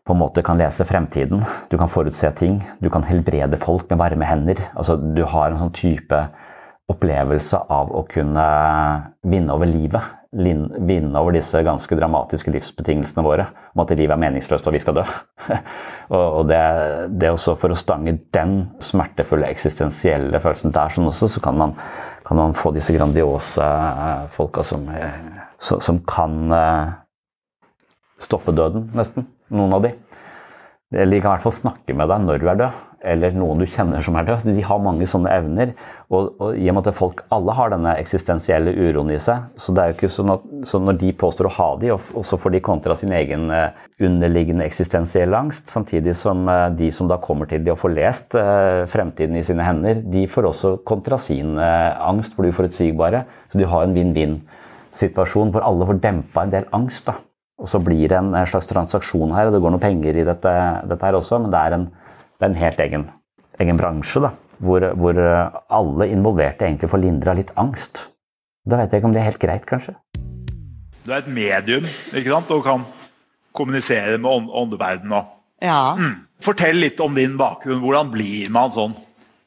på 0.06 0.14
en 0.14 0.20
måte 0.20 0.44
kan 0.46 0.58
lese 0.60 0.86
fremtiden. 0.86 1.42
Du 1.66 1.74
kan 1.80 1.90
forutse 1.90 2.30
ting. 2.38 2.60
Du 2.78 2.86
kan 2.94 3.04
helbrede 3.04 3.58
folk 3.58 3.90
med 3.90 3.98
varme 3.98 4.28
hender. 4.28 4.62
Altså, 4.78 4.94
du 4.94 5.24
har 5.26 5.50
en 5.50 5.58
sånn 5.58 5.74
type 5.74 6.20
opplevelse 6.86 7.58
av 7.72 7.90
å 7.90 8.04
kunne 8.06 8.44
vinne 9.26 9.54
over 9.54 9.66
livet. 9.66 10.12
Vinne 10.36 11.18
over 11.18 11.34
disse 11.34 11.62
ganske 11.64 11.96
dramatiske 11.98 12.52
livsbetingelsene 12.54 13.24
våre. 13.26 13.48
Om 13.74 13.82
at 13.82 13.94
livet 13.96 14.14
er 14.14 14.22
meningsløst 14.22 14.68
og 14.68 14.76
vi 14.76 14.82
skal 14.84 14.98
dø. 15.00 15.04
og 16.18 16.42
det, 16.50 16.60
det 17.18 17.32
også 17.32 17.56
For 17.58 17.74
å 17.74 17.78
stange 17.78 18.14
den 18.36 18.56
smertefulle 18.84 19.50
eksistensielle 19.50 20.42
følelsen 20.42 20.74
der 20.76 20.94
sånn 20.94 21.10
også, 21.10 21.30
så 21.36 21.42
kan 21.42 21.58
man, 21.58 21.74
kan 22.26 22.38
man 22.38 22.54
få 22.58 22.74
disse 22.76 22.94
grandiose 22.94 23.66
eh, 23.66 24.26
folka 24.36 24.62
som, 24.66 24.86
eh, 24.94 25.18
som 25.58 26.02
kan 26.06 26.38
eh, 26.54 26.96
stoppe 28.22 28.54
døden, 28.54 28.92
nesten. 28.94 29.26
Noen 29.50 29.74
av 29.74 29.86
de. 29.88 29.96
Eller 30.94 31.16
de 31.16 31.22
kan 31.22 31.32
i 31.32 31.34
hvert 31.34 31.48
fall 31.48 31.60
snakke 31.64 31.98
med 31.98 32.12
deg 32.12 32.22
når 32.22 32.38
du 32.38 32.52
er 32.52 32.60
død 32.62 32.84
eller 33.06 33.36
noen 33.36 33.62
du 33.62 33.66
kjenner 33.70 34.02
som 34.04 34.16
er 34.18 34.26
død. 34.26 34.48
De 34.56 34.64
har 34.66 34.82
mange 34.82 35.06
sånne 35.08 35.32
evner. 35.32 35.72
Og, 36.06 36.36
og 36.38 36.54
i 36.54 36.68
og 36.70 36.76
med 36.76 36.86
at 36.86 36.94
folk 36.94 37.24
alle 37.34 37.54
har 37.56 37.72
denne 37.72 37.96
eksistensielle 37.98 38.70
uroen 38.76 39.08
i 39.10 39.18
seg, 39.18 39.48
så 39.58 39.72
det 39.74 39.82
er 39.82 39.90
jo 39.90 39.96
ikke 39.96 40.10
sånn 40.14 40.30
at 40.36 40.44
så 40.70 40.78
når 40.78 41.00
de 41.00 41.10
påstår 41.18 41.48
å 41.48 41.54
ha 41.56 41.66
de, 41.82 41.90
og, 41.96 42.12
og 42.14 42.26
så 42.28 42.38
får 42.38 42.54
de 42.54 42.60
kontra 42.68 42.94
sin 42.98 43.14
egen 43.16 43.48
uh, 43.50 43.74
underliggende 43.98 44.68
eksistensielle 44.68 45.34
angst, 45.34 45.72
samtidig 45.74 46.14
som 46.14 46.46
uh, 46.46 46.68
de 46.78 46.92
som 46.94 47.10
da 47.10 47.18
kommer 47.22 47.50
til 47.50 47.66
de 47.66 47.74
og 47.74 47.80
får 47.82 47.96
lest 47.96 48.38
uh, 48.38 48.86
fremtiden 48.92 49.34
i 49.34 49.42
sine 49.46 49.66
hender, 49.66 49.98
de 50.14 50.28
får 50.30 50.50
også 50.52 50.76
kontra 50.86 51.18
sin 51.18 51.58
angst 51.58 52.36
for 52.36 52.46
det 52.46 52.54
uforutsigbare. 52.54 53.24
Så 53.50 53.58
de 53.58 53.66
har 53.66 53.82
en 53.82 53.94
vinn-vinn-situasjon 53.96 55.50
hvor 55.54 55.66
alle 55.66 55.90
får 55.90 56.02
dempa 56.06 56.46
en 56.46 56.54
del 56.54 56.70
angst. 56.76 57.08
da. 57.10 57.18
Og 57.58 57.70
så 57.72 57.80
blir 57.82 58.06
det 58.12 58.18
en 58.20 58.34
slags 58.46 58.68
transaksjon 58.70 59.34
her, 59.34 59.48
og 59.48 59.56
det 59.56 59.62
går 59.64 59.74
noen 59.74 59.82
penger 59.82 60.20
i 60.20 60.26
dette, 60.28 60.58
dette 60.86 61.08
her 61.08 61.18
også, 61.18 61.40
men 61.42 61.50
det 61.50 61.62
er 61.62 61.76
en 61.80 61.86
det 62.36 62.44
er 62.44 62.50
en 62.50 62.60
helt 62.60 62.80
egen, 62.84 63.06
egen 63.62 63.78
bransje 63.80 64.20
da, 64.20 64.30
hvor, 64.60 64.84
hvor, 65.00 65.20
alle 65.72 66.08
involverte 66.12 66.66
egentlig 66.66 66.90
får 66.92 67.02
lindra 67.02 67.34
litt 67.36 67.52
angst. 67.56 68.06
Da 68.66 68.80
vet 68.80 68.92
jeg 68.92 69.00
ikke 69.00 69.08
om 69.08 69.14
det 69.14 69.22
er 69.22 69.30
helt 69.30 69.42
greit, 69.42 69.66
kanskje. 69.68 69.94
Du 71.06 71.12
er 71.12 71.22
et 71.22 71.30
medium 71.30 71.86
ikke 71.86 72.28
sant? 72.28 72.50
og 72.50 72.64
kan 72.66 72.84
kommunisere 73.56 74.18
med 74.18 74.50
åndeverdenen. 74.52 75.24
Ja. 75.62 75.96
Mm. 75.96 76.26
Fortell 76.42 76.76
litt 76.82 77.00
om 77.00 77.14
din 77.16 77.38
bakgrunn. 77.40 77.80
Hvordan 77.80 78.10
blir 78.12 78.50
man 78.52 78.74
sånn 78.74 78.92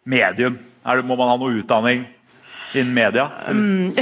medium? 0.10 0.58
Det, 0.58 1.06
må 1.06 1.16
man 1.20 1.30
ha 1.30 1.38
noe 1.38 1.60
utdanning 1.60 2.08
innen 2.74 2.94
media? 2.96 3.28
Mm. 3.52 3.94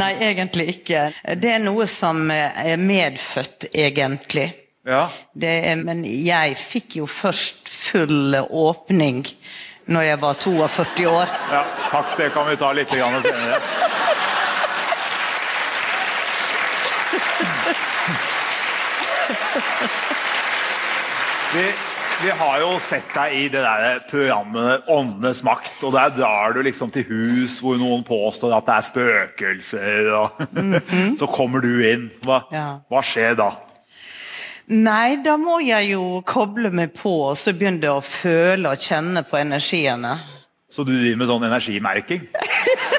Nei, 0.00 0.12
egentlig 0.26 0.80
ikke. 0.80 1.10
Det 1.38 1.52
er 1.54 1.62
noe 1.62 1.86
som 1.88 2.26
er 2.32 2.76
medfødt, 2.80 3.68
egentlig. 3.76 4.65
Ja. 4.86 5.08
Det, 5.34 5.76
men 5.82 6.04
jeg 6.06 6.54
fikk 6.60 7.00
jo 7.00 7.08
først 7.10 7.66
full 7.68 8.36
åpning 8.38 9.24
når 9.90 10.02
jeg 10.06 10.20
var 10.22 10.38
42 10.42 11.06
år. 11.10 11.32
Ja, 11.50 11.64
takk. 11.90 12.14
Det 12.18 12.30
kan 12.34 12.46
vi 12.50 12.56
ta 12.58 12.70
litt 12.74 12.90
senere. 12.90 13.58
Vi, 21.56 21.62
vi, 22.22 22.30
har 22.38 22.58
jo 22.60 22.72
sett 22.82 23.14
deg 23.14 23.34
i 23.34 23.44
det 23.48 23.62
der 23.62 24.00
programmet 24.10 24.86
'Åndenes 24.86 25.42
makt'. 25.46 25.84
og 25.86 25.92
Der 25.92 26.10
drar 26.14 26.52
du 26.52 26.62
liksom 26.62 26.90
til 26.90 27.06
hus 27.08 27.58
hvor 27.62 27.78
noen 27.78 28.04
påstår 28.04 28.56
at 28.56 28.66
det 28.66 28.74
er 28.74 28.90
spøkelser. 28.90 30.10
Og 30.14 30.42
mm 30.52 30.74
-hmm. 30.74 31.18
Så 31.18 31.26
kommer 31.26 31.60
du 31.60 31.90
inn. 31.90 32.10
Hva, 32.22 32.42
ja. 32.52 32.78
hva 32.88 33.02
skjer 33.02 33.34
da? 33.34 33.50
Nei, 34.66 35.20
da 35.22 35.36
må 35.38 35.60
jeg 35.62 35.92
jo 35.92 36.22
koble 36.26 36.72
meg 36.74 36.90
på 36.98 37.10
og 37.28 37.36
så 37.38 37.52
begynne 37.54 37.86
å 37.94 38.00
føle 38.02 38.72
og 38.72 38.80
kjenne 38.82 39.22
på 39.22 39.38
energiene. 39.38 40.16
Så 40.66 40.82
du 40.82 40.90
driver 40.90 41.20
med 41.20 41.30
sånn 41.30 41.46
energimerking? 41.46 42.24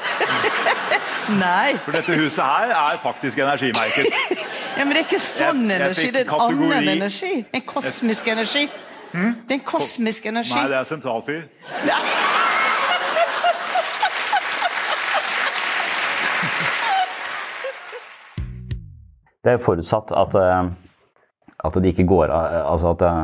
Nei. 1.42 1.74
For 1.84 1.92
dette 1.92 2.16
huset 2.16 2.40
her 2.40 2.72
er 2.72 2.96
faktisk 3.02 3.42
energimerket. 3.44 4.08
ja, 4.78 4.86
Men 4.86 4.96
det 4.96 5.02
er 5.02 5.04
ikke 5.10 5.20
sånn 5.20 5.60
jeg, 5.66 5.74
jeg 5.74 5.82
energi, 5.82 6.08
det 6.16 6.24
er 6.24 6.32
en 6.32 6.46
annen 6.46 6.90
energi. 6.94 7.34
En 7.52 7.66
kosmisk 7.68 8.32
energi. 8.32 8.64
Hmm? 9.12 9.36
Det 9.44 9.58
er 9.58 9.60
en 9.60 9.68
kosmisk 9.68 10.32
energi. 10.32 10.56
Nei, 10.56 10.66
det 10.72 10.80
er 10.80 10.88
sentralfyr. 10.88 11.44
Ja. 11.84 12.00
Det 19.44 19.58
er 19.58 19.64
forutsatt 19.68 20.16
at 20.16 20.32
uh 20.40 20.87
at 21.64 21.78
det 21.82 21.92
ikke 21.92 22.06
går 22.08 22.30
altså 22.30 22.92
at 22.94 23.04
eh, 23.06 23.22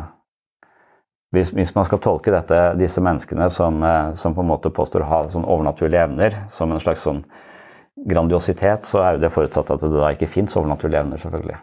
hvis, 1.35 1.51
hvis, 1.55 1.74
man 1.74 1.87
skal 1.87 2.01
tolke 2.03 2.32
dette, 2.35 2.61
disse 2.78 3.03
menneskene 3.03 3.49
som, 3.51 3.82
eh, 3.82 4.14
som, 4.18 4.35
på 4.37 4.45
en 4.45 4.51
måte 4.53 4.72
påstår 4.74 5.05
å 5.05 5.11
ha 5.11 5.20
sånn 5.32 5.47
overnaturlige 5.47 6.07
evner, 6.07 6.39
som 6.55 6.72
en 6.72 6.82
slags 6.82 7.05
sånn 7.07 7.24
grandiositet, 8.11 8.87
så 8.87 9.03
er 9.05 9.22
det 9.22 9.32
forutsatt 9.35 9.70
at 9.70 9.82
det 9.82 9.95
da 9.95 10.12
ikke 10.14 10.30
fins 10.30 10.57
overnaturlige 10.59 11.05
evner, 11.05 11.22
selvfølgelig. 11.22 11.61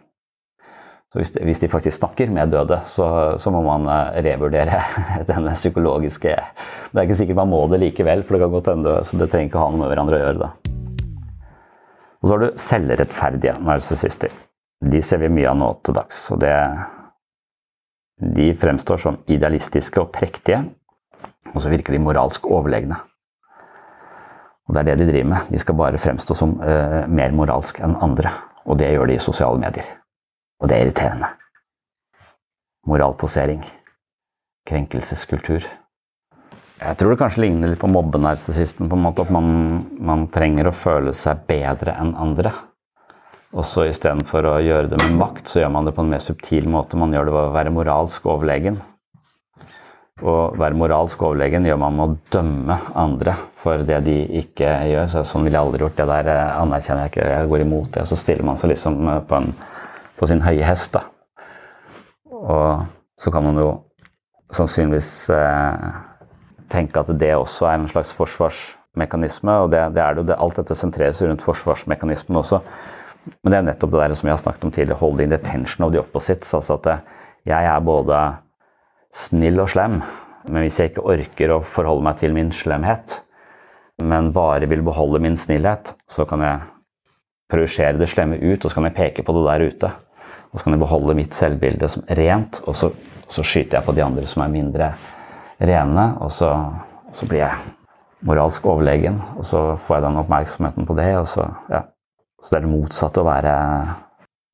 Så 1.11 1.19
hvis 1.19 1.33
de, 1.35 1.43
hvis 1.43 1.59
de, 1.59 1.67
faktisk 1.71 1.97
snakker 1.97 2.29
med 2.31 2.53
døde, 2.53 2.77
så, 2.87 3.07
så, 3.39 3.51
må 3.51 3.63
man 3.65 3.87
eh, 3.91 4.21
revurdere 4.27 4.79
denne 5.31 5.55
psykologiske 5.59 6.35
Det 6.35 6.95
er 6.95 7.07
ikke 7.07 7.19
sikkert 7.23 7.41
man 7.41 7.51
må 7.51 7.65
det 7.71 7.81
likevel, 7.83 8.23
for 8.23 8.35
det 8.35 8.45
kan 8.45 8.55
godt 8.55 8.71
hende 8.71 8.99
så 9.07 9.19
det 9.19 9.31
trenger 9.31 9.51
ikke 9.51 9.59
å 9.59 9.65
ha 9.65 9.73
noe 9.73 9.83
med 9.83 9.91
hverandre 9.91 10.19
å 10.19 10.23
gjøre. 10.25 10.47
da. 10.47 10.53
Og 12.21 12.27
så 12.27 12.33
har 12.35 12.43
du 12.43 12.63
selvrettferdige 12.63 13.59
narsissister. 13.65 14.31
De 14.81 15.01
ser 15.05 15.21
vi 15.21 15.29
mye 15.29 15.49
av 15.49 15.57
nå 15.59 15.69
til 15.85 15.95
dags. 15.95 16.23
og 16.33 16.39
det, 16.41 16.55
De 18.17 18.51
fremstår 18.57 18.97
som 18.97 19.19
idealistiske 19.27 20.01
og 20.01 20.11
prektige, 20.13 20.63
og 21.53 21.61
så 21.61 21.69
virker 21.69 21.93
de 21.93 21.99
moralsk 22.01 22.45
overlegne. 22.45 22.97
Og 24.67 24.73
Det 24.73 24.79
er 24.79 24.95
det 24.95 24.97
de 25.05 25.11
driver 25.11 25.29
med. 25.29 25.51
De 25.51 25.59
skal 25.59 25.75
bare 25.75 25.97
fremstå 25.97 26.35
som 26.37 26.55
uh, 26.61 27.03
mer 27.07 27.33
moralsk 27.35 27.81
enn 27.83 27.97
andre. 27.99 28.31
Og 28.65 28.77
det 28.77 28.91
gjør 28.93 29.09
de 29.09 29.17
i 29.17 29.21
sosiale 29.21 29.59
medier. 29.59 29.87
Og 30.61 30.69
det 30.69 30.77
er 30.77 30.85
irriterende. 30.85 31.27
Moralposering. 32.87 33.63
krenkelseskultur. 34.67 35.65
Jeg 36.81 36.97
tror 36.97 37.11
det 37.11 37.19
kanskje 37.19 37.41
ligner 37.41 37.69
litt 37.69 37.81
på 37.81 37.89
mobbenarsissisten. 37.89 38.89
på 38.89 38.95
en 38.95 39.01
måte 39.01 39.21
At 39.21 39.31
man, 39.31 39.85
man, 39.99 40.27
trenger 40.27 40.67
å 40.67 40.71
føle 40.71 41.13
seg 41.13 41.45
bedre 41.47 41.97
enn 41.99 42.15
andre. 42.15 42.53
Og 43.51 43.65
så 43.67 43.83
istedenfor 43.89 44.47
å 44.47 44.53
gjøre 44.63 44.93
det 44.93 44.99
med 45.01 45.17
makt, 45.19 45.49
så 45.51 45.59
gjør 45.59 45.73
man 45.73 45.87
det 45.87 45.95
på 45.95 46.05
en 46.05 46.11
mer 46.13 46.23
subtil 46.23 46.69
måte. 46.71 46.99
Man 46.99 47.11
gjør 47.11 47.27
det 47.27 47.35
ved 47.35 47.49
å 47.49 47.55
være 47.55 47.73
moralsk 47.75 48.29
overlegen. 48.31 48.79
Å 50.21 50.35
være 50.55 50.77
moralsk 50.77 51.23
overlegen 51.25 51.65
gjør 51.67 51.79
man 51.81 51.97
med 51.97 52.05
å 52.05 52.17
dømme 52.31 52.77
andre 52.95 53.35
for 53.61 53.83
det 53.85 53.99
de 54.05 54.15
ikke 54.39 54.69
gjør. 54.91 55.09
Så 55.11 55.23
sånn 55.27 55.47
ville 55.47 55.57
jeg 55.57 55.65
aldri 55.65 55.83
gjort. 55.83 55.97
Det 55.99 56.07
der 56.13 56.29
eh, 56.31 56.59
anerkjenner 56.61 57.07
jeg 57.07 57.13
ikke. 57.13 57.27
Jeg 57.33 57.49
går 57.51 57.65
imot 57.65 57.91
det. 57.97 58.05
Så 58.07 58.19
stiller 58.21 58.47
man 58.47 58.59
seg 58.59 58.71
liksom 58.71 59.01
eh, 59.03 59.19
på, 59.27 59.41
en, 59.41 59.51
på 60.19 60.29
sin 60.31 60.43
høye 60.45 60.63
hest. 60.67 60.95
da. 60.95 61.03
Og 62.31 62.85
så 63.21 63.33
kan 63.33 63.45
man 63.49 63.59
jo 63.59 63.67
sannsynligvis 64.55 65.11
eh, 65.35 65.91
tenke 66.71 67.03
at 67.03 67.11
det 67.19 67.33
også 67.35 67.67
er 67.67 67.81
en 67.81 67.91
slags 67.91 68.15
forsvarsmekanisme. 68.15 69.59
Og 69.65 69.75
det, 69.75 69.83
det 69.97 70.05
er 70.05 70.15
det 70.15 70.23
jo. 70.23 70.39
alt 70.39 70.63
dette 70.63 70.79
sentreres 70.79 71.19
rundt 71.25 71.43
forsvarsmekanismen 71.43 72.39
også. 72.45 72.63
Men 73.41 73.53
det 73.53 73.57
er 73.59 73.67
nettopp 73.67 73.93
det 73.93 74.01
der 74.01 74.15
som 74.17 74.29
jeg 74.29 74.35
har 74.35 74.43
snakket 74.43 74.65
om 74.65 74.73
tidligere, 74.73 75.01
holding 75.01 75.29
the 75.29 75.39
tension 75.45 75.85
of 75.85 75.93
the 75.93 76.01
opposites. 76.01 76.53
Altså 76.57 76.79
at 76.79 76.89
eh, 76.89 77.03
jeg 77.51 77.69
er 77.69 77.85
både 77.85 78.21
snill 79.13 79.61
og 79.61 79.69
slem. 79.73 79.99
Men 80.49 80.65
hvis 80.65 80.79
jeg 80.79 80.91
ikke 80.91 81.05
orker 81.13 81.53
å 81.53 81.61
forholde 81.65 82.05
meg 82.07 82.21
til 82.21 82.33
min 82.33 82.49
slemhet, 82.55 83.19
men 84.01 84.31
bare 84.33 84.69
vil 84.69 84.81
beholde 84.85 85.21
min 85.21 85.37
snillhet, 85.37 85.93
så 86.09 86.25
kan 86.25 86.41
jeg 86.41 86.63
projisere 87.51 87.99
det 87.99 88.09
slemme 88.09 88.39
ut, 88.39 88.63
og 88.63 88.69
så 88.69 88.77
kan 88.77 88.87
jeg 88.89 88.97
peke 88.97 89.25
på 89.27 89.35
det 89.35 89.43
der 89.45 89.65
ute. 89.67 89.91
Og 90.51 90.59
så 90.59 90.65
kan 90.65 90.75
jeg 90.75 90.83
beholde 90.83 91.17
mitt 91.17 91.37
selvbilde 91.37 91.89
som 91.91 92.05
rent, 92.09 92.61
og 92.67 92.75
så, 92.75 92.91
så 93.31 93.43
skyter 93.45 93.79
jeg 93.79 93.87
på 93.87 93.95
de 93.95 94.03
andre 94.03 94.25
som 94.27 94.43
er 94.43 94.53
mindre 94.55 94.89
rene. 95.61 96.07
Og 96.23 96.31
så, 96.35 96.49
så, 97.15 97.27
blir 97.27 97.43
jeg 97.43 97.71
moralsk 98.27 98.65
overlegen, 98.67 99.21
og 99.37 99.47
så 99.47 99.63
får 99.85 99.97
jeg 99.97 100.07
den 100.07 100.21
oppmerksomheten 100.23 100.87
på 100.89 100.97
det. 100.99 101.11
og 101.19 101.27
så, 101.29 101.47
ja. 101.71 101.85
Så 102.41 102.49
det 102.49 102.57
er 102.57 102.65
det 102.65 102.73
motsatte 102.73 103.21
å 103.21 103.27
være 103.27 103.53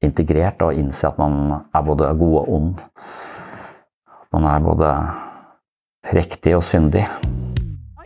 integrert 0.04 0.62
og 0.62 0.76
innse 0.78 1.08
at 1.08 1.18
man 1.20 1.34
er 1.74 1.82
både 1.88 2.12
god 2.20 2.36
og 2.42 2.54
ond. 2.58 2.74
Man 4.36 4.44
er 4.46 4.60
både 4.60 4.90
og 6.56 6.64
syndig. 6.64 7.08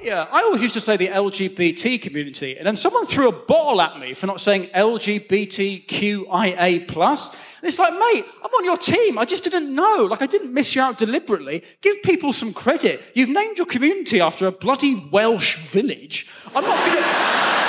Yeah, 0.03 0.25
I 0.31 0.41
always 0.41 0.63
used 0.63 0.73
to 0.73 0.79
say 0.79 0.97
the 0.97 1.09
LGBT 1.09 2.01
community, 2.01 2.57
and 2.57 2.65
then 2.65 2.75
someone 2.75 3.05
threw 3.05 3.27
a 3.27 3.31
bottle 3.31 3.79
at 3.81 3.99
me 3.99 4.15
for 4.15 4.25
not 4.25 4.41
saying 4.41 4.63
LGBTQIA. 4.73 6.17
And 6.57 7.69
it's 7.69 7.77
like, 7.77 7.93
mate, 7.93 8.25
I'm 8.43 8.49
on 8.49 8.65
your 8.65 8.77
team. 8.77 9.19
I 9.19 9.25
just 9.25 9.43
didn't 9.43 9.75
know. 9.75 10.07
Like, 10.09 10.23
I 10.23 10.25
didn't 10.25 10.55
miss 10.55 10.73
you 10.73 10.81
out 10.81 10.97
deliberately. 10.97 11.63
Give 11.81 12.01
people 12.01 12.33
some 12.33 12.51
credit. 12.51 12.99
You've 13.13 13.29
named 13.29 13.59
your 13.59 13.67
community 13.67 14.19
after 14.21 14.47
a 14.47 14.51
bloody 14.51 15.07
Welsh 15.11 15.57
village. 15.57 16.27
I'm 16.55 16.63
not 16.63 16.79
going 16.83 16.97
to 16.97 17.60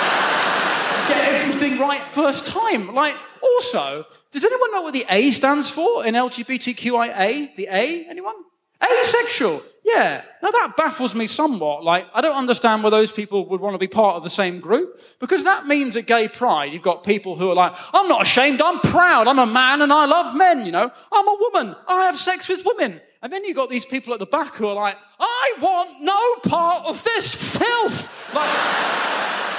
everything 1.42 1.78
right 1.78 2.00
first 2.00 2.46
time. 2.46 2.94
Like, 2.94 3.16
also, 3.42 4.06
does 4.30 4.44
anyone 4.44 4.72
know 4.72 4.82
what 4.82 4.94
the 4.94 5.04
A 5.10 5.30
stands 5.30 5.68
for 5.68 6.06
in 6.06 6.14
LGBTQIA? 6.14 7.54
The 7.56 7.68
A? 7.70 8.06
Anyone? 8.06 8.34
Asexual. 8.80 9.62
Yeah. 9.84 10.22
Now 10.42 10.50
that 10.50 10.74
baffles 10.76 11.14
me 11.14 11.26
somewhat. 11.26 11.82
Like, 11.82 12.06
I 12.14 12.20
don't 12.20 12.36
understand 12.36 12.84
why 12.84 12.90
those 12.90 13.10
people 13.10 13.48
would 13.48 13.60
want 13.60 13.74
to 13.74 13.78
be 13.78 13.88
part 13.88 14.16
of 14.16 14.22
the 14.22 14.30
same 14.30 14.60
group. 14.60 15.00
Because 15.18 15.42
that 15.44 15.66
means 15.66 15.96
at 15.96 16.06
gay 16.06 16.28
pride, 16.28 16.72
you've 16.72 16.82
got 16.82 17.02
people 17.02 17.36
who 17.36 17.50
are 17.50 17.54
like, 17.54 17.74
I'm 17.92 18.08
not 18.08 18.22
ashamed, 18.22 18.62
I'm 18.62 18.78
proud, 18.78 19.26
I'm 19.26 19.38
a 19.38 19.46
man 19.46 19.82
and 19.82 19.92
I 19.92 20.06
love 20.06 20.36
men, 20.36 20.64
you 20.64 20.72
know. 20.72 20.90
I'm 21.12 21.28
a 21.28 21.36
woman, 21.40 21.76
I 21.88 22.04
have 22.04 22.18
sex 22.18 22.48
with 22.48 22.64
women. 22.64 23.00
And 23.20 23.32
then 23.32 23.44
you've 23.44 23.56
got 23.56 23.70
these 23.70 23.84
people 23.84 24.12
at 24.12 24.18
the 24.18 24.26
back 24.26 24.54
who 24.54 24.68
are 24.68 24.74
like, 24.74 24.96
I 25.18 25.54
want 25.60 26.00
no 26.00 26.50
part 26.50 26.86
of 26.86 27.02
this 27.04 27.32
filth. 27.32 28.34
Like, 28.34 29.51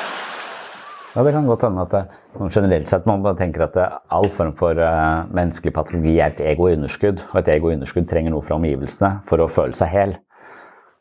Ja, 1.14 1.24
Det 1.24 1.32
kan 1.32 1.46
godt 1.46 1.62
hende 1.62 1.82
at 1.86 2.10
generelt 2.50 2.90
sett 2.90 3.06
man 3.06 3.22
tenker 3.38 3.68
at 3.68 3.76
all 4.10 4.30
form 4.34 4.56
for 4.58 4.74
uh, 4.74 5.30
menneskelig 5.30 5.74
patologi 5.74 6.16
er 6.18 6.32
et 6.32 6.42
ego-underskudd. 6.42 7.22
Og 7.32 7.40
et 7.40 7.52
ego-underskudd 7.54 8.08
trenger 8.10 8.34
noe 8.34 8.42
fra 8.42 8.58
omgivelsene 8.58 9.20
for 9.30 9.44
å 9.44 9.48
føle 9.48 9.78
seg 9.78 9.92
hel. 9.94 10.16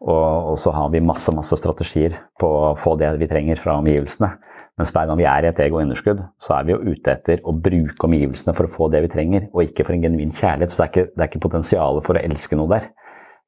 Og, 0.03 0.51
og, 0.53 0.59
så 0.59 0.73
har 0.75 0.91
vi 0.93 1.01
masse 1.01 1.33
masse 1.33 1.57
strategier 1.57 2.19
på 2.43 2.49
å 2.49 2.75
få 2.77 2.97
det 3.01 3.09
vi 3.23 3.29
trenger 3.31 3.57
fra 3.57 3.79
omgivelsene. 3.81 4.29
Mens 4.77 4.93
hver 4.93 5.09
gang 5.09 5.17
vi 5.21 5.29
er 5.31 5.47
i 5.47 5.49
et 5.49 5.65
ego-underskudd, 5.65 6.21
så 6.43 6.59
er 6.59 6.69
vi 6.69 6.75
jo 6.75 6.83
ute 6.93 7.15
etter 7.15 7.41
å 7.49 7.55
bruke 7.57 8.09
omgivelsene 8.09 8.57
for 8.59 8.69
å 8.69 8.73
få 8.73 8.91
det 8.93 9.05
vi 9.07 9.13
trenger, 9.15 9.49
og 9.53 9.65
ikke 9.65 9.87
for 9.87 9.97
en 9.97 10.05
genuin 10.05 10.37
kjærlighet. 10.37 10.75
Så 10.75 10.83
det 10.83 10.89
er 10.89 10.93
ikke, 10.93 11.29
ikke 11.29 11.45
potensialet 11.47 12.05
for 12.05 12.19
å 12.19 12.25
elske 12.25 12.59
noe 12.61 12.69
der. 12.75 12.91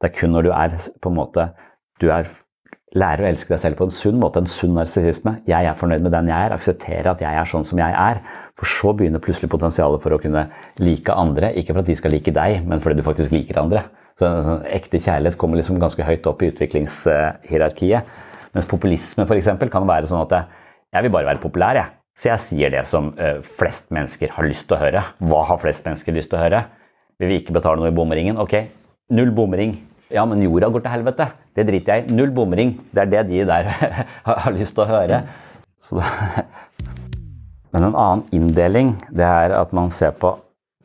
Det 0.01 0.09
er 0.09 0.17
kun 0.17 0.33
når 0.33 0.49
du 0.49 0.53
er 0.55 0.81
på 0.81 1.13
en 1.13 1.19
måte 1.19 1.49
du 2.01 2.09
er 2.13 2.25
lære 2.95 3.25
å 3.25 3.29
elske 3.29 3.51
deg 3.51 3.61
selv 3.63 3.79
på 3.79 3.89
en 3.89 3.95
sunn 3.95 4.21
måte, 4.23 4.41
en 4.43 4.51
sunn 4.51 4.77
narsissisme. 4.79 5.37
Jeg 5.51 5.67
er 5.67 5.79
fornøyd 5.79 6.05
med 6.05 6.15
den 6.15 6.31
jeg 6.31 6.47
er, 6.47 6.55
aksepterer 6.55 7.11
at 7.11 7.23
jeg 7.25 7.41
er 7.41 7.51
sånn 7.51 7.67
som 7.67 7.81
jeg 7.81 7.97
er. 7.99 8.21
For 8.59 8.71
så 8.71 8.93
begynner 8.95 9.23
plutselig 9.23 9.51
potensialet 9.51 10.03
for 10.05 10.15
å 10.15 10.21
kunne 10.23 10.47
like 10.83 11.17
andre. 11.19 11.51
Ikke 11.59 11.75
for 11.75 11.83
at 11.83 11.91
de 11.91 11.99
skal 11.99 12.15
like 12.15 12.35
deg, 12.35 12.61
men 12.69 12.83
fordi 12.85 13.01
du 13.01 13.07
faktisk 13.07 13.35
liker 13.35 13.59
andre. 13.65 13.83
Så 14.21 14.31
sånn, 14.47 14.63
Ekte 14.71 15.01
kjærlighet 15.03 15.39
kommer 15.41 15.59
liksom 15.59 15.81
ganske 15.83 16.07
høyt 16.07 16.29
opp 16.31 16.45
i 16.45 16.53
utviklingshierarkiet. 16.53 18.15
Mens 18.55 18.71
populisme 18.71 19.27
eksempel, 19.27 19.73
kan 19.73 19.89
være 19.89 20.07
sånn 20.07 20.23
at 20.29 20.55
jeg 20.95 21.07
vil 21.07 21.15
bare 21.17 21.33
være 21.33 21.43
populær. 21.43 21.81
jeg. 21.81 21.91
Så 22.15 22.29
jeg 22.31 22.43
sier 22.45 22.71
det 22.71 22.85
som 22.87 23.11
uh, 23.19 23.41
flest 23.43 23.91
mennesker 23.91 24.31
har 24.37 24.47
lyst 24.47 24.69
til 24.71 24.77
å 24.77 24.83
høre. 24.85 25.03
Hva 25.19 25.41
har 25.49 25.59
flest 25.59 25.83
mennesker 25.83 26.15
lyst 26.15 26.31
til 26.31 26.39
å 26.39 26.45
høre? 26.45 26.61
Vil 27.19 27.33
vi 27.33 27.41
ikke 27.43 27.57
betale 27.57 27.83
noe 27.83 27.91
i 27.91 27.97
bomringen? 27.97 28.39
Ok, 28.39 28.55
null 29.11 29.35
bomring. 29.35 29.75
Ja, 30.13 30.25
men 30.29 30.43
jorda 30.45 30.69
går 30.69 30.85
til 30.85 30.93
helvete. 30.93 31.29
Det 31.57 31.65
driter 31.69 31.95
jeg 31.95 32.05
i. 32.05 32.17
Null 32.17 32.33
bomring. 32.35 32.77
Det 32.93 33.05
er 33.05 33.13
det 33.13 33.23
de 33.31 33.45
der 33.49 33.71
har 34.29 34.57
lyst 34.57 34.77
til 34.77 34.85
å 34.85 34.91
høre. 34.91 35.23
men 37.73 37.87
en 37.89 37.95
annen 37.95 38.25
inndeling 38.33 38.95
det 39.13 39.25
er 39.25 39.55
at 39.57 39.73
man 39.77 39.93
ser 39.95 40.15
på 40.17 40.35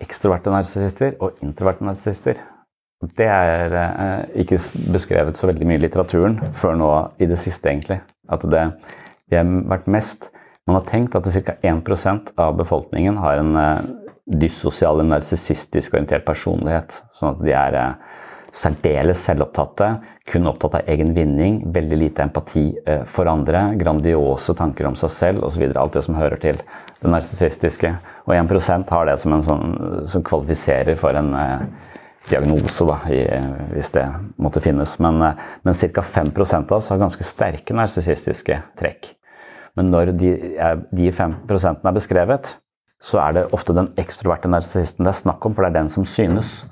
ekstroverte 0.03 0.51
narsissister 0.53 1.17
og 1.19 1.39
introverte 1.43 1.85
narsissister. 1.87 2.39
Det 3.15 3.27
er 3.31 3.75
eh, 3.79 4.41
ikke 4.43 4.59
beskrevet 4.91 5.37
så 5.39 5.47
veldig 5.47 5.67
mye 5.67 5.79
i 5.79 5.83
litteraturen 5.85 6.39
før 6.59 6.75
nå 6.79 6.89
i 7.23 7.27
det 7.29 7.37
siste, 7.39 7.71
egentlig. 7.71 8.01
At 8.31 8.43
det, 8.51 8.65
det 9.31 9.39
har 9.39 9.55
vært 9.71 9.87
mest 9.87 10.31
Man 10.69 10.75
har 10.77 10.83
tenkt 10.85 11.15
at 11.17 11.25
ca. 11.25 11.53
1% 11.65 12.27
av 12.37 12.51
befolkningen 12.59 13.15
har 13.17 13.39
en 13.41 13.55
eh, 13.57 13.87
dyssosial, 14.37 15.01
narsissistisk 15.01 15.95
orientert 15.95 16.27
personlighet. 16.27 16.99
Sånn 17.17 17.31
at 17.31 17.39
de 17.41 17.55
er 17.57 17.77
eh, 17.79 18.19
særdeles 18.55 19.21
selvopptatte, 19.25 19.89
kun 20.29 20.47
opptatt 20.49 20.79
av 20.79 20.89
egen 20.91 21.13
vinning, 21.15 21.59
veldig 21.73 21.97
lite 21.97 22.23
empati 22.25 22.63
eh, 22.85 23.03
for 23.09 23.29
andre, 23.29 23.73
grandiose 23.79 24.55
tanker 24.57 24.89
om 24.89 24.97
seg 24.99 25.13
selv 25.13 25.45
osv. 25.47 25.65
Alt 25.73 25.97
det 25.97 26.05
som 26.05 26.17
hører 26.17 26.41
til 26.41 26.61
det 27.01 27.11
narsissistiske. 27.13 27.93
Og 28.27 28.33
1% 28.35 28.93
har 28.95 29.09
det 29.09 29.17
som, 29.21 29.35
en 29.35 29.45
sånn, 29.45 29.77
som 30.09 30.25
kvalifiserer 30.25 30.99
for 30.99 31.17
en 31.17 31.33
eh, 31.37 31.67
diagnose, 32.29 32.85
da, 32.85 32.99
i, 33.09 33.21
hvis 33.73 33.93
det 33.95 34.05
måtte 34.41 34.63
finnes. 34.63 34.97
Men, 35.03 35.21
eh, 35.25 35.45
men 35.65 35.77
ca. 35.77 36.05
5 36.19 36.33
av 36.59 36.75
oss 36.79 36.89
har 36.93 37.01
ganske 37.01 37.25
sterke 37.25 37.77
narsissistiske 37.77 38.61
trekk. 38.81 39.13
Men 39.77 39.93
når 39.93 40.13
de, 40.17 40.33
de 40.91 41.11
5% 41.13 41.85
er 41.85 41.95
beskrevet, 41.95 42.55
så 42.99 43.21
er 43.23 43.37
det 43.37 43.49
ofte 43.55 43.73
den 43.77 43.93
ekstroverte 44.01 44.49
narsissisten 44.51 45.07
det 45.07 45.13
er 45.13 45.21
snakk 45.21 45.45
om, 45.47 45.53
for 45.55 45.63
det 45.63 45.71
er 45.71 45.77
den 45.77 45.91
som 45.93 46.03
synes. 46.09 46.65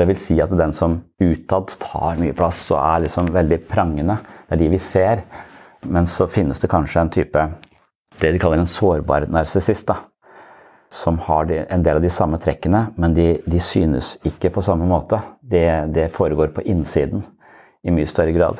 Det 0.00 0.06
vil 0.08 0.16
si 0.16 0.38
at 0.40 0.52
den 0.56 0.72
som 0.72 0.96
utad 1.20 1.74
tar 1.82 2.20
mye 2.20 2.32
plass 2.36 2.62
og 2.72 2.78
er 2.80 3.02
liksom 3.04 3.28
veldig 3.34 3.58
prangende, 3.68 4.16
det 4.48 4.56
er 4.56 4.62
de 4.62 4.68
vi 4.72 4.78
ser. 4.80 5.26
Men 5.84 6.08
så 6.08 6.24
finnes 6.28 6.60
det 6.60 6.70
kanskje 6.72 7.02
en 7.02 7.12
type 7.12 7.42
det 8.20 8.32
de 8.32 8.40
kaller 8.40 8.60
en 8.60 8.68
sårbar 8.68 9.26
narsissist. 9.32 9.90
Som 10.90 11.18
har 11.22 11.52
en 11.52 11.82
del 11.82 12.00
av 12.00 12.02
de 12.02 12.10
samme 12.10 12.40
trekkene, 12.42 12.88
men 12.98 13.14
de, 13.14 13.26
de 13.46 13.60
synes 13.62 14.16
ikke 14.26 14.50
på 14.50 14.64
samme 14.64 14.88
måte. 14.88 15.20
Det, 15.40 15.92
det, 15.94 16.08
foregår 16.16 16.50
på 16.56 16.64
innsiden 16.66 17.22
i 17.86 17.94
mye 17.94 18.08
større 18.10 18.34
grad. 18.34 18.58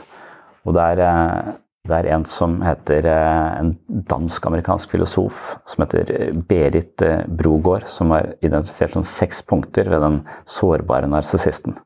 Og 0.69 0.79
er, 0.79 1.03
eh, 1.03 1.51
det 1.89 1.97
er 1.97 2.11
en 2.13 2.27
som 2.29 2.59
heter 2.61 3.07
eh, 3.09 3.61
en 3.61 3.71
dansk-amerikansk 4.11 4.91
filosof 4.93 5.55
som 5.71 5.85
heter 5.85 6.11
eh, 6.13 6.35
Berit 6.37 7.01
eh, 7.03 7.23
Brogård, 7.25 7.87
som 7.89 8.13
har 8.13 8.35
identifisert 8.45 8.99
sånn 8.99 9.09
seks 9.09 9.41
punkter 9.49 9.89
ved 9.89 10.05
den 10.05 10.19
sårbare 10.45 11.09
narsissisten. 11.09 11.79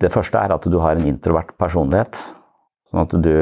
Det 0.00 0.12
første 0.14 0.38
er 0.38 0.54
at 0.54 0.68
du 0.70 0.78
har 0.80 0.96
en 0.96 1.08
introvert 1.10 1.50
personlighet. 1.58 2.20
Sånn 2.90 3.02
at 3.02 3.16
du, 3.26 3.34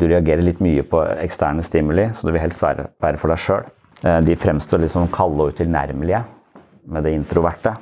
du 0.00 0.06
reagerer 0.08 0.42
litt 0.46 0.64
mye 0.64 0.82
på 0.88 1.04
eksterne 1.20 1.62
stimuli, 1.62 2.08
så 2.16 2.26
du 2.26 2.32
vil 2.32 2.42
helst 2.42 2.64
være, 2.64 2.88
være 3.04 3.20
for 3.20 3.32
deg 3.32 3.44
sjøl. 3.44 3.68
De 4.24 4.34
fremstår 4.38 4.82
litt 4.82 4.94
sånn 4.94 5.10
kalde 5.10 5.44
og 5.44 5.54
utilnærmelige 5.54 6.24
med 6.90 7.06
det 7.06 7.14
introverte. 7.16 7.74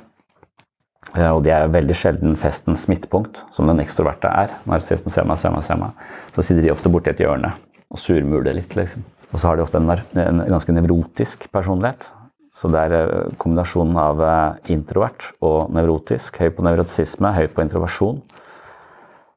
Og 1.17 1.39
de 1.45 1.53
er 1.53 1.71
veldig 1.73 1.95
sjelden 1.97 2.35
festens 2.37 2.83
midtpunkt, 2.91 3.39
som 3.53 3.69
den 3.69 3.81
ekstroverte 3.81 4.29
er. 4.29 4.51
Narsisten 4.69 5.13
ser 5.13 5.25
meg, 5.25 5.39
ser 5.41 5.53
meg, 5.55 5.63
ser 5.65 5.79
meg. 5.81 5.97
Så 6.35 6.45
sitter 6.45 6.65
de 6.65 6.73
ofte 6.73 6.91
borti 6.93 7.13
et 7.13 7.23
hjørne 7.23 7.55
og 7.87 8.01
surmuler 8.03 8.57
litt, 8.57 8.75
liksom. 8.77 9.05
Og 9.31 9.39
så 9.39 9.49
har 9.49 9.57
de 9.57 9.63
ofte 9.65 9.79
en, 9.79 9.89
en 9.89 10.43
ganske 10.47 10.75
nevrotisk 10.75 11.47
personlighet. 11.51 12.05
Så 12.57 12.69
det 12.73 12.83
er 12.87 12.95
eh, 12.97 13.33
kombinasjonen 13.41 13.97
av 14.01 14.21
eh, 14.23 14.73
introvert 14.73 15.29
og 15.45 15.73
nevrotisk. 15.75 16.39
Høy 16.41 16.51
på 16.55 16.65
nevrotisisme, 16.65 17.33
høy 17.35 17.47
på 17.53 17.63
introversjon. 17.65 18.21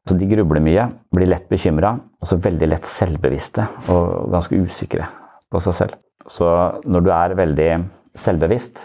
Så 0.09 0.17
de 0.17 0.29
grubler 0.31 0.63
mye, 0.65 0.87
blir 1.13 1.29
lett 1.29 1.51
bekymra, 1.51 1.93
og 2.01 2.29
så 2.29 2.39
veldig 2.41 2.71
lett 2.71 2.89
selvbevisste 2.89 3.67
og 3.93 4.31
ganske 4.33 4.57
usikre 4.65 5.11
på 5.53 5.61
seg 5.63 5.77
selv. 5.77 5.99
Så 6.31 6.47
når 6.89 7.05
du 7.05 7.11
er 7.15 7.37
veldig 7.39 7.69
selvbevisst 8.19 8.81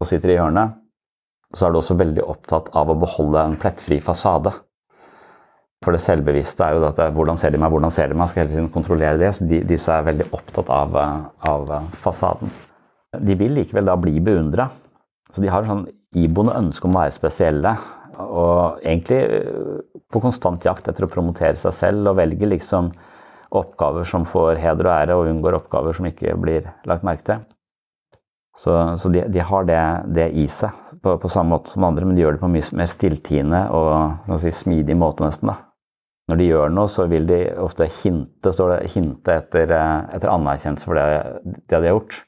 og 0.00 0.08
sitter 0.08 0.34
i 0.34 0.38
hjørnet, 0.38 0.74
så 1.54 1.66
er 1.66 1.72
du 1.72 1.80
også 1.80 1.98
veldig 1.98 2.24
opptatt 2.30 2.70
av 2.78 2.90
å 2.92 2.98
beholde 2.98 3.42
en 3.42 3.56
plettfri 3.58 3.98
fasade. 4.04 4.52
For 5.80 5.96
det 5.96 6.02
selvbevisste 6.04 6.66
er 6.66 6.76
jo 6.76 6.84
at 6.90 7.00
hvordan 7.16 7.38
ser 7.40 7.54
de 7.54 7.60
meg, 7.60 7.72
hvordan 7.72 7.92
ser 7.94 8.10
de 8.10 8.18
meg, 8.18 8.28
skal 8.30 8.44
hele 8.44 8.52
tiden 8.52 8.72
kontrollere 8.72 9.18
det. 9.18 9.30
Så 9.36 9.46
de, 9.48 9.62
disse 9.66 9.92
er 9.94 10.04
veldig 10.06 10.28
opptatt 10.36 10.68
av, 10.74 10.98
av 11.48 11.72
fasaden. 12.02 12.52
De 13.16 13.36
vil 13.38 13.56
likevel 13.56 13.88
da 13.88 13.96
bli 13.98 14.20
beundra. 14.22 14.68
Så 15.32 15.42
de 15.42 15.50
har 15.50 15.64
en 15.64 15.72
sånn 15.72 15.86
iboende 16.20 16.58
ønske 16.58 16.86
om 16.86 16.98
å 16.98 17.00
være 17.00 17.16
spesielle. 17.16 17.72
Og 18.20 18.82
egentlig 18.84 19.22
på 20.12 20.22
konstant 20.22 20.66
jakt 20.66 20.90
etter 20.90 21.06
å 21.06 21.10
promotere 21.10 21.56
seg 21.58 21.74
selv 21.78 22.12
og 22.12 22.18
velger 22.20 22.52
liksom 22.52 22.92
oppgaver 23.56 24.06
som 24.06 24.26
får 24.28 24.60
heder 24.62 24.86
og 24.86 24.94
ære, 24.94 25.16
og 25.16 25.30
unngår 25.32 25.56
oppgaver 25.58 25.96
som 25.96 26.06
ikke 26.06 26.36
blir 26.38 26.68
lagt 26.86 27.06
merke 27.06 27.26
til. 27.26 27.40
Så, 28.60 28.74
så 29.00 29.08
de, 29.10 29.24
de, 29.32 29.40
har 29.40 29.64
det, 29.66 29.80
det 30.12 30.28
i 30.36 30.44
seg 30.52 30.76
på, 31.02 31.16
på, 31.20 31.32
samme 31.32 31.56
måte 31.56 31.72
som 31.72 31.84
andre, 31.86 32.06
men 32.06 32.16
de 32.16 32.24
gjør 32.24 32.36
det 32.36 32.42
på 32.42 32.48
en 32.50 32.54
mye 32.54 32.78
mer 32.80 32.90
stilltiende 32.92 33.64
og 33.72 34.40
si, 34.42 34.52
smidig 34.54 34.96
måte, 34.98 35.24
nesten. 35.24 35.52
da. 35.52 35.58
Når 36.30 36.38
de 36.38 36.46
gjør 36.46 36.74
noe, 36.74 36.90
så 36.92 37.06
vil 37.10 37.24
de 37.26 37.38
ofte 37.58 37.88
hinte, 38.02 38.52
står 38.54 38.74
det, 38.76 38.90
hinte 38.92 39.38
etter, 39.40 39.72
etter 40.14 40.30
anerkjennelse 40.30 40.86
for 40.86 40.98
det, 40.98 41.06
det, 41.42 41.62
de 41.72 41.78
har 41.80 41.88
gjort. 41.90 42.20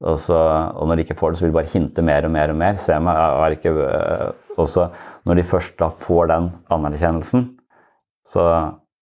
Og, 0.00 0.16
så, 0.22 0.38
og, 0.38 0.86
når 0.88 0.96
de 0.96 1.04
ikke 1.04 1.18
får 1.20 1.34
det, 1.34 1.40
så 1.40 1.44
vil 1.44 1.52
de 1.52 1.58
bare 1.58 1.72
hinte 1.74 2.04
mer 2.06 2.24
og 2.24 2.32
mer 2.32 2.54
og 2.54 2.56
mer. 2.62 2.80
Se 2.80 2.96
meg, 3.04 3.20
er 3.20 3.56
ikke, 3.58 3.74
også 4.56 4.88
når 5.28 5.40
de 5.40 5.48
først 5.50 5.76
da 5.82 5.90
får 6.06 6.30
den 6.32 6.48
anerkjennelsen, 6.72 7.46
så 8.30 8.46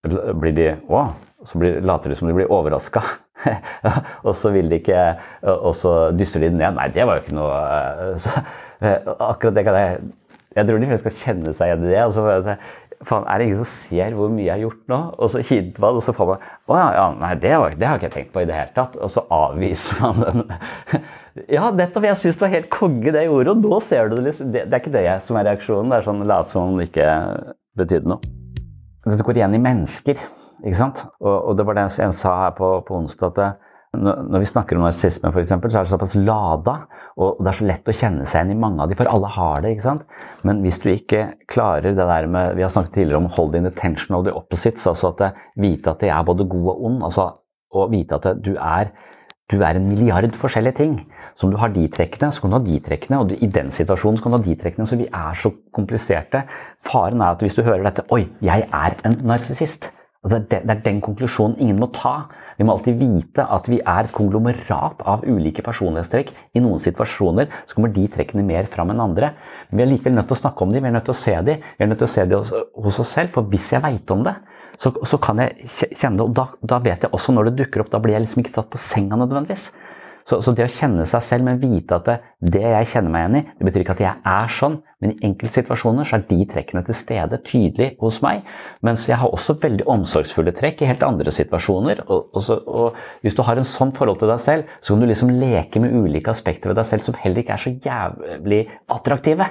blir 0.03 0.57
de 0.57 0.69
Å! 0.89 1.07
Så 1.47 1.55
blir, 1.61 1.77
later 1.87 2.11
de 2.11 2.17
som 2.19 2.27
de 2.27 2.35
blir 2.35 2.51
overraska. 2.51 3.05
og 4.27 4.33
så 4.35 4.51
vil 4.51 4.67
de 4.67 4.81
ikke 4.81 5.03
Og 5.53 5.71
så 5.79 5.93
dysser 6.11 6.43
de 6.43 6.49
den 6.51 6.59
ned. 6.59 6.75
Nei, 6.75 6.89
det 6.91 7.05
var 7.07 7.21
jo 7.21 7.23
ikke 7.23 7.37
noe 7.37 8.17
så, 8.19 8.43
Akkurat 8.81 9.57
det 9.57 9.65
kan 9.67 9.75
jeg 9.75 10.01
Jeg 10.57 10.67
tror 10.67 10.79
de 10.79 10.87
fleste 10.91 11.05
skal 11.05 11.19
kjenne 11.23 11.55
seg 11.55 11.71
igjen 11.71 11.83
i 11.85 11.91
det. 11.93 11.99
Altså, 12.03 12.55
faen, 13.07 13.27
er 13.29 13.39
det 13.39 13.47
ingen 13.47 13.61
som 13.61 13.69
ser 13.71 14.15
hvor 14.17 14.31
mye 14.33 14.47
jeg 14.47 14.55
har 14.55 14.63
gjort 14.65 14.81
nå? 14.91 14.99
Og 15.19 15.31
så 15.31 15.43
hinter 15.45 15.85
man, 15.85 15.99
og 15.99 16.03
så 16.03 16.15
får 16.17 16.31
man 16.33 16.47
Å 16.67 16.79
ja, 16.79 16.87
ja 16.97 17.05
nei, 17.21 17.31
det, 17.43 17.53
var, 17.63 17.77
det, 17.79 17.87
har 17.87 18.01
ikke 18.01 18.15
tenkt 18.15 18.33
på 18.35 18.43
i 18.43 18.49
det 18.49 18.57
hele 18.57 18.75
tatt. 18.75 18.97
Og 18.99 19.13
så 19.13 19.25
avviser 19.35 20.01
man 20.03 20.25
den. 20.25 20.57
ja, 21.57 21.69
nettopp. 21.69 22.09
Jeg 22.09 22.21
syns 22.23 22.41
det 22.41 22.47
var 22.47 22.55
helt 22.57 22.73
konge 22.75 23.13
det 23.13 23.23
jeg 23.23 23.31
gjorde, 23.31 23.55
og 23.55 23.69
nå 23.69 23.81
ser 23.85 24.11
du 24.11 24.19
det 24.19 24.27
liksom. 24.31 24.51
Det, 24.55 24.65
det 24.67 24.79
er 24.79 24.85
ikke 24.85 24.97
det 24.97 25.07
som 25.29 25.39
er 25.39 25.49
reaksjonen. 25.53 25.93
Det 25.93 26.01
er 26.01 26.09
sånn 26.09 26.27
late 26.33 26.55
som 26.55 26.73
om 26.73 26.81
det 26.81 26.91
ikke 26.91 27.13
betydde 27.79 28.15
noe. 28.15 28.35
Dette 29.07 29.25
går 29.25 29.41
igjen 29.41 29.57
i 29.57 29.63
mennesker. 29.63 30.27
ikke 30.65 30.79
sant? 30.81 31.05
Og, 31.23 31.35
og 31.37 31.59
det 31.59 31.67
var 31.69 31.79
det 31.79 31.89
en 32.03 32.15
sa 32.17 32.35
her 32.45 32.57
på, 32.59 32.73
på 32.89 32.99
onsdag, 32.99 33.39
at 33.39 33.68
når 34.03 34.43
vi 34.43 34.49
snakker 34.49 34.79
om 34.79 34.85
narsissisme, 34.87 35.31
f.eks., 35.33 35.51
så 35.51 35.59
er 35.59 35.87
det 35.87 35.93
såpass 35.93 36.15
lada, 36.19 36.77
og 37.19 37.41
det 37.43 37.51
er 37.51 37.59
så 37.59 37.69
lett 37.69 37.91
å 37.91 37.97
kjenne 37.97 38.27
seg 38.29 38.41
igjen 38.41 38.55
i 38.55 38.61
mange 38.63 38.85
av 38.85 38.91
de, 38.91 38.97
for 38.99 39.11
alle 39.11 39.31
har 39.35 39.65
det. 39.65 39.75
ikke 39.75 39.87
sant? 39.87 40.07
Men 40.49 40.63
hvis 40.65 40.81
du 40.85 40.89
ikke 40.93 41.25
klarer 41.51 41.91
det 41.91 41.99
der 41.99 42.31
med 42.31 42.57
Vi 42.57 42.65
har 42.65 42.73
snakket 42.73 42.95
tidligere 42.95 43.23
om 43.23 43.29
'holding 43.29 43.65
the 43.69 43.75
tension 43.75 44.17
of 44.17 44.25
the 44.25 44.33
opposites', 44.33 44.87
altså 44.89 45.13
at 45.13 45.19
det, 45.19 45.31
vite 45.57 45.91
at 45.91 46.01
det 46.01 46.11
er 46.11 46.23
både 46.23 46.49
god 46.49 46.69
og 46.75 46.85
ond. 46.85 47.03
altså 47.05 47.31
Å 47.75 47.91
vite 47.91 48.15
at 48.15 48.25
det, 48.25 48.45
du 48.45 48.57
er 48.57 48.91
du 49.51 49.63
er 49.65 49.79
en 49.79 49.89
milliard 49.89 50.37
forskjellige 50.37 50.77
ting. 50.77 51.07
Så 51.35 51.47
om 51.47 51.53
du 51.53 51.57
har 51.57 51.69
de 51.73 51.87
trekkene, 51.89 52.29
så 52.33 52.41
kan 52.41 52.51
du 52.51 52.57
ha 52.59 52.65
de 52.65 52.81
trekkene. 52.85 53.19
Og 53.19 53.31
du, 53.31 53.35
i 53.41 53.47
den 53.47 53.71
situasjonen 53.71 54.19
så 54.19 54.23
kan 54.23 54.33
du 54.33 54.39
ha 54.39 54.45
de 54.45 54.57
trekkene. 54.61 54.87
Så 54.87 54.99
vi 55.01 55.07
er 55.09 55.39
så 55.41 55.53
kompliserte. 55.73 56.43
Faren 56.85 57.23
er 57.23 57.33
at 57.33 57.41
hvis 57.41 57.57
du 57.57 57.63
hører 57.63 57.87
dette 57.89 58.05
Oi, 58.13 58.27
jeg 58.45 58.69
er 58.69 58.99
en 59.09 59.17
narsissist. 59.25 59.91
Altså 60.29 60.43
det, 60.45 60.59
er 60.61 60.81
den 60.85 60.99
konklusjonen 61.01 61.57
ingen 61.63 61.79
må 61.81 61.89
ta. 61.97 62.29
Vi 62.59 62.67
må 62.67 62.75
alltid 62.75 62.99
vite 63.01 63.47
at 63.49 63.69
vi 63.71 63.79
er 63.81 64.05
et 64.05 64.13
konglomerat 64.13 65.01
av 65.09 65.25
ulike 65.25 65.65
personlighetstrekk. 65.65 66.35
I 66.53 66.61
noen 66.61 66.83
situasjoner 66.83 67.49
så 67.65 67.79
kommer 67.79 67.95
de 67.95 68.05
trekkene 68.13 68.45
mer 68.45 68.69
fram 68.69 68.93
enn 68.93 69.01
andre. 69.01 69.33
Men 69.71 69.81
vi 69.81 69.87
er 69.87 69.91
likevel 69.95 70.19
nødt 70.19 70.29
til 70.29 70.37
å 70.37 70.43
snakke 70.43 70.67
om 70.67 70.75
dem, 70.75 70.85
vi 70.85 70.93
er 70.93 70.97
nødt 70.99 71.09
til 71.09 71.17
å 71.17 71.21
se 71.23 71.37
dem. 71.49 71.65
Vi 71.79 71.87
er 71.87 71.89
nødt 71.89 72.03
til 72.03 72.11
å 72.11 72.13
se 72.13 72.27
dem 72.29 72.43
hos, 72.43 72.53
hos 72.85 73.01
oss 73.05 73.15
selv. 73.17 73.33
For 73.33 73.49
hvis 73.49 73.73
jeg 73.73 73.85
veit 73.87 74.13
om 74.13 74.27
det, 74.27 74.37
så, 74.79 74.93
så, 74.93 75.19
kan 75.23 75.41
jeg 75.43 75.71
kjenne 75.97 76.21
det. 76.21 76.27
Og 76.27 76.35
da, 76.37 76.49
da, 76.61 76.83
vet 76.85 77.07
jeg 77.07 77.15
også 77.17 77.35
når 77.35 77.49
det 77.49 77.57
dukker 77.63 77.87
opp. 77.87 77.93
Da 77.95 78.03
blir 78.03 78.19
jeg 78.19 78.27
liksom 78.27 78.45
ikke 78.45 78.59
tatt 78.61 78.69
på 78.75 78.83
senga 78.83 79.17
nødvendigvis. 79.19 79.71
Så, 80.29 80.43
så, 80.45 80.53
det 80.53 80.67
å 80.67 80.69
kjenne 80.69 81.07
seg 81.09 81.23
selv, 81.25 81.47
men 81.47 81.61
vite 81.63 81.97
at 81.97 82.05
det, 82.05 82.17
det, 82.53 82.61
jeg 82.61 82.89
kjenner 82.91 83.13
meg 83.15 83.23
igjen 83.23 83.37
i, 83.39 83.43
det 83.57 83.65
betyr 83.65 83.85
ikke 83.85 83.95
at 83.95 84.03
jeg 84.05 84.21
er 84.29 84.51
sånn, 84.53 84.75
men 85.01 85.15
i 85.15 85.23
enkelte 85.25 85.55
situasjoner 85.55 86.09
så 86.09 86.19
er 86.19 86.27
de 86.29 86.39
trekkene 86.51 86.83
til 86.85 86.99
stede 86.99 87.39
tydelig 87.47 87.87
hos 88.03 88.19
meg. 88.25 88.43
Mens 88.85 89.07
jeg 89.09 89.17
har 89.23 89.33
også 89.33 89.57
veldig 89.63 89.87
omsorgsfulle 89.89 90.53
trekk 90.59 90.83
i 90.85 90.91
helt 90.91 91.07
andre 91.07 91.33
situasjoner. 91.33 92.03
Og, 92.11 92.29
og, 92.35 92.45
så, 92.45 92.59
og 92.61 92.99
hvis 93.25 93.39
du 93.39 93.41
har 93.47 93.61
en 93.61 93.71
sånn 93.71 93.95
forhold 93.97 94.21
til 94.21 94.29
deg 94.35 94.43
selv, 94.45 94.77
så 94.83 94.93
kan 94.93 95.07
du 95.07 95.09
liksom 95.09 95.33
leke 95.39 95.81
med 95.81 95.97
ulike 95.97 96.35
aspekter 96.35 96.75
ved 96.75 96.81
deg 96.83 96.91
selv 96.91 97.09
som 97.09 97.17
heller 97.23 97.45
ikke 97.45 97.57
er 97.57 97.65
så 97.65 97.75
jævlig 97.89 98.61
attraktive. 98.99 99.49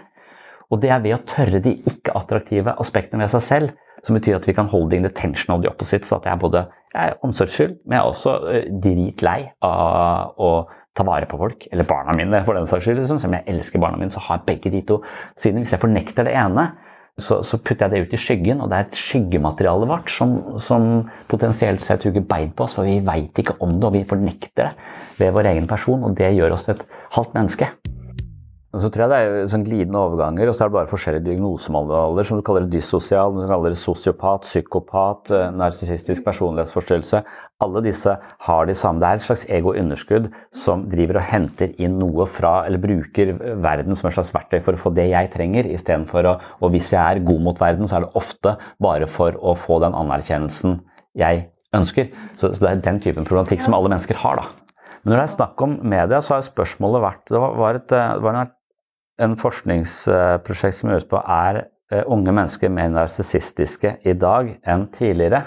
Og 0.68 0.84
det 0.84 0.94
er 0.94 1.02
ved 1.02 1.16
å 1.16 1.24
tørre 1.26 1.64
de 1.64 1.74
ikke-attraktive 1.90 2.78
aspektene 2.84 3.26
ved 3.26 3.34
seg 3.34 3.48
selv 3.48 3.76
som 4.08 4.18
betyr 4.18 4.40
at 4.40 4.48
vi 4.48 4.56
kan 4.56 4.70
holde 4.72 4.96
in 4.98 5.06
the 5.06 5.12
tension 5.14 5.54
of 5.54 5.62
the 5.64 5.72
opposites. 5.72 6.14
At 6.16 6.26
jeg 6.26 6.34
er 6.34 6.42
både 6.42 6.66
jeg 6.94 7.12
er 7.12 7.22
omsorgsfull, 7.28 7.76
men 7.86 7.98
jeg 7.98 8.02
er 8.02 8.10
også 8.10 8.34
uh, 8.48 8.60
dritlei 8.84 9.40
av 9.68 10.40
å 10.42 10.52
ta 10.98 11.06
vare 11.06 11.28
på 11.30 11.38
folk. 11.38 11.68
Eller 11.72 11.88
barna 11.88 12.16
mine, 12.18 12.42
for 12.48 12.58
den 12.58 12.70
saks 12.70 12.88
skyld. 12.88 13.02
Liksom. 13.04 13.20
Selv 13.22 13.34
om 13.34 13.38
jeg 13.38 13.54
elsker 13.54 13.84
barna 13.84 14.00
mine, 14.00 14.14
så 14.14 14.24
har 14.24 14.40
jeg 14.40 14.48
begge 14.48 14.74
de 14.74 14.84
to 14.88 15.02
sidene. 15.38 15.66
Hvis 15.66 15.76
jeg 15.76 15.84
fornekter 15.84 16.28
det 16.28 16.34
ene, 16.40 16.70
så, 17.18 17.40
så, 17.42 17.58
putter 17.58 17.88
jeg 17.88 17.94
det 17.94 18.08
ut 18.08 18.14
i 18.14 18.22
skyggen, 18.22 18.60
og 18.62 18.70
det 18.70 18.78
er 18.78 18.88
et 18.88 18.98
skyggemateriale 18.98 19.90
vårt 19.90 20.12
som, 20.14 20.36
som 20.62 20.88
potensielt 21.32 21.82
sett 21.82 22.06
hugger 22.06 22.26
bein 22.30 22.52
på 22.54 22.68
oss, 22.68 22.78
for 22.78 22.86
vi 22.86 23.00
veit 23.06 23.42
ikke 23.42 23.58
om 23.66 23.74
det, 23.74 23.90
og 23.90 23.98
vi 23.98 24.06
fornekter 24.10 24.70
det 24.70 24.72
ved 25.18 25.34
vår 25.34 25.50
egen 25.56 25.70
person, 25.70 26.06
og 26.06 26.18
det 26.20 26.36
gjør 26.38 26.54
oss 26.54 26.68
til 26.68 26.78
et 26.78 26.86
halvt 27.18 27.34
menneske. 27.40 27.72
Og 28.78 28.84
så 28.84 28.92
tror 28.94 29.08
jeg 29.08 29.10
det 29.10 29.42
er 29.42 29.48
sånn 29.50 29.64
glidende 29.66 30.02
overganger, 30.06 30.52
og 30.52 30.54
så 30.54 30.64
er 30.64 30.70
det 30.70 30.76
bare 30.76 30.90
forskjellige 30.92 31.26
diagnosemanualer 31.26 32.28
som 32.30 32.38
du 32.38 32.44
kaller 32.46 32.68
det 32.68 32.76
dyssosial, 32.76 33.34
du 33.34 33.48
kaller 33.50 33.74
det 33.74 33.80
sosiopat, 33.82 34.44
psykopat, 34.46 35.32
eh, 35.34 35.48
narsissistisk 35.58 36.22
personlighetsforstyrrelse. 36.28 37.24
Alle 37.66 37.82
disse 37.82 38.14
har 38.22 38.68
de 38.70 38.76
samme. 38.78 39.02
Det 39.02 39.08
er 39.08 39.18
et 39.18 39.26
slags 39.26 39.48
egounderskudd 39.50 40.28
som 40.54 40.84
driver 40.92 41.18
og 41.18 41.26
henter 41.26 41.74
inn 41.82 41.98
noe 41.98 42.28
fra, 42.30 42.68
eller 42.68 42.84
bruker 42.84 43.34
verden 43.66 43.98
som 43.98 44.12
et 44.12 44.18
slags 44.20 44.34
verktøy 44.36 44.62
for 44.62 44.78
å 44.78 44.84
få 44.84 44.94
det 44.94 45.08
jeg 45.10 45.32
trenger, 45.34 45.72
istedenfor 45.74 46.30
å 46.30 46.36
Og 46.62 46.70
hvis 46.76 46.92
jeg 46.94 47.02
er 47.02 47.26
god 47.26 47.42
mot 47.42 47.58
verden, 47.58 47.90
så 47.90 47.98
er 47.98 48.06
det 48.06 48.14
ofte 48.14 48.58
bare 48.80 49.08
for 49.08 49.34
å 49.42 49.56
få 49.58 49.80
den 49.82 49.98
anerkjennelsen 49.98 50.82
jeg 51.18 51.50
ønsker. 51.74 52.14
Så, 52.38 52.54
så 52.54 52.62
det 52.62 52.70
er 52.70 52.86
den 52.86 53.02
typen 53.02 53.26
problematikk 53.26 53.66
som 53.66 53.74
alle 53.74 53.90
mennesker 53.90 54.22
har, 54.22 54.38
da. 54.38 54.68
Men 55.02 55.14
når 55.14 55.18
det 55.18 55.26
er 55.26 55.36
snakk 55.38 55.62
om 55.64 55.80
media, 55.88 56.22
så 56.22 56.36
har 56.36 56.46
spørsmålet 56.46 57.02
vært 57.02 57.30
Det 57.32 57.40
var, 57.40 57.76
et, 57.80 57.90
det 57.90 58.22
var 58.22 58.34
en 58.36 58.42
en 59.22 59.36
forskningsprosjekt 59.40 60.78
som 60.80 60.92
gjøres 60.92 61.08
på 61.10 61.22
er 61.22 61.64
eh, 61.92 62.04
unge 62.06 62.34
mennesker 62.34 62.72
mer 62.74 62.92
narsissistiske 62.94 63.98
i 64.06 64.14
dag 64.18 64.54
enn 64.68 64.88
tidligere. 64.94 65.44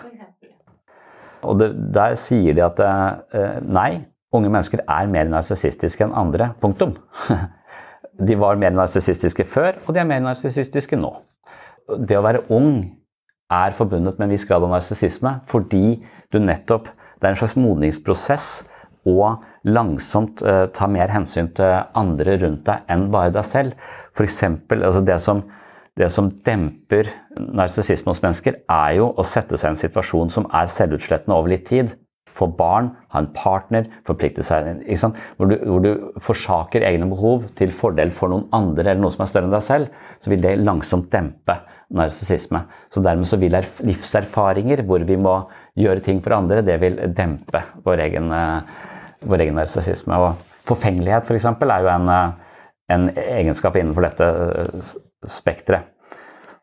Og 1.46 1.58
det, 1.60 1.70
Der 1.94 2.16
sier 2.20 2.56
de 2.56 2.64
at 2.66 2.80
eh, 2.84 3.58
nei, 3.64 4.04
unge 4.34 4.50
mennesker 4.50 4.82
er 4.86 5.10
mer 5.10 5.30
narsissistiske 5.30 6.04
enn 6.04 6.16
andre. 6.16 6.52
Punktum. 6.60 6.96
De 8.20 8.36
var 8.36 8.58
mer 8.60 8.74
narsissistiske 8.76 9.46
før, 9.48 9.78
og 9.86 9.94
de 9.96 10.00
er 10.02 10.04
mer 10.04 10.20
narsissistiske 10.20 10.98
nå. 10.98 11.08
Det 12.04 12.18
å 12.18 12.24
være 12.26 12.42
ung 12.52 12.82
er 13.50 13.72
forbundet 13.78 14.18
med 14.18 14.26
en 14.26 14.34
viss 14.34 14.44
grad 14.44 14.66
av 14.66 14.74
narsissisme 14.74 15.38
fordi 15.50 16.02
du 16.30 16.38
nettopp 16.38 16.90
Det 16.90 17.26
er 17.26 17.34
en 17.34 17.40
slags 17.40 17.56
modningsprosess 17.56 18.44
og 19.08 19.40
langsomt 19.64 20.42
eh, 20.42 20.66
ta 20.74 20.88
mer 20.90 21.12
hensyn 21.12 21.50
til 21.56 21.78
andre 21.96 22.36
rundt 22.42 22.66
deg 22.68 22.92
enn 22.92 23.08
bare 23.12 23.32
deg 23.34 23.46
selv. 23.48 23.88
F.eks. 24.16 24.42
Altså 24.44 25.02
det, 25.06 25.16
som, 25.24 25.42
det 25.98 26.10
som 26.12 26.30
demper 26.46 27.08
narsissisme 27.40 28.12
hos 28.12 28.22
mennesker, 28.24 28.60
er 28.68 28.98
jo 28.98 29.10
å 29.16 29.26
sette 29.26 29.56
seg 29.56 29.70
i 29.70 29.74
en 29.74 29.82
situasjon 29.86 30.32
som 30.34 30.48
er 30.52 30.70
selvutslettende 30.72 31.36
over 31.36 31.54
litt 31.54 31.66
tid. 31.70 31.94
Få 32.36 32.46
barn, 32.56 32.92
ha 33.12 33.20
en 33.20 33.32
partner, 33.34 33.88
forplikte 34.06 34.44
seg 34.46 34.68
hvor 35.36 35.50
du, 35.50 35.56
hvor 35.64 35.82
du, 35.84 35.90
forsaker 36.22 36.84
egne 36.86 37.08
behov 37.10 37.48
til 37.58 37.72
fordel 37.74 38.12
for 38.14 38.32
noen 38.32 38.46
andre 38.56 38.92
eller 38.92 39.02
noe 39.02 39.12
som 39.14 39.24
er 39.24 39.32
større 39.32 39.48
enn 39.48 39.56
deg 39.56 39.66
selv, 39.66 39.90
så 40.22 40.32
vil 40.32 40.44
det 40.44 40.54
langsomt 40.62 41.10
dempe 41.12 41.58
narsissisme. 41.90 42.62
Så 42.94 43.02
dermed 43.02 43.28
så 43.28 43.38
vil 43.40 43.56
livserfaringer 43.86 44.84
hvor 44.86 45.02
vi 45.06 45.18
må 45.20 45.34
gjøre 45.80 46.04
ting 46.06 46.22
for 46.22 46.36
andre, 46.38 46.62
det 46.66 46.78
vil 46.82 47.00
dempe 47.16 47.64
vår 47.86 48.04
egen 48.06 48.30
uh, 48.30 48.62
vår 49.26 49.44
egen 49.44 49.58
narsissisme. 49.58 50.16
Og 50.16 50.46
forfengelighet. 50.70 51.26
For 51.26 51.36
er 51.36 51.84
jo 51.84 51.92
en, 51.94 52.08
eh, 52.08 52.32
en, 52.94 53.08
egenskap 53.16 53.76
innenfor 53.76 54.06
dette 54.06 54.24
eh, 54.24 54.94
spekteret. 55.26 55.88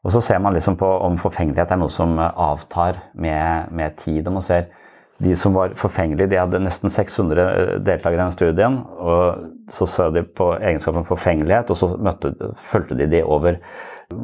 Og 0.06 0.14
så 0.14 0.22
ser 0.22 0.40
man 0.40 0.54
liksom 0.54 0.78
på 0.80 0.88
om 1.04 1.18
forfengelighet 1.20 1.72
er 1.72 1.80
noe 1.82 1.92
som 1.92 2.18
eh, 2.20 2.32
avtar 2.38 3.02
med, 3.14 3.72
med 3.72 3.98
tid. 3.98 4.28
Og 4.28 4.38
man 4.38 4.46
ser 4.46 4.70
de 5.18 5.34
som 5.36 5.56
var 5.58 5.74
forfengelige, 5.74 6.30
de 6.30 6.38
hadde 6.38 6.62
nesten 6.62 6.94
600 6.94 7.80
deltakere 7.82 8.20
i 8.20 8.22
den 8.22 8.32
studien. 8.36 8.84
og 8.98 9.48
Så 9.70 9.88
så 9.90 10.12
de 10.14 10.24
på 10.24 10.54
egenskapen 10.62 11.06
forfengelighet, 11.06 11.72
og 11.72 11.78
så 11.78 11.96
møtte, 11.98 12.36
fulgte 12.56 12.96
de 12.96 13.08
de 13.10 13.24
over 13.24 13.58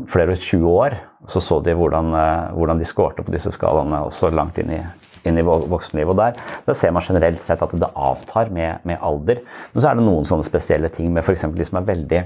flere 0.07 0.36
20 0.36 0.69
år. 0.69 0.99
Så 1.27 1.41
så 1.41 1.59
de 1.65 1.73
hvordan, 1.73 2.13
hvordan 2.53 2.77
de 2.79 2.86
skårte 2.86 3.23
på 3.23 3.34
disse 3.34 3.51
skalaene 3.51 4.03
også 4.05 4.29
langt 4.29 4.57
inn 4.61 4.69
i, 4.69 4.84
inn 5.30 5.39
i 5.39 5.45
voksenlivet. 5.45 6.11
Og 6.13 6.19
der, 6.19 6.39
der, 6.67 6.78
ser 6.78 6.93
man 6.95 7.05
generelt 7.05 7.41
sett 7.43 7.63
at 7.63 7.76
det 7.80 7.91
avtar 7.95 8.51
med, 8.53 8.84
med, 8.88 8.99
alder. 9.01 9.43
Men 9.74 9.84
så 9.84 9.91
er 9.91 9.99
det 9.99 10.07
noen 10.07 10.28
sånne 10.30 10.47
spesielle 10.47 10.91
ting 10.93 11.11
med 11.13 11.24
f.eks. 11.26 11.45
de 11.55 11.69
som 11.69 11.82
er 11.82 11.89
veldig 11.89 12.24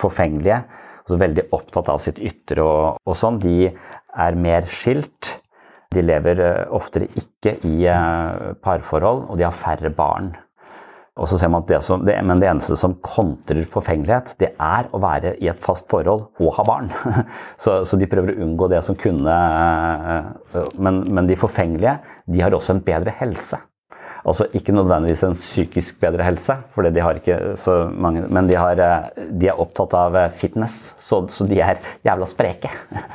forfengelige, 0.00 0.62
altså 1.02 1.20
veldig 1.20 1.46
opptatt 1.56 1.90
av 1.92 2.00
sitt 2.02 2.20
ytre 2.22 2.64
og, 2.64 3.00
og 3.04 3.18
sånn. 3.18 3.40
De 3.42 3.70
er 3.70 4.38
mer 4.38 4.68
skilt. 4.70 5.36
De 5.90 6.04
lever 6.04 6.38
oftere 6.70 7.08
ikke 7.18 7.56
i 7.66 7.82
parforhold, 8.62 9.24
og 9.26 9.40
de 9.40 9.46
har 9.48 9.56
færre 9.56 9.90
barn. 9.90 10.30
Og 11.18 11.26
så 11.28 11.38
ser 11.40 11.50
man 11.50 11.64
at 11.64 11.70
det 11.70 11.80
som, 11.84 12.04
det, 12.06 12.14
Men 12.24 12.40
det 12.40 12.48
eneste 12.48 12.76
som 12.78 12.94
kontrer 13.04 13.64
forfengelighet, 13.68 14.34
det 14.40 14.52
er 14.54 14.90
å 14.94 15.00
være 15.02 15.34
i 15.42 15.50
et 15.50 15.62
fast 15.62 15.88
forhold 15.90 16.28
og 16.40 16.52
ha 16.56 16.66
barn. 16.66 16.92
Så, 17.62 17.82
så 17.84 17.98
de 18.00 18.08
prøver 18.08 18.32
å 18.32 18.44
unngå 18.46 18.70
det 18.72 18.80
som 18.86 18.96
kunne 18.98 19.34
men, 20.78 21.02
men, 21.10 21.26
de 21.28 21.36
forfengelige 21.38 21.98
de 22.30 22.40
har 22.40 22.54
også 22.54 22.76
en 22.76 22.84
bedre 22.86 23.12
helse. 23.18 23.58
Altså 24.20 24.46
Ikke 24.56 24.74
nødvendigvis 24.76 25.24
en 25.26 25.36
psykisk 25.36 26.00
bedre 26.00 26.24
helse, 26.24 26.56
for 26.74 26.84
de 26.84 27.02
har 27.02 27.18
ikke 27.18 27.56
så 27.60 27.82
mange, 27.90 28.26
men 28.28 28.48
de, 28.48 28.56
har, 28.60 28.80
de 29.16 29.48
er 29.48 29.60
opptatt 29.60 29.96
av 29.96 30.18
fitness, 30.40 30.90
så, 31.00 31.24
så 31.32 31.48
de 31.48 31.60
er 31.64 31.80
jævla 32.06 32.28
spreke. 32.28 32.72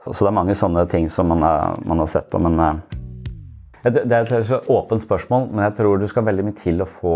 Så, 0.00 0.14
så, 0.14 0.24
det 0.24 0.30
er 0.30 0.32
mange 0.32 0.54
sånne 0.56 0.86
ting 0.88 1.10
som 1.12 1.28
man 1.28 1.42
har, 1.44 1.74
man 1.84 1.98
har 2.00 2.06
sett 2.08 2.30
på. 2.32 2.38
men 2.40 2.56
det 3.84 4.12
er 4.12 4.28
et 4.28 4.68
åpent 4.68 5.02
spørsmål, 5.02 5.46
men 5.54 5.64
jeg 5.64 5.78
tror 5.78 6.00
du 6.00 6.06
skal 6.10 6.26
veldig 6.26 6.44
mye 6.50 6.58
til 6.60 6.82
å 6.84 6.88
få 6.88 7.14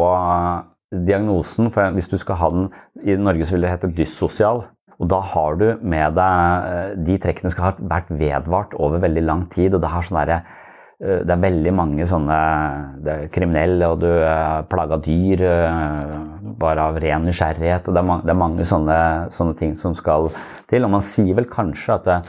diagnosen. 1.07 1.71
For 1.75 1.93
hvis 1.97 2.09
du 2.09 2.17
skal 2.21 2.41
ha 2.41 2.51
den 2.55 2.69
I 3.05 3.17
Norge 3.21 3.47
så 3.47 3.57
vil 3.57 3.67
det 3.67 3.75
hete 3.75 3.93
dyssosial. 3.93 4.65
Og 5.03 5.09
da 5.11 5.19
har 5.27 5.57
du 5.59 5.65
med 5.83 6.15
deg 6.15 7.01
De 7.07 7.17
trekkene 7.19 7.51
skal 7.51 7.67
ha 7.67 7.89
vært 7.91 8.13
vedvart 8.15 8.77
over 8.79 9.03
veldig 9.03 9.25
lang 9.27 9.43
tid. 9.53 9.75
Og 9.75 9.83
det, 9.83 9.91
har 9.91 10.07
sånn 10.07 10.21
der, 10.21 10.45
det 11.01 11.35
er 11.35 11.43
veldig 11.43 11.73
mange 11.75 12.07
sånne 12.09 12.39
Det 13.05 13.17
er 13.17 13.33
kriminell, 13.35 13.83
og 13.89 14.05
du 14.05 14.09
plaga 14.71 15.01
dyr 15.03 15.45
bare 16.63 16.89
av 16.89 17.01
ren 17.03 17.27
nysgjerrighet. 17.27 17.89
og 17.89 17.97
Det 17.97 18.01
er 18.01 18.09
mange, 18.13 18.25
det 18.25 18.33
er 18.33 18.41
mange 18.45 18.69
sånne, 18.71 18.99
sånne, 19.35 19.59
ting 19.59 19.75
som 19.77 19.99
skal 19.99 20.31
til. 20.71 20.87
Og 20.87 20.95
man 20.95 21.05
sier 21.05 21.35
vel 21.37 21.51
kanskje 21.51 21.99
at, 21.99 22.09
det, 22.09 22.23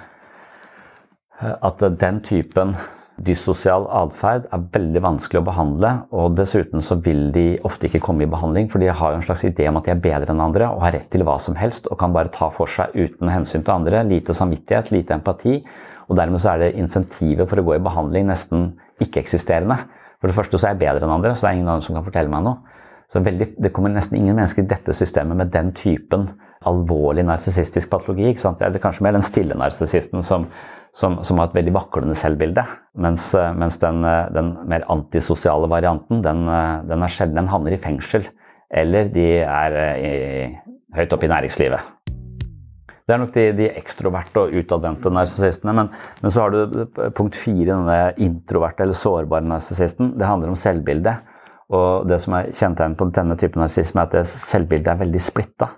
at 1.70 1.88
den 2.02 2.20
typen 2.26 2.76
Dyssosial 3.16 3.86
atferd 3.96 4.50
er 4.52 4.64
veldig 4.74 5.02
vanskelig 5.06 5.40
å 5.40 5.46
behandle, 5.48 5.92
og 6.12 6.34
dessuten 6.36 6.84
så 6.84 6.98
vil 7.00 7.30
de 7.32 7.46
ofte 7.68 7.88
ikke 7.88 8.02
komme 8.04 8.26
i 8.26 8.30
behandling, 8.30 8.68
for 8.72 8.84
de 8.84 8.90
har 8.92 9.16
en 9.16 9.24
slags 9.24 9.46
idé 9.48 9.70
om 9.70 9.80
at 9.80 9.88
de 9.88 9.94
er 9.94 10.02
bedre 10.04 10.34
enn 10.34 10.44
andre 10.44 10.68
og 10.68 10.84
har 10.84 10.98
rett 10.98 11.08
til 11.14 11.24
hva 11.24 11.38
som 11.40 11.56
helst 11.56 11.88
og 11.88 12.00
kan 12.02 12.12
bare 12.16 12.34
ta 12.36 12.50
for 12.52 12.68
seg 12.68 12.92
uten 12.92 13.32
hensyn 13.32 13.64
til 13.64 13.78
andre. 13.78 14.04
Lite 14.04 14.36
samvittighet, 14.36 14.92
lite 14.92 15.16
empati. 15.16 15.62
Og 16.10 16.20
dermed 16.20 16.44
så 16.44 16.54
er 16.54 16.66
det 16.66 16.74
insentivet 16.76 17.48
for 17.50 17.62
å 17.62 17.66
gå 17.66 17.78
i 17.78 17.86
behandling 17.88 18.28
nesten 18.28 18.74
ikke-eksisterende. 19.02 19.80
For 20.20 20.28
det 20.28 20.36
første 20.36 20.60
så 20.60 20.68
er 20.68 20.76
jeg 20.76 20.84
bedre 20.84 21.08
enn 21.08 21.16
andre, 21.16 21.32
så 21.34 21.48
det 21.48 21.54
er 21.54 21.60
ingen 21.62 21.72
andre 21.72 21.88
som 21.88 21.96
kan 21.96 22.06
fortelle 22.06 22.32
meg 22.32 22.44
noe. 22.46 22.76
Så 23.08 23.22
veldig, 23.22 23.56
Det 23.62 23.72
kommer 23.72 23.90
nesten 23.94 24.18
ingen 24.18 24.36
mennesker 24.36 24.64
i 24.64 24.68
dette 24.68 24.94
systemet 24.94 25.38
med 25.38 25.52
den 25.54 25.72
typen 25.72 26.34
alvorlig 26.66 27.26
narsissistisk 27.26 27.90
patologi. 27.90 28.28
ikke 28.30 28.42
sant? 28.42 28.62
Eller 28.62 28.80
kanskje 28.80 29.04
mer 29.04 29.14
den 29.14 29.22
stille 29.22 29.56
narsissisten 29.56 30.24
som, 30.24 30.48
som, 30.96 31.18
som, 31.28 31.40
har 31.40 31.50
et 31.50 31.58
veldig 31.58 31.74
vaklende 31.76 32.16
selvbilde. 32.18 32.64
Mens, 33.04 33.28
mens 33.60 33.80
den, 33.82 34.00
den, 34.36 34.54
mer 34.72 34.86
antisosiale 34.94 35.68
varianten, 35.72 36.22
den, 36.24 36.46
den, 36.88 37.04
er 37.04 37.12
sjelden 37.12 37.42
den 37.42 37.52
havner 37.52 37.76
i 37.76 37.82
fengsel. 37.84 38.30
Eller 38.72 39.12
de 39.12 39.28
er 39.44 39.76
i, 40.00 40.14
høyt 40.96 41.14
oppe 41.14 41.28
i 41.28 41.34
næringslivet. 41.34 41.92
Det 43.06 43.14
er 43.14 43.22
nok 43.22 43.36
de, 43.36 43.46
de 43.54 43.68
ekstroverte 43.78 44.42
og 44.42 44.56
utadvendte 44.58 45.12
narsissistene. 45.14 45.76
Men, 45.78 45.92
men, 46.24 46.34
så 46.34 46.46
har 46.46 46.56
du 46.56 46.88
punkt 47.14 47.38
fire, 47.38 47.76
denne 47.76 48.00
introverte 48.22 48.86
eller 48.86 48.98
sårbare 48.98 49.46
narsissisten. 49.46 50.16
Det 50.18 50.26
handler 50.26 50.54
om 50.54 50.58
selvbildet. 50.58 51.34
Og 51.76 52.08
det 52.10 52.18
som 52.22 52.38
er 52.38 52.50
kjennetegnet 52.54 52.98
på 52.98 53.10
denne 53.14 53.38
typen 53.42 53.62
narsissisme, 53.62 54.02
er 54.02 54.24
at 54.24 54.32
selvbildet 54.32 54.90
er 54.94 55.04
veldig 55.04 55.22
splitta. 55.22 55.70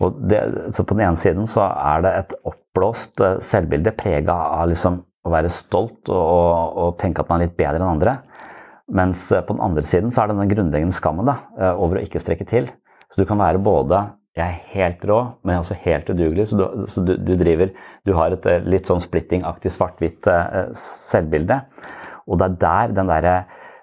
Det, 0.00 0.40
så 0.72 0.84
på 0.84 0.96
den 0.96 1.04
ene 1.04 1.20
siden 1.20 1.48
så 1.50 1.66
er 1.68 2.04
det 2.04 2.12
et 2.16 2.36
oppblåst 2.48 3.20
eh, 3.24 3.40
selvbilde 3.44 3.92
prega 3.98 4.36
av 4.60 4.70
liksom 4.70 5.02
å 5.28 5.32
være 5.32 5.50
stolt 5.52 6.08
og, 6.08 6.20
og, 6.20 6.78
og, 6.80 6.94
tenke 7.00 7.20
at 7.20 7.28
man 7.28 7.42
er 7.42 7.50
litt 7.50 7.58
bedre 7.58 7.82
enn 7.82 7.90
andre. 7.90 8.14
Mens 8.96 9.26
eh, 9.34 9.44
på 9.44 9.56
den 9.56 9.64
andre 9.66 9.84
siden 9.84 10.08
så 10.12 10.22
er 10.22 10.30
det 10.30 10.38
den 10.38 10.54
grunnleggende 10.54 10.96
skammen 10.96 11.28
da, 11.28 11.36
eh, 11.58 11.74
over 11.74 12.00
å 12.00 12.06
ikke 12.06 12.22
strekke 12.22 12.48
til. 12.48 12.70
Så 13.12 13.20
du 13.20 13.28
kan 13.28 13.40
være 13.42 13.60
både 13.60 14.06
jeg 14.38 14.46
er 14.46 14.72
helt 14.72 15.02
rå, 15.10 15.18
men 15.42 15.52
jeg 15.52 15.58
er 15.58 15.64
også 15.64 15.76
helt 15.82 16.10
udugelig. 16.14 16.44
Så, 16.48 16.56
du, 16.56 16.84
så 16.88 17.02
du, 17.04 17.16
du, 17.18 17.32
driver 17.36 17.72
Du 18.06 18.12
har 18.16 18.32
et 18.32 18.46
litt 18.64 18.88
sånn 18.88 19.02
splitting-aktig 19.02 19.72
svart-hvitt 19.74 20.28
selvbilde. 20.78 21.58
Og 22.30 22.38
det 22.38 22.46
er 22.46 22.60
der 22.62 22.94
den 22.94 23.10
derre 23.10 23.34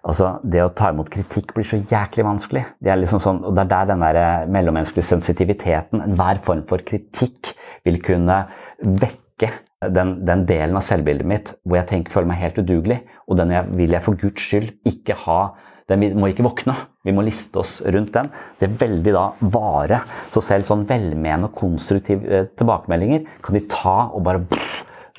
Altså, 0.05 0.37
Det 0.43 0.61
å 0.63 0.73
ta 0.75 0.91
imot 0.93 1.09
kritikk 1.11 1.53
blir 1.55 1.67
så 1.67 1.79
jæklig 1.79 2.25
vanskelig. 2.27 2.63
Det 2.83 2.91
er 2.91 2.99
liksom 3.01 3.21
sånn, 3.23 3.43
og 3.47 3.55
det 3.55 3.65
er 3.65 3.71
der 3.71 3.91
den 3.91 4.03
der 4.05 4.19
eh, 4.21 4.49
mellommenneskelige 4.53 5.09
sensitiviteten, 5.09 6.03
enhver 6.05 6.41
form 6.43 6.63
for 6.69 6.83
kritikk, 6.85 7.53
vil 7.87 8.01
kunne 8.03 8.43
vekke 8.81 9.51
den, 9.93 10.17
den, 10.25 10.43
delen 10.49 10.77
av 10.77 10.85
selvbildet 10.85 11.27
mitt 11.29 11.53
hvor 11.63 11.79
jeg 11.79 11.89
tenker, 11.91 12.13
føler 12.13 12.31
meg 12.31 12.41
helt 12.41 12.59
udugelig. 12.61 12.99
Og 13.27 13.39
den 13.39 13.53
jeg, 13.53 13.71
vil 13.77 13.95
jeg 13.95 14.05
for 14.05 14.19
guds 14.19 14.45
skyld 14.47 14.71
ikke 14.89 15.17
ha. 15.25 15.39
Den 15.87 16.03
må 16.19 16.29
ikke 16.31 16.45
våkne. 16.45 16.75
Vi 17.07 17.13
må 17.15 17.23
liste 17.23 17.61
oss 17.61 17.77
rundt 17.85 18.11
den. 18.15 18.31
Det 18.59 18.67
er 18.67 18.79
veldig 18.81 19.13
da 19.15 19.27
vare. 19.53 20.01
Så 20.33 20.43
selv 20.43 20.67
sånn 20.67 20.87
velmenende 20.89 21.49
og 21.49 21.57
konstruktive 21.57 22.27
eh, 22.27 22.49
tilbakemeldinger 22.59 23.27
kan 23.45 23.57
de 23.57 23.63
ta 23.71 23.97
og 24.07 24.23
bare, 24.27 24.43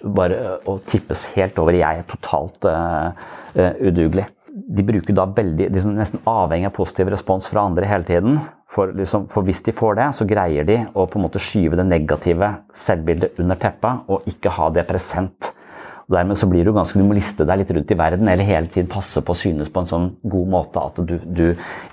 bare 0.05 0.59
og 0.69 0.83
tippes 0.89 1.29
helt 1.37 1.61
over 1.61 1.77
i 1.77 1.83
jeg 1.83 2.03
er 2.03 2.11
totalt 2.11 2.69
uh, 2.69 3.15
uh, 3.57 3.73
udugelig 3.81 4.29
de 4.69 4.85
bruker 4.85 5.17
da 5.17 5.25
veldig, 5.33 5.71
de 5.73 5.81
er 5.81 5.93
nesten 5.97 6.25
avhengig 6.29 6.69
av 6.69 6.77
positiv 6.77 7.09
respons 7.13 7.49
fra 7.49 7.65
andre 7.69 7.89
hele 7.89 8.05
tiden. 8.09 8.41
For, 8.69 8.93
liksom, 8.93 9.25
for, 9.33 9.47
hvis 9.49 9.63
de 9.65 9.73
får 9.73 9.97
det, 9.97 10.09
så 10.19 10.27
greier 10.29 10.67
de 10.69 10.83
å 10.93 11.07
på 11.09 11.19
en 11.19 11.25
måte 11.25 11.41
skyve 11.41 11.79
det 11.79 11.87
negative 11.89 12.51
selvbildet 12.77 13.41
under 13.41 13.57
teppet 13.61 14.11
og 14.13 14.29
ikke 14.29 14.53
ha 14.59 14.69
det 14.77 14.85
present. 14.91 15.55
Og 16.09 16.17
dermed 16.17 16.39
så 16.41 16.49
blir 16.49 16.65
Du 16.65 16.73
ganske, 16.73 16.97
du 17.01 17.05
må 17.05 17.17
liste 17.17 17.45
deg 17.49 17.61
litt 17.61 17.73
rundt 17.73 17.91
i 17.93 17.97
verden 17.97 18.29
eller 18.29 18.49
hele 18.49 18.69
tiden 18.73 18.89
passe 18.93 19.21
på 19.21 19.33
å 19.33 19.37
synes 19.37 19.73
på 19.73 19.83
en 19.83 19.89
sånn 19.89 20.07
god 20.23 20.53
måte 20.53 20.85
at 20.85 21.01
du, 21.05 21.17
du 21.25 21.47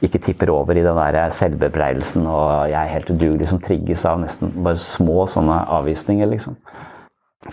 ikke 0.03 0.21
tipper 0.23 0.51
over 0.51 0.75
i 0.75 0.83
den 0.83 0.99
der 0.99 1.31
selvbebreidelsen 1.35 2.27
og 2.27 2.69
'jeg 2.71 2.79
er 2.79 2.93
helt 2.93 3.11
udugelig' 3.11 3.49
som 3.51 3.59
trigges 3.59 4.05
av 4.05 4.19
nesten 4.19 4.51
bare 4.63 4.79
små 4.79 5.27
sånne 5.27 5.63
avvisninger. 5.79 6.27
liksom 6.27 6.55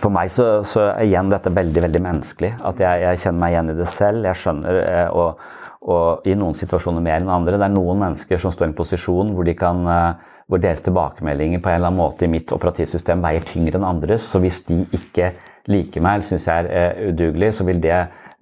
for 0.01 0.13
meg 0.13 0.31
så, 0.33 0.47
så, 0.65 0.87
er 0.95 1.05
igjen 1.05 1.29
dette 1.31 1.51
veldig 1.53 1.83
veldig 1.85 2.01
menneskelig. 2.01 2.53
At 2.65 2.81
jeg, 2.81 3.03
jeg, 3.05 3.21
kjenner 3.25 3.41
meg 3.43 3.53
igjen 3.53 3.73
i 3.73 3.77
det 3.77 3.89
selv. 3.93 4.25
Jeg 4.29 4.41
skjønner, 4.41 4.79
eh, 4.81 5.09
og, 5.13 5.43
og, 5.85 6.27
i 6.29 6.35
noen 6.39 6.57
situasjoner 6.57 7.03
mer 7.05 7.21
enn 7.21 7.33
andre. 7.33 7.59
Det 7.59 7.67
er 7.67 7.75
noen 7.75 8.01
mennesker 8.01 8.41
som 8.41 8.53
står 8.53 8.67
i 8.67 8.71
en 8.71 8.77
posisjon 8.77 9.33
hvor, 9.37 9.45
de 9.47 9.55
kan, 9.59 9.85
eh, 9.93 10.41
hvor 10.49 10.63
deres 10.63 10.83
tilbakemeldinger 10.85 11.61
på 11.61 11.71
en 11.71 11.79
eller 11.79 11.91
annen 11.91 12.01
måte 12.01 12.25
i 12.25 12.33
mitt 12.33 12.53
operativsystem 12.55 13.21
veier 13.25 13.45
tyngre 13.47 13.79
enn 13.79 13.87
andres. 13.91 14.25
Så 14.33 14.41
hvis 14.43 14.63
de 14.69 14.81
ikke 14.97 15.33
liker 15.69 16.03
meg 16.03 16.19
eller 16.19 16.31
syns 16.31 16.49
jeg 16.49 16.65
er 16.65 16.73
eh, 16.73 17.09
udugelig, 17.11 17.53
så 17.59 17.67
vil 17.69 17.81
det, 17.83 17.99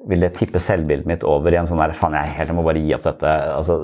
vil 0.07 0.23
det 0.23 0.31
tippe 0.37 0.61
selvbildet 0.63 1.09
mitt 1.09 1.25
over 1.27 1.51
i 1.51 1.59
en 1.59 1.67
sånn 1.69 1.83
der 1.83 1.97
Faen, 1.97 2.15
jeg, 2.15 2.37
helt, 2.37 2.55
må 2.55 2.63
bare 2.65 2.81
gi 2.81 2.95
opp 2.95 3.09
dette. 3.09 3.33
Altså, 3.57 3.81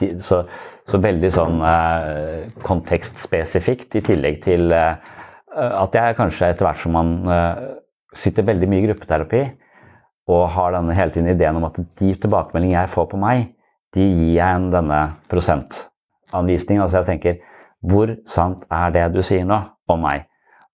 de, 0.00 0.14
så, 0.24 0.40
så, 0.88 0.98
veldig 0.98 1.28
sånn 1.30 1.60
uh, 1.62 2.48
kontekstspesifikt 2.66 4.00
i 4.00 4.02
tillegg 4.08 4.40
til 4.48 4.72
Eh, 4.74 5.12
at 5.54 5.96
jeg 5.98 6.16
kanskje 6.18 6.50
etter 6.50 6.66
hvert 6.66 6.82
som 6.82 6.94
man 6.96 7.14
eh, 7.30 7.64
sitter 8.16 8.46
veldig 8.46 8.68
mye 8.70 8.82
i 8.82 8.88
gruppeterapi 8.88 9.42
og 10.32 10.44
har 10.54 10.72
denne 10.72 10.96
hele 10.96 11.12
tiden 11.12 11.30
ideen 11.32 11.58
om 11.60 11.66
at 11.68 11.76
de 11.76 12.12
tilbakemeldingene 12.16 12.84
jeg 12.84 12.92
får 12.94 13.08
på 13.10 13.20
meg, 13.20 13.50
de 13.94 14.04
gir 14.04 14.30
jeg 14.38 14.60
en 14.60 14.70
denne 14.72 15.00
prosentanvisningen. 15.30 16.84
Altså 16.84 17.02
jeg 17.02 17.10
tenker 17.10 17.42
hvor 17.84 18.14
sant 18.28 18.64
er 18.72 18.94
det 18.94 19.10
du 19.12 19.20
sier 19.24 19.44
nå 19.44 19.58
om 19.92 20.00
meg? 20.06 20.24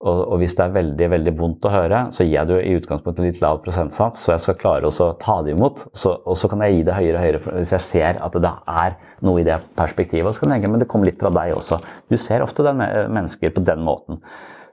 Og, 0.00 0.20
og, 0.32 0.36
hvis 0.40 0.54
det 0.56 0.62
er 0.64 0.72
veldig 0.72 1.06
veldig 1.12 1.32
vondt 1.36 1.66
å 1.68 1.72
høre, 1.74 1.98
så 2.14 2.24
gir 2.24 2.38
jeg 2.38 2.48
det 2.48 2.60
i 2.64 2.76
utgangspunktet 2.78 3.26
litt 3.26 3.40
lav 3.42 3.58
prosentsats, 3.60 4.22
så 4.24 4.32
jeg 4.32 4.40
skal 4.46 4.56
klare 4.62 4.88
å 4.88 5.08
ta 5.20 5.34
det 5.44 5.52
imot. 5.52 5.82
Så, 5.92 6.14
og 6.24 6.38
så 6.40 6.48
kan 6.48 6.62
jeg 6.64 6.78
gi 6.78 6.86
det 6.86 6.94
høyere 6.96 7.18
og 7.18 7.24
høyere 7.26 7.56
hvis 7.58 7.72
jeg 7.74 7.84
ser 7.84 8.22
at 8.24 8.38
det 8.46 8.52
er 8.80 8.96
noe 9.26 9.42
i 9.42 9.44
det 9.44 9.58
perspektivet. 9.76 10.30
Og 10.30 10.32
så 10.32 10.44
kan 10.44 10.54
jeg 10.54 10.62
tenke, 10.62 10.70
men 10.72 10.80
det 10.80 10.88
kommer 10.88 11.10
litt 11.10 11.20
fra 11.20 11.32
deg 11.36 11.52
også. 11.58 11.82
Du 12.08 12.16
ser 12.16 12.46
ofte 12.46 12.64
mennesker 12.72 13.52
på 13.52 13.66
den 13.66 13.84
måten. 13.84 14.22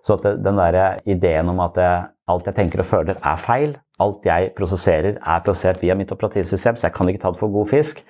Så 0.07 0.15
at 0.15 0.39
den 0.39 0.59
der 0.61 1.01
ideen 1.09 1.51
om 1.51 1.59
at 1.65 1.77
alt 2.27 2.47
jeg 2.47 2.55
tenker 2.55 2.83
og 2.83 2.87
føler, 2.87 3.19
er 3.19 3.39
feil, 3.41 3.75
alt 4.03 4.25
jeg 4.27 4.53
prosesserer, 4.55 5.17
er 5.19 5.43
prosessert 5.43 5.83
via 5.83 5.95
mitt 5.97 6.11
operativsystem, 6.13 6.77
så 6.77 6.87
jeg 6.87 6.95
kan 6.95 7.09
ikke 7.11 7.23
ta 7.23 7.31
det 7.33 7.41
for 7.41 7.51
god 7.51 7.67
fisk, 7.71 8.03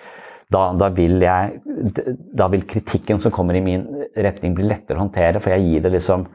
da, 0.54 0.70
da, 0.80 0.88
vil 0.96 1.20
jeg, 1.20 1.62
da, 2.38 2.48
vil 2.52 2.64
kritikken 2.70 3.20
som 3.20 3.34
kommer 3.36 3.58
i 3.58 3.64
min 3.64 3.84
retning, 4.16 4.54
bli 4.56 4.68
lettere 4.70 4.96
å 4.96 5.04
håndtere. 5.04 5.42
For 5.44 5.52
jeg 5.56 5.66
gir 5.66 5.88
det 5.88 5.96
liksom 5.98 6.28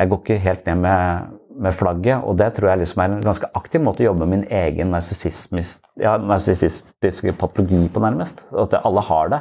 Jeg 0.00 0.08
går 0.08 0.20
ikke 0.22 0.36
helt 0.40 0.68
ned 0.68 0.78
med, 0.80 1.32
med 1.66 1.74
flagget. 1.76 2.22
Og 2.24 2.38
det 2.40 2.46
tror 2.56 2.70
jeg 2.70 2.80
liksom 2.80 3.02
er 3.02 3.10
en 3.10 3.24
ganske 3.26 3.48
aktiv 3.58 3.82
måte 3.84 4.00
å 4.00 4.06
jobbe 4.06 4.24
med 4.24 4.30
min 4.32 4.44
egen 4.48 4.94
ja, 4.94 6.14
narsissistiske 6.30 7.34
patologi 7.36 7.82
på, 7.92 8.00
nærmest. 8.00 8.40
At 8.54 8.78
alle 8.80 9.02
har 9.10 9.34
det. 9.34 9.40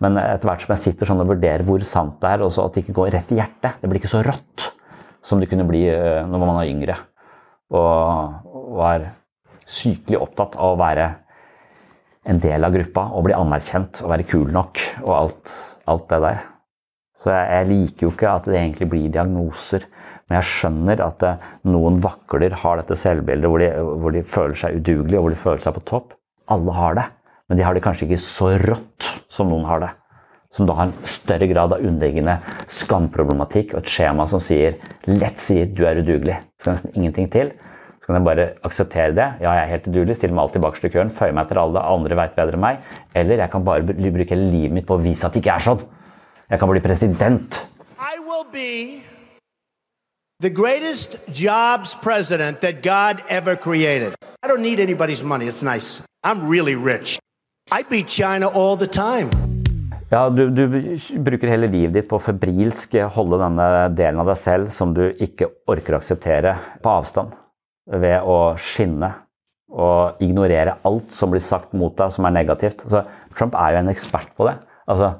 Men 0.00 0.16
etter 0.22 0.48
hvert 0.48 0.64
som 0.64 0.72
jeg 0.72 0.84
sitter 0.86 1.10
sånn 1.10 1.20
og 1.26 1.34
vurderer 1.34 1.66
hvor 1.66 1.84
sant 1.84 2.16
det 2.22 2.30
er, 2.30 2.46
og 2.46 2.54
så 2.54 2.64
at 2.64 2.78
det 2.78 2.86
ikke 2.86 2.96
går 3.02 3.12
rett 3.18 3.34
i 3.34 3.42
hjertet 3.42 3.82
Det 3.82 3.90
blir 3.90 4.00
ikke 4.00 4.14
så 4.14 4.22
rått 4.24 4.70
som 5.26 5.40
det 5.40 5.48
kunne 5.50 5.66
bli 5.68 5.86
eh, 5.90 6.22
når 6.28 6.42
man 6.42 6.60
er 6.60 6.70
yngre. 6.70 6.98
Og 7.72 8.76
var 8.76 9.08
sykelig 9.68 10.20
opptatt 10.20 10.56
av 10.58 10.74
å 10.74 10.80
være 10.80 11.08
en 12.28 12.38
del 12.42 12.64
av 12.66 12.74
gruppa 12.74 13.08
og 13.16 13.26
bli 13.26 13.36
anerkjent 13.36 14.02
og 14.04 14.12
være 14.12 14.26
kul 14.28 14.50
nok 14.54 14.82
og 15.02 15.12
alt, 15.16 15.54
alt 15.90 16.08
det 16.10 16.20
der. 16.26 16.42
Så 17.22 17.30
jeg, 17.30 17.48
jeg, 17.54 17.68
liker 17.70 18.06
jo 18.06 18.12
ikke 18.12 18.34
at 18.34 18.46
det 18.50 18.58
egentlig 18.58 18.88
blir 18.90 19.14
diagnoser. 19.14 19.86
Men 20.26 20.40
jeg 20.40 20.50
skjønner 20.50 21.02
at 21.06 21.24
eh, 21.26 21.48
noen 21.70 21.98
vakler 22.02 22.58
har 22.62 22.80
dette 22.80 22.98
selvbildet 22.98 23.50
hvor 23.50 23.62
de, 23.62 23.70
hvor 24.02 24.14
de 24.14 24.26
føler 24.26 24.58
seg 24.58 24.78
udugelige 24.80 25.20
og 25.20 25.26
hvor 25.26 25.34
de 25.34 25.42
føler 25.46 25.64
seg 25.64 25.76
på 25.78 25.86
topp. 25.92 26.16
Alle 26.50 26.74
har 26.76 26.98
det, 26.98 27.08
men 27.48 27.58
de 27.58 27.66
har 27.66 27.76
det 27.76 27.84
kanskje 27.84 28.08
ikke 28.08 28.22
så 28.22 28.54
rått 28.66 29.12
som 29.32 29.50
noen 29.50 29.66
har 29.68 29.84
det. 29.84 29.92
Som 30.52 30.68
da 30.68 30.76
har 30.76 30.90
en 30.90 31.08
større 31.08 31.48
grad 31.48 31.72
av 31.72 31.80
underliggende 31.80 32.36
skamproblematikk 32.68 33.72
og 33.72 33.82
et 33.82 33.92
skjema 33.92 34.26
som 34.28 34.42
sier 34.42 34.76
lett 35.08 35.40
sier 35.40 35.70
du 35.72 35.86
er 35.88 36.02
udugelig. 36.02 36.36
Det 36.44 36.64
skal 36.64 36.76
nesten 36.76 36.92
ingenting 36.92 37.30
til. 37.32 37.54
Så 38.02 38.10
kan 38.10 38.18
jeg 38.18 38.26
bare 38.26 38.46
akseptere 38.66 39.14
det. 39.14 39.28
Ja, 39.40 39.54
jeg 39.54 39.62
er 39.62 39.70
helt 39.70 39.86
udugelig, 39.88 40.16
stiller 40.18 40.34
meg 40.34 40.42
alltid 40.44 40.64
bakerst 40.64 40.86
i 40.88 40.90
køen, 40.92 41.12
føyer 41.14 41.32
meg 41.36 41.46
etter 41.46 41.60
alle, 41.62 41.84
andre 41.86 42.18
veit 42.18 42.34
bedre 42.36 42.58
enn 42.58 42.64
meg. 42.64 42.80
Eller 43.14 43.40
jeg 43.40 43.52
kan 43.52 43.64
bare 43.64 43.86
bruke 43.86 44.38
livet 44.40 44.74
mitt 44.74 44.88
på 44.88 44.98
å 44.98 45.04
vise 45.04 45.24
at 45.24 45.32
det 45.32 45.44
ikke 45.44 45.54
er 45.54 45.66
sånn. 45.68 45.84
Jeg 46.50 46.60
kan 46.60 46.72
bli 46.72 46.82
president. 46.84 47.62
I 48.02 48.18
will 48.18 48.44
be 48.52 49.04
the 50.42 50.50
greatest 50.50 51.16
jobs 51.32 51.94
president 51.94 52.60
that 52.60 52.82
God 52.82 53.22
ever 53.30 53.54
created. 53.56 54.18
I 54.42 54.48
don't 54.48 54.60
need 54.60 54.80
anybody's 54.80 55.22
money. 55.22 55.46
It's 55.46 55.62
nice. 55.62 56.02
I'm 56.24 56.48
really 56.50 56.74
rich. 56.74 57.20
I 57.70 57.84
beat 57.84 58.08
China 58.08 58.48
all 58.48 58.76
the 58.76 58.88
time. 58.88 59.30
Ja, 60.12 60.26
du, 60.28 60.50
du, 60.52 60.66
bruker 61.24 61.48
hele 61.48 61.70
livet 61.72 61.94
ditt 61.96 62.08
på 62.10 62.18
å 62.18 62.22
febrilsk 62.22 62.98
holde 63.14 63.38
denne 63.40 63.66
delen 63.96 64.20
av 64.20 64.28
deg 64.28 64.40
selv 64.42 64.72
som 64.74 64.92
du 64.92 65.06
ikke 65.08 65.48
orker 65.72 65.96
å 65.96 66.00
akseptere, 66.02 66.52
på 66.84 66.92
avstand. 66.92 67.32
Ved 67.88 68.20
å 68.28 68.52
skinne 68.60 69.08
og 69.72 70.20
ignorere 70.22 70.76
alt 70.84 71.16
som 71.16 71.32
blir 71.32 71.40
sagt 71.40 71.72
mot 71.72 71.96
deg 71.96 72.12
som 72.12 72.28
er 72.28 72.36
negativt. 72.36 72.84
Altså, 72.84 73.06
Trump 73.38 73.56
er 73.56 73.72
jo 73.72 73.80
en 73.80 73.90
ekspert 73.94 74.34
på 74.36 74.50
det. 74.50 74.58
Altså, 74.92 75.14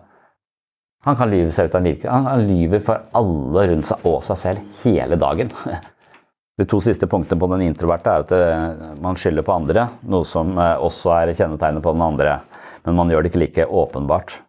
han 1.08 1.18
kan 1.18 1.32
lyve 1.32 1.56
seg 1.56 1.72
ut 1.72 1.80
av 1.80 1.88
livet. 1.88 2.06
Han 2.12 2.46
lyver 2.50 2.84
for 2.84 3.08
alle 3.16 3.66
rundt 3.72 3.88
seg 3.88 4.06
og 4.12 4.20
seg 4.28 4.42
selv 4.44 4.84
hele 4.84 5.16
dagen. 5.16 5.56
De 6.60 6.68
to 6.68 6.82
siste 6.84 7.08
punktene 7.08 7.40
på 7.40 7.48
den 7.48 7.64
introverte 7.64 8.12
er 8.12 8.26
at 8.26 8.32
eh, 8.36 8.88
man 9.00 9.16
skylder 9.16 9.46
på 9.46 9.54
andre, 9.56 9.88
noe 10.04 10.28
som 10.28 10.52
eh, 10.60 10.76
også 10.84 11.16
er 11.16 11.32
kjennetegnet 11.32 11.82
på 11.82 11.96
den 11.96 12.04
andre. 12.04 12.42
Men 12.84 13.00
man 13.00 13.10
gjør 13.10 13.24
det 13.24 13.32
ikke 13.32 13.46
like 13.46 13.70
åpenbart. 13.72 14.42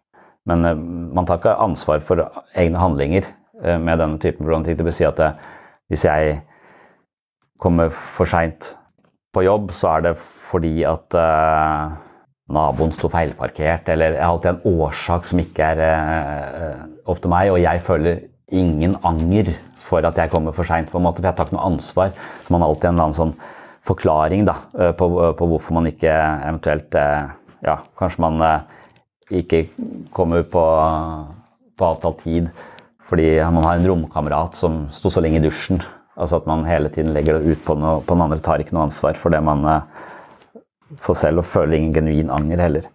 Men 0.50 0.64
eh, 0.68 0.84
man 1.16 1.28
tar 1.28 1.40
ikke 1.40 1.56
ansvar 1.64 2.04
for 2.04 2.24
egne 2.54 2.80
handlinger 2.80 3.30
med 3.64 4.00
denne 4.02 4.18
typen 4.20 4.42
problematikk. 4.42 4.76
Det 4.76 4.84
vil 4.84 4.92
si 4.92 5.04
at 5.06 5.20
hvis 5.88 6.02
jeg 6.04 6.40
kommer 7.62 7.92
for 8.16 8.28
seint 8.28 8.72
på 9.32 9.44
jobb, 9.46 9.70
så 9.72 9.92
er 9.94 10.02
det 10.08 10.12
fordi 10.18 10.82
at 10.84 11.14
naboen 12.52 12.92
sto 12.92 13.08
feilparkert, 13.12 13.88
eller 13.88 14.16
jeg 14.16 14.22
har 14.22 14.34
alltid 14.34 14.50
en 14.52 14.80
årsak 14.82 15.28
som 15.28 15.40
ikke 15.40 15.70
er 15.74 15.80
uh, 15.80 16.84
opp 17.08 17.22
til 17.22 17.32
meg, 17.32 17.52
og 17.52 17.60
jeg 17.62 17.82
føler 17.84 18.20
ingen 18.54 18.96
anger 19.06 19.54
for 19.80 20.04
at 20.04 20.18
jeg 20.20 20.32
kommer 20.32 20.54
for 20.56 20.68
seint, 20.68 20.90
for 20.92 21.00
jeg 21.00 21.24
tar 21.24 21.46
ikke 21.46 21.56
noe 21.56 21.70
ansvar. 21.72 22.12
Så 22.44 22.52
man 22.52 22.62
har 22.62 22.72
alltid 22.72 22.90
en 22.90 22.94
eller 22.94 23.06
annen 23.08 23.18
sånn 23.18 23.34
forklaring 23.84 24.46
da, 24.48 24.58
eh, 24.80 24.92
på, 24.96 25.08
på, 25.36 25.48
hvorfor 25.48 25.76
man 25.76 25.88
ikke 25.90 26.12
eventuelt 26.12 26.94
uh, 26.96 27.32
Ja, 27.64 27.78
kanskje 27.96 28.20
man 28.20 28.42
eh, 28.44 28.80
ikke 29.30 29.66
kommer 30.14 30.42
på, 30.42 30.62
på 31.76 31.90
avtalt 31.90 32.22
tid 32.24 32.48
fordi 33.04 33.36
man 33.52 33.64
har 33.66 33.76
en 33.76 33.86
romkamerat 33.88 34.56
som 34.56 34.86
sto 34.94 35.10
så 35.12 35.20
lenge 35.20 35.36
i 35.38 35.44
dusjen. 35.44 35.82
Altså 36.16 36.38
at 36.40 36.46
man 36.48 36.64
hele 36.64 36.88
tiden 36.88 37.12
legger 37.12 37.36
det 37.36 37.52
ut 37.52 37.64
på, 37.66 37.76
noe, 37.76 38.00
på 38.00 38.16
den 38.16 38.24
andre, 38.24 38.40
tar 38.40 38.62
ikke 38.62 38.72
noe 38.74 38.86
ansvar 38.88 39.18
for 39.20 39.34
det 39.34 39.42
man 39.44 39.60
får 41.02 41.18
selv 41.20 41.42
og 41.42 41.48
føler 41.48 41.78
ingen 41.78 41.94
genuin 41.94 42.32
anger 42.32 42.62
heller. 42.64 42.88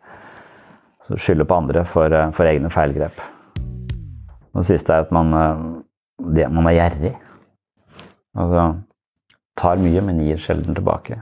Så 1.06 1.18
skylder 1.18 1.48
på 1.50 1.58
andre 1.58 1.86
for, 1.86 2.14
eh, 2.14 2.32
for 2.32 2.46
egne 2.46 2.70
feilgrep. 2.70 3.22
Det 4.56 4.66
siste 4.66 4.94
er 4.94 5.06
at 5.06 5.12
man, 5.12 5.34
eh, 5.34 5.64
det, 6.36 6.52
man 6.52 6.68
er 6.68 6.78
gjerrig. 6.78 7.16
Altså 8.36 8.76
tar 9.58 9.76
mye, 9.76 10.02
men 10.02 10.22
gir 10.24 10.38
sjelden 10.38 10.76
tilbake. 10.76 11.20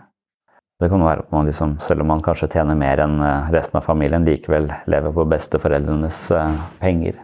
Det 0.77 0.91
kan 0.91 1.01
være 1.01 1.23
at 1.25 1.31
man 1.33 1.47
liksom, 1.49 1.77
selv 1.81 2.03
om 2.03 2.11
man 2.13 2.21
kanskje 2.21 2.51
tjener 2.53 2.77
mer 2.77 3.01
enn 3.01 3.17
eh, 3.25 3.49
resten 3.55 3.79
av 3.79 3.87
familien, 3.87 4.27
likevel 4.27 4.69
lever 4.85 5.15
på 5.15 5.25
besteforeldrenes 5.31 6.27
penger. 6.81 7.17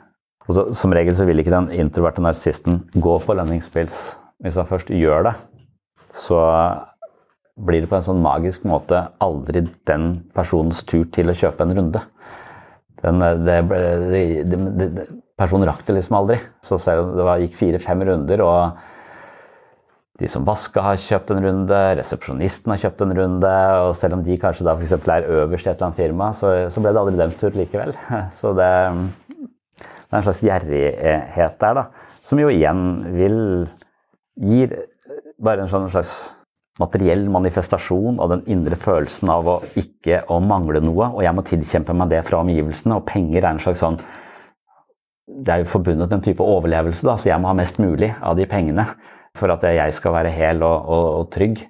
Så, 0.50 0.72
som 0.76 0.94
regel 0.96 1.16
så 1.16 1.28
vil 1.28 1.40
ikke 1.40 1.54
den 1.54 1.70
introverte 1.84 2.24
narsisten 2.24 2.82
gå 2.96 3.18
på 3.24 3.36
lønningspils. 3.38 4.00
Hvis 4.44 4.58
han 4.60 4.68
først 4.68 4.90
gjør 4.92 5.30
det, 5.30 5.36
så 6.18 6.40
blir 7.64 7.84
det 7.84 7.90
på 7.92 7.98
en 8.00 8.06
sånn 8.06 8.24
magisk 8.24 8.66
måte 8.68 9.06
aldri 9.24 9.64
den 9.88 10.08
personens 10.36 10.82
tur 10.90 11.06
til 11.14 11.30
å 11.30 11.38
kjøpe 11.38 11.66
en 11.66 11.76
runde. 11.78 12.02
Den, 13.04 13.20
det, 13.46 13.60
det, 14.10 14.24
det, 14.80 15.08
personen 15.40 15.68
rakk 15.70 15.84
det 15.88 15.98
liksom 15.98 16.18
aldri. 16.22 16.40
Så 16.66 16.80
selv 16.82 17.14
det 17.18 17.28
var, 17.28 17.42
gikk 17.44 17.58
fire-fem 17.60 18.04
runder, 18.10 18.44
og 18.46 18.93
de 20.22 20.30
som 20.30 20.46
vasker, 20.46 20.84
har 20.86 21.00
kjøpt 21.02 21.32
en 21.34 21.42
runde, 21.42 21.80
resepsjonisten 21.98 22.70
har 22.70 22.82
kjøpt 22.84 23.02
en 23.02 23.16
runde, 23.18 23.54
og 23.82 23.96
selv 23.98 24.20
om 24.20 24.26
de 24.26 24.38
kanskje 24.38 24.68
da 24.68 24.76
f.eks. 24.78 24.94
er 24.94 25.30
øverst 25.40 25.66
i 25.66 25.72
et 25.72 25.76
eller 25.76 25.88
annet 25.88 26.02
firma, 26.04 26.30
så, 26.38 26.52
så 26.70 26.84
ble 26.84 26.94
det 26.94 27.02
aldri 27.02 27.18
deres 27.18 27.40
tur 27.40 27.58
likevel. 27.58 27.96
Så 28.40 28.54
det, 28.58 28.70
det 29.40 30.12
er 30.12 30.20
en 30.20 30.28
slags 30.28 30.44
gjerrighet 30.46 31.58
der, 31.64 31.80
da. 31.80 31.88
Som 32.30 32.40
jo 32.40 32.52
igjen 32.54 32.84
vil 33.18 33.40
Gir 34.34 34.72
bare 35.38 35.62
en 35.62 35.70
sånn 35.70 35.92
slags 35.94 36.10
materiell 36.82 37.28
manifestasjon 37.30 38.18
av 38.24 38.32
den 38.32 38.40
indre 38.50 38.78
følelsen 38.82 39.30
av 39.30 39.46
å 39.46 39.56
ikke 39.78 40.24
å 40.34 40.40
mangle 40.42 40.82
noe, 40.82 41.12
og 41.14 41.22
jeg 41.22 41.38
må 41.38 41.44
tilkjempe 41.46 41.94
meg 41.94 42.10
det 42.16 42.24
fra 42.26 42.40
omgivelsene. 42.42 42.98
Og 42.98 43.06
penger 43.06 43.44
er 43.44 43.52
en 43.52 43.62
slags 43.62 43.84
sånn 43.86 44.00
Det 45.24 45.54
er 45.54 45.62
jo 45.62 45.70
forbundet 45.72 46.10
med 46.10 46.18
en 46.18 46.26
type 46.26 46.44
overlevelse, 46.44 47.06
da, 47.08 47.14
så 47.16 47.30
jeg 47.30 47.40
må 47.40 47.48
ha 47.48 47.56
mest 47.56 47.78
mulig 47.80 48.10
av 48.22 48.36
de 48.38 48.48
pengene 48.50 48.84
for 49.38 49.54
at 49.54 49.64
jeg 49.76 49.94
skal 49.94 50.14
være 50.14 50.32
hel 50.32 50.64
og, 50.64 50.90
og, 50.90 51.06
og 51.20 51.32
trygg. 51.34 51.64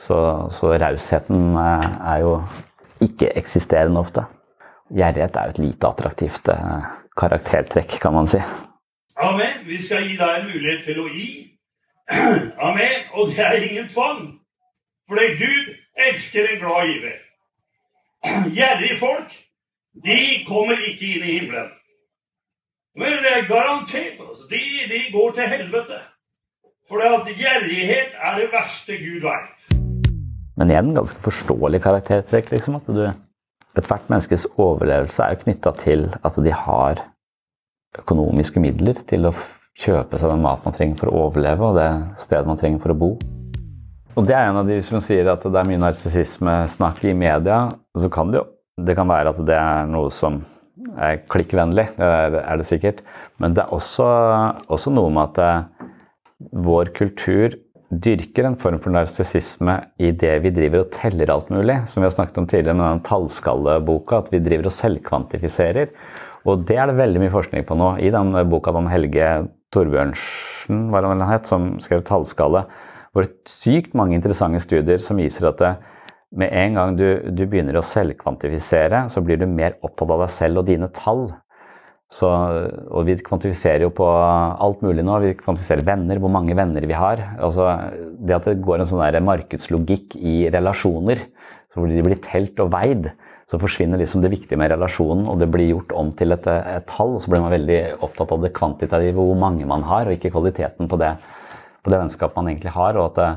Så, 0.00 0.48
så 0.56 0.72
rausheten 0.80 1.56
eh, 1.60 1.88
er 2.12 2.18
jo 2.22 2.36
ikke-eksisterende 3.04 4.00
ofte. 4.00 4.24
Gjerrighet 4.96 5.36
er 5.36 5.44
jo 5.44 5.54
et 5.54 5.58
lite 5.58 5.88
attraktivt 5.88 6.48
eh, 6.48 6.86
karaktertrekk, 7.20 7.98
kan 8.00 8.16
man 8.16 8.30
si. 8.30 8.40
Amen. 9.20 9.66
Vi 9.66 9.82
skal 9.84 10.06
gi 10.08 10.16
deg 10.16 10.38
en 10.38 10.48
mulighet 10.48 10.86
til 10.88 11.02
å 11.02 11.08
gi. 11.12 11.30
Amen. 12.68 13.02
Og 13.12 13.34
det 13.34 13.44
er 13.44 13.66
ingen 13.66 13.90
tvang. 13.92 14.22
Fordi 15.10 15.26
Gud 15.42 15.74
elsker 16.08 16.48
en 16.48 16.62
glad 16.62 16.88
giver. 16.94 17.18
Gjerrige 18.56 18.96
folk, 19.02 19.36
de 20.06 20.20
kommer 20.48 20.80
ikke 20.88 21.12
inn 21.12 21.26
i 21.26 21.36
himmelen. 21.36 21.68
Men 22.96 23.20
det 23.20 23.34
er 23.36 23.46
garantert. 23.52 24.16
Altså. 24.16 24.48
De, 24.48 24.62
de 24.94 25.02
går 25.12 25.36
til 25.36 25.52
helvete. 25.52 26.00
For 26.90 26.98
at 27.06 27.28
gjerrighet 27.38 28.16
er 28.18 28.38
det 28.40 28.48
verste 28.50 28.96
Gud 28.98 29.22
veit. 29.22 29.74
Men 30.58 30.72
igjen 30.72 30.88
ganske 30.96 31.22
forståelig 31.22 31.78
karaktertrekk. 31.84 32.50
liksom, 32.50 32.80
at 32.80 32.88
du, 32.90 33.04
Ethvert 33.78 34.08
menneskes 34.10 34.48
overlevelse 34.58 35.22
er 35.22 35.36
jo 35.36 35.44
knytta 35.44 35.70
til 35.78 36.08
at 36.26 36.34
de 36.42 36.50
har 36.50 37.04
økonomiske 38.00 38.58
midler 38.58 38.98
til 39.06 39.28
å 39.30 39.32
kjøpe 39.78 40.18
seg 40.18 40.32
den 40.32 40.42
maten 40.42 40.66
man 40.66 40.74
trenger 40.74 40.98
for 40.98 41.12
å 41.12 41.20
overleve, 41.28 41.68
og 41.68 41.78
det 41.78 41.90
stedet 42.24 42.50
man 42.50 42.58
trenger 42.58 42.82
for 42.82 42.90
å 42.90 42.98
bo. 42.98 43.10
Og 44.18 44.26
det 44.26 44.34
er 44.34 44.50
en 44.50 44.58
av 44.58 44.66
de 44.66 44.80
som 44.82 44.98
sier 44.98 45.30
at 45.30 45.46
det 45.46 45.60
er 45.60 45.70
mye 45.70 45.84
narsissismesnakk 45.84 47.04
i 47.06 47.14
media. 47.14 47.68
Så 47.94 48.10
kan 48.10 48.34
det 48.34 48.42
jo 48.42 48.48
det 48.82 48.96
kan 48.98 49.08
være 49.10 49.30
at 49.30 49.38
det 49.46 49.54
er 49.54 49.86
noe 49.86 50.10
som 50.10 50.40
er 50.98 51.20
klikkvennlig, 51.30 51.86
det 51.94 52.42
er 52.42 52.58
det 52.58 52.66
sikkert. 52.66 53.04
Men 53.38 53.54
det 53.54 53.62
er 53.62 53.74
også, 53.76 54.08
også 54.66 54.90
noe 54.90 55.12
med 55.14 55.30
at 55.30 55.40
eh, 55.44 55.79
vår 56.40 56.92
kultur 56.96 57.56
dyrker 57.90 58.46
en 58.46 58.58
form 58.58 58.78
for 58.82 58.94
narsissisme 58.94 59.74
i 59.98 60.12
det 60.14 60.36
vi 60.44 60.52
driver 60.54 60.84
og 60.84 60.92
teller 60.94 61.32
alt 61.34 61.50
mulig. 61.50 61.80
Som 61.90 62.02
vi 62.02 62.08
har 62.08 62.14
snakket 62.14 62.38
om 62.38 62.48
tidligere 62.50 62.78
med 62.78 62.86
den 62.86 63.06
tallskalleboka, 63.08 64.22
at 64.22 64.30
vi 64.32 64.42
driver 64.44 64.70
og 64.70 64.76
selvkvantifiserer. 64.76 65.90
Og 66.48 66.62
det 66.68 66.78
er 66.78 66.88
det 66.88 67.00
veldig 67.00 67.24
mye 67.24 67.34
forskning 67.34 67.66
på 67.68 67.76
nå. 67.76 67.96
I 68.00 68.12
den 68.14 68.32
boka 68.50 68.72
om 68.72 68.88
Helge 68.88 69.32
Torbjørnsen, 69.74 70.86
hva 70.90 71.02
det 71.04 71.28
het, 71.28 71.50
som 71.50 71.74
skrev 71.82 72.06
tallskalle 72.06 72.64
vært 73.16 73.50
sykt 73.50 73.96
mange 73.98 74.14
interessante 74.16 74.60
studier 74.62 75.00
som 75.02 75.18
viser 75.20 75.50
at 75.50 75.62
det, 75.62 75.74
med 76.30 76.52
en 76.54 76.76
gang 76.78 76.96
du, 76.98 77.06
du, 77.34 77.42
begynner 77.50 77.80
å 77.80 77.82
selvkvantifisere, 77.82 79.08
så 79.10 79.22
blir 79.24 79.40
du 79.40 79.48
mer 79.50 79.74
opptatt 79.82 80.12
av 80.14 80.20
deg 80.22 80.30
selv 80.30 80.62
og 80.62 80.68
dine 80.68 80.86
tall. 80.94 81.24
Så, 82.10 82.26
og 82.90 83.06
vi 83.06 83.14
kvantifiserer 83.22 83.84
jo 83.84 83.92
på 83.94 84.06
alt 84.06 84.80
mulig 84.82 85.04
nå. 85.06 85.18
Vi 85.22 85.34
kvantifiserer 85.38 85.86
venner, 85.86 86.18
hvor 86.18 86.32
mange 86.34 86.56
venner 86.58 86.82
vi 86.82 86.96
har. 86.98 87.22
Altså, 87.38 87.68
det 88.18 88.34
at 88.34 88.48
det 88.50 88.56
går 88.66 88.82
en 88.82 88.88
sånn 88.90 89.02
der 89.04 89.22
markedslogikk 89.22 90.16
i 90.18 90.40
relasjoner, 90.50 91.22
så 91.70 91.78
hvor 91.78 91.92
de 91.92 92.02
blir 92.02 92.18
telt 92.24 92.58
og 92.62 92.72
veid, 92.74 93.12
så 93.50 93.58
forsvinner 93.62 93.98
liksom 93.98 94.24
det 94.24 94.32
viktige 94.32 94.58
med 94.58 94.72
relasjonen, 94.72 95.28
og 95.30 95.38
det 95.38 95.48
blir 95.50 95.70
gjort 95.70 95.94
om 95.98 96.10
til 96.18 96.34
et, 96.34 96.46
et 96.50 96.86
tall. 96.90 97.14
Og 97.14 97.22
så 97.22 97.30
blir 97.30 97.44
man 97.44 97.54
veldig 97.54 97.78
opptatt 98.02 98.34
av 98.34 98.42
det 98.42 98.52
kvantitative, 98.58 99.14
hvor 99.18 99.38
mange 99.38 99.66
man 99.70 99.86
har, 99.86 100.10
og 100.10 100.18
ikke 100.18 100.34
kvaliteten 100.34 100.90
på 100.90 100.98
det, 100.98 101.14
på 101.82 101.94
det 101.94 102.02
vennskapet 102.02 102.42
man 102.42 102.50
egentlig 102.50 102.74
har. 102.74 102.98
og 102.98 103.12
at 103.12 103.22
det, 103.22 103.30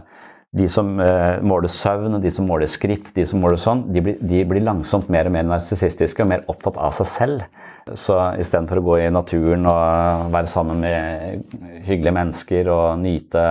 de 0.54 0.68
som 0.70 0.90
eh, 1.02 1.40
måler 1.42 1.72
søvn, 1.72 2.20
de 2.22 2.32
som 2.32 2.46
måler 2.46 2.70
skritt, 2.70 3.10
de 3.16 3.26
som 3.26 3.42
måler 3.42 3.58
sånn, 3.58 3.88
de 3.94 4.04
blir, 4.06 4.20
de 4.22 4.44
blir 4.46 4.62
langsomt 4.62 5.10
mer 5.14 5.26
og 5.26 5.34
mer 5.34 5.48
narsissistiske 5.50 6.22
og 6.22 6.30
mer 6.30 6.44
opptatt 6.52 6.78
av 6.78 6.94
seg 7.00 7.10
selv. 7.10 7.64
Så 7.98 8.16
istedenfor 8.40 8.80
å 8.80 8.86
gå 8.86 9.00
i 9.02 9.10
naturen 9.12 9.66
og 9.68 10.30
være 10.34 10.52
sammen 10.52 10.84
med 10.86 11.58
hyggelige 11.88 12.16
mennesker 12.16 12.70
og 12.72 13.02
nyte 13.02 13.48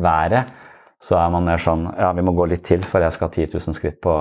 været, 0.00 0.56
så 1.00 1.20
er 1.20 1.30
man 1.32 1.46
mer 1.48 1.60
sånn 1.60 1.86
Ja, 1.96 2.10
vi 2.16 2.24
må 2.24 2.34
gå 2.36 2.48
litt 2.48 2.64
til, 2.68 2.82
for 2.88 3.04
jeg 3.04 3.14
skal 3.16 3.28
ha 3.28 3.36
10 3.36 3.54
000 3.60 3.76
skritt 3.76 4.00
på, 4.04 4.16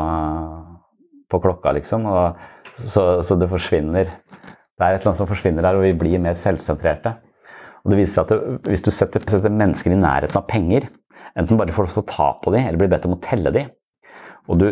på 1.32 1.42
klokka, 1.44 1.74
liksom. 1.80 2.06
Og, 2.08 2.46
så, 2.80 3.08
så, 3.26 3.36
det 3.40 3.50
forsvinner. 3.52 4.12
Det 4.12 4.86
er 4.86 4.96
et 4.96 5.02
eller 5.02 5.12
annet 5.12 5.24
som 5.24 5.28
forsvinner 5.28 5.64
der, 5.66 5.80
og 5.80 5.88
vi 5.88 5.96
blir 6.04 6.22
mer 6.24 6.38
selvsentrerte. 6.40 7.16
Og 7.84 7.92
det 7.92 8.00
viser 8.00 8.24
at 8.24 8.32
det, 8.32 8.60
hvis 8.68 8.84
du 8.84 8.92
setter, 8.92 9.24
setter 9.28 9.52
mennesker 9.52 9.96
i 9.96 10.00
nærheten 10.00 10.40
av 10.40 10.48
penger, 10.52 10.88
enten 11.38 11.60
bare 11.60 11.76
får 11.76 11.88
lov 11.88 11.98
til 11.98 12.04
å 12.06 12.10
ta 12.10 12.30
på 12.42 12.54
dem, 12.56 12.66
eller 12.66 12.82
blir 12.82 12.92
bedt 12.92 13.08
om 13.10 13.18
å 13.18 13.22
telle 13.24 13.54
dem, 13.56 13.70
og 14.50 14.58
du 14.58 14.68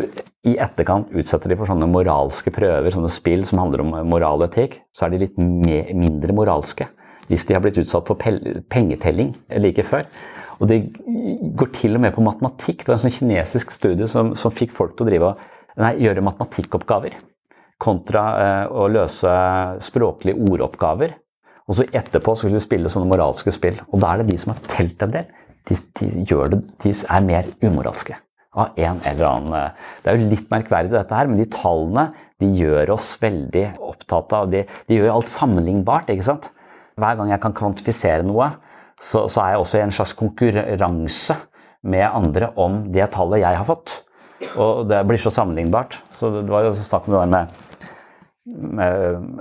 i 0.48 0.56
etterkant 0.58 1.12
utsetter 1.14 1.52
dem 1.52 1.60
for 1.60 1.70
sånne 1.70 1.86
moralske 1.90 2.50
prøver, 2.54 2.90
sånne 2.90 3.10
spill 3.12 3.44
som 3.46 3.60
handler 3.62 3.84
om 3.84 3.94
moral 4.10 4.42
og 4.42 4.48
etikk, 4.48 4.80
så 4.90 5.06
er 5.06 5.14
de 5.14 5.22
litt 5.22 5.38
mindre 5.38 6.34
moralske 6.34 6.88
hvis 7.28 7.44
de 7.44 7.54
har 7.54 7.62
blitt 7.62 7.78
utsatt 7.78 8.08
for 8.08 8.18
pengetelling 8.72 9.34
like 9.60 9.84
før. 9.84 10.06
Og 10.58 10.70
det 10.70 10.78
går 11.60 11.70
til 11.76 11.98
og 11.98 12.02
med 12.02 12.14
på 12.16 12.24
matematikk. 12.24 12.80
Det 12.82 12.88
var 12.90 12.96
en 12.96 13.04
sånn 13.04 13.14
kinesisk 13.14 13.74
studie 13.74 14.08
som, 14.10 14.32
som 14.32 14.54
fikk 14.54 14.72
folk 14.74 14.96
til 14.96 15.04
å 15.04 15.10
drive 15.10 15.34
nei, 15.78 15.92
gjøre 16.02 16.24
matematikkoppgaver 16.24 17.18
kontra 17.78 18.22
eh, 18.42 18.64
å 18.72 18.88
løse 18.90 19.34
språklige 19.84 20.40
ordoppgaver. 20.48 21.14
Og 21.68 21.78
så 21.78 21.86
etterpå 21.92 22.34
skulle 22.34 22.56
de 22.56 22.64
spille 22.64 22.90
sånne 22.90 23.10
moralske 23.12 23.52
spill. 23.54 23.76
Og 23.92 24.00
da 24.02 24.14
er 24.14 24.22
det 24.22 24.32
de 24.32 24.40
som 24.40 24.54
har 24.54 24.64
telt 24.72 25.04
en 25.04 25.14
del, 25.14 25.28
de, 25.68 25.76
de, 26.00 26.08
det, 26.24 26.62
de 26.82 26.94
er 26.94 27.26
mer 27.26 27.48
umoralske. 27.62 28.16
Av 28.58 28.78
en 28.80 29.02
eller 29.06 29.26
annen 29.28 29.54
eh, 29.54 29.90
Det 30.02 30.10
er 30.10 30.16
jo 30.18 30.30
litt 30.30 30.48
merkverdig, 30.50 30.94
dette 30.94 31.14
her, 31.14 31.28
men 31.28 31.38
de 31.38 31.46
tallene 31.52 32.08
de 32.40 32.48
gjør 32.58 32.94
oss 32.94 33.10
veldig 33.20 33.64
opptatt 33.82 34.32
av 34.34 34.48
De, 34.52 34.64
de 34.88 34.98
gjør 34.98 35.18
alt 35.18 35.30
sammenlignbart. 35.32 36.10
ikke 36.10 36.26
sant? 36.30 36.48
Hver 36.98 37.18
gang 37.18 37.30
jeg 37.30 37.42
kan 37.42 37.54
kvantifisere 37.54 38.26
noe, 38.26 38.50
så, 38.98 39.26
så 39.30 39.44
er 39.44 39.54
jeg 39.54 39.62
også 39.62 39.78
i 39.78 39.84
en 39.84 39.94
slags 39.94 40.16
konkurranse 40.18 41.36
med 41.86 42.06
andre 42.08 42.50
om 42.58 42.80
det 42.94 43.06
tallet 43.14 43.44
jeg 43.44 43.60
har 43.60 43.68
fått. 43.68 44.00
Og 44.58 44.86
det 44.90 45.04
blir 45.06 45.20
så 45.22 45.30
sammenlignbart. 45.34 45.98
Så 46.14 46.30
det 46.40 46.48
var 46.50 46.66
jo 46.66 46.74
snakk 46.74 47.06
om 47.06 47.14
det 47.14 47.22
der 47.22 47.32
med 47.34 47.67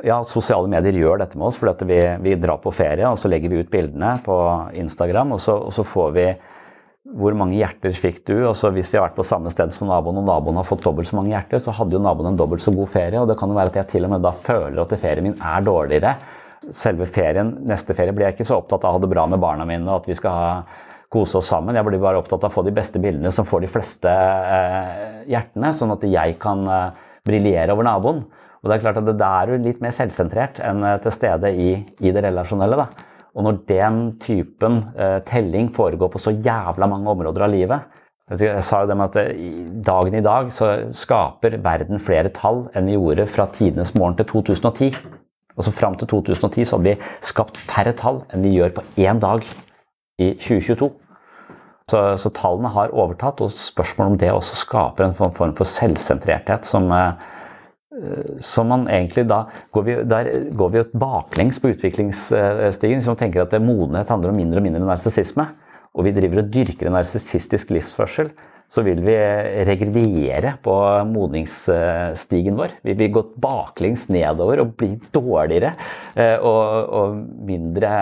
ja, 0.04 0.18
sosiale 0.28 0.68
medier 0.72 0.98
gjør 1.00 1.22
dette 1.22 1.40
med 1.40 1.50
oss. 1.50 1.58
For 1.60 1.88
vi, 1.88 2.00
vi, 2.24 2.36
drar 2.40 2.60
på 2.64 2.74
ferie, 2.76 3.08
og 3.08 3.20
så 3.20 3.32
legger 3.32 3.52
vi 3.52 3.64
ut 3.64 3.72
bildene 3.72 4.18
på 4.26 4.38
Instagram. 4.78 5.36
Og 5.38 5.42
så, 5.44 5.58
og 5.70 5.74
så, 5.76 5.86
får 5.88 6.16
vi 6.18 6.28
hvor 7.18 7.36
mange 7.40 7.56
hjerter 7.56 7.96
fikk 7.96 8.26
du? 8.28 8.36
Og 8.50 8.56
så 8.60 8.72
Hvis 8.76 8.92
vi 8.92 9.00
har 9.00 9.08
vært 9.08 9.20
på 9.20 9.28
samme 9.28 9.52
sted 9.54 9.72
som 9.72 9.88
naboen, 9.92 10.20
og 10.20 10.28
naboen 10.28 10.60
har 10.60 10.68
fått 10.68 10.84
dobbelt 10.84 11.08
så 11.08 11.20
mange 11.20 11.32
hjerter, 11.32 11.62
så 11.64 11.76
hadde 11.76 11.96
jo 11.96 12.04
naboen 12.04 12.34
en 12.34 12.40
dobbelt 12.40 12.64
så 12.64 12.74
god 12.76 12.92
ferie. 12.92 13.22
Og 13.22 13.30
det 13.30 13.38
kan 13.40 13.52
jo 13.52 13.60
være 13.60 13.74
at 13.74 13.80
jeg 13.82 13.94
til 13.94 14.10
og 14.10 14.16
med 14.16 14.26
da 14.26 14.34
føler 14.36 14.84
at 14.84 14.98
ferien 15.00 15.30
min 15.30 15.40
er 15.40 15.64
dårligere. 15.64 16.18
Selve 16.74 17.08
ferien, 17.08 17.54
neste 17.70 17.96
ferie 17.96 18.16
blir 18.16 18.28
jeg 18.28 18.40
ikke 18.40 18.50
så 18.50 18.58
opptatt 18.60 18.84
av 18.84 18.96
å 18.96 18.98
ha 18.98 19.04
det 19.04 19.12
bra 19.12 19.28
med 19.30 19.40
barna 19.40 19.66
mine 19.70 19.86
og 19.88 20.02
at 20.02 20.10
vi 20.10 20.16
skal 20.18 20.36
ha 20.36 20.52
kose 21.14 21.38
oss 21.40 21.48
sammen. 21.48 21.78
Jeg 21.78 21.88
blir 21.88 22.02
bare 22.04 22.20
opptatt 22.20 22.44
av 22.44 22.52
å 22.52 22.56
få 22.58 22.66
de 22.68 22.74
beste 22.76 23.00
bildene 23.00 23.32
som 23.32 23.48
får 23.48 23.64
de 23.64 23.70
fleste 23.72 24.12
eh, 24.12 25.22
hjertene, 25.32 25.72
sånn 25.72 25.94
at 25.94 26.04
jeg 26.04 26.36
kan 26.42 26.66
eh, 26.68 27.06
briljere 27.28 27.78
over 27.78 27.88
naboen. 27.88 28.26
Og 28.68 28.74
det 28.74 28.82
er 28.82 28.84
klart 28.84 28.98
at 29.00 29.08
det 29.08 29.28
er 29.28 29.52
jo 29.54 29.58
litt 29.64 29.78
mer 29.80 29.94
selvsentrert 29.96 30.58
enn 30.60 30.84
eh, 30.84 30.98
til 31.00 31.14
stede 31.16 31.54
i, 31.56 31.70
i 32.04 32.12
det 32.12 32.24
relasjonelle. 32.26 32.76
da. 32.76 33.14
Og 33.38 33.46
når 33.46 33.62
den 33.70 34.00
typen 34.20 34.82
eh, 35.00 35.22
telling 35.30 35.70
foregår 35.72 36.12
på 36.12 36.20
så 36.20 36.34
jævla 36.36 36.90
mange 36.92 37.08
områder 37.14 37.46
av 37.46 37.54
livet 37.54 37.96
Jeg 38.28 38.64
sa 38.66 38.82
jo 38.82 38.90
det 38.90 38.98
med 39.00 39.16
at 39.16 39.20
eh, 39.22 39.70
dagen 39.88 40.18
i 40.20 40.24
dag 40.26 40.52
så 40.52 40.74
skaper 40.92 41.56
verden 41.64 42.04
flere 42.04 42.34
tall 42.36 42.66
enn 42.76 42.92
vi 42.92 42.98
gjorde 42.98 43.30
fra 43.32 43.48
tidenes 43.56 43.96
morgen 43.96 44.20
til 44.20 44.28
2010. 44.34 45.00
Altså 45.56 45.72
Fram 45.72 45.96
til 45.96 46.12
2010 46.12 46.68
så 46.68 46.76
hadde 46.76 46.92
vi 46.92 47.12
skapt 47.24 47.56
færre 47.56 47.96
tall 47.96 48.26
enn 48.34 48.44
vi 48.44 48.58
gjør 48.58 48.76
på 48.82 48.86
én 49.00 49.24
dag 49.24 49.48
i 50.20 50.34
2022. 50.36 50.92
Så, 51.88 52.04
så 52.20 52.34
tallene 52.36 52.68
har 52.76 52.92
overtatt, 52.92 53.40
og 53.40 53.54
spørsmålet 53.56 54.12
om 54.12 54.20
det 54.20 54.34
også 54.36 54.60
skaper 54.60 55.06
en 55.06 55.16
form 55.16 55.56
for 55.56 55.72
selvsentrerthet 55.72 56.68
som 56.68 56.92
Eh, 56.92 57.37
som 58.44 58.70
man 58.70 58.86
egentlig 58.92 59.26
da 59.30 59.44
går 59.74 59.86
vi, 59.86 59.96
Der 60.06 60.30
går 60.54 60.70
vi 60.74 60.84
baklengs 60.94 61.62
på 61.62 61.72
utviklingsstigen. 61.74 63.02
Som 63.02 63.18
tenker 63.18 63.46
at 63.46 63.56
modenhet 63.62 64.10
handler 64.10 64.34
om 64.34 64.38
mindre 64.38 64.62
og 64.62 64.68
mindre 64.68 64.84
narsissisme. 64.86 65.48
Og 65.98 66.06
vi 66.06 66.14
driver 66.14 66.44
og 66.44 66.54
dyrker 66.54 66.90
en 66.90 66.98
narsissistisk 67.00 67.74
livsførsel. 67.74 68.30
Så 68.68 68.84
vil 68.84 69.00
vi 69.00 69.16
regrediere 69.68 70.58
på 70.64 70.74
modningsstigen 71.08 72.58
vår. 72.60 72.76
Vi 72.84 72.98
vil 73.00 73.14
gå 73.16 73.24
baklengs 73.40 74.10
nedover 74.12 74.60
og 74.66 74.74
bli 74.78 74.92
dårligere 75.16 75.72
eh, 76.20 76.36
og, 76.36 76.92
og 76.92 77.22
mindre 77.48 77.94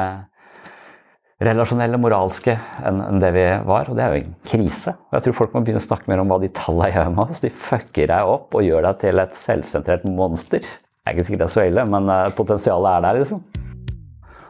relasjonelle, 1.43 1.99
moralske 1.99 2.55
enn 2.88 3.19
det 3.19 3.31
vi 3.36 3.43
var. 3.67 3.89
Og 3.91 3.97
det 3.97 4.05
er 4.05 4.13
jo 4.13 4.23
en 4.23 4.38
krise. 4.47 4.95
Og 5.09 5.17
jeg 5.17 5.27
tror 5.27 5.38
folk 5.41 5.55
må 5.55 5.65
begynne 5.65 5.81
å 5.83 5.88
snakke 5.88 6.09
mer 6.11 6.23
om 6.23 6.31
hva 6.31 6.39
de 6.43 6.51
tallene 6.55 6.93
gjør 6.93 7.11
med 7.17 7.23
oss. 7.25 7.43
De 7.43 7.51
fucker 7.51 8.09
deg 8.11 8.31
opp 8.36 8.55
og 8.55 8.65
gjør 8.65 8.88
deg 8.88 9.03
til 9.03 9.23
et 9.25 9.38
selvsentrert 9.39 10.07
monster. 10.07 10.63
Det 10.63 11.11
er 11.11 11.17
ikke 11.17 11.27
sikkert 11.27 11.43
det 11.43 11.49
er 11.49 11.55
så 11.57 11.67
ille, 11.67 11.86
men 11.91 12.09
eh, 12.09 12.31
potensialet 12.38 12.91
er 12.91 13.05
der, 13.05 13.19
liksom. 13.21 13.43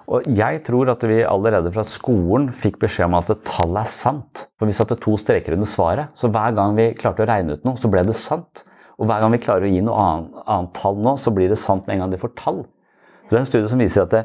Og 0.06 0.28
jeg 0.38 0.60
tror 0.68 0.92
at 0.94 1.02
vi 1.10 1.24
allerede 1.26 1.72
fra 1.74 1.82
skolen 1.90 2.52
fikk 2.54 2.78
beskjed 2.84 3.08
om 3.08 3.18
at 3.18 3.32
tallet 3.48 3.82
er 3.82 3.90
sant. 3.90 4.46
For 4.60 4.70
vi 4.70 4.76
satte 4.78 5.00
to 5.02 5.16
streker 5.18 5.58
under 5.58 5.68
svaret. 5.70 6.14
Så 6.14 6.30
hver 6.30 6.54
gang 6.56 6.78
vi 6.78 6.92
klarte 6.98 7.26
å 7.26 7.30
regne 7.30 7.58
ut 7.58 7.66
noe, 7.66 7.80
så 7.82 7.90
ble 7.90 8.06
det 8.06 8.14
sant. 8.20 8.62
Og 9.02 9.10
hver 9.10 9.24
gang 9.24 9.34
vi 9.34 9.42
klarer 9.42 9.66
å 9.66 9.74
gi 9.74 9.82
noe 9.84 9.98
annet, 10.00 10.38
annet 10.46 10.76
tall 10.78 11.02
nå, 11.02 11.16
så 11.20 11.34
blir 11.34 11.50
det 11.52 11.60
sant 11.60 11.88
med 11.88 11.98
en 11.98 12.06
gang 12.06 12.14
de 12.14 12.22
får 12.22 12.36
tall. 12.38 12.62
Så 13.26 13.34
det 13.34 13.40
er 13.40 13.42
en 13.42 13.50
studie 13.50 13.72
som 13.72 13.82
viser 13.82 14.06
at 14.06 14.14
det, 14.14 14.22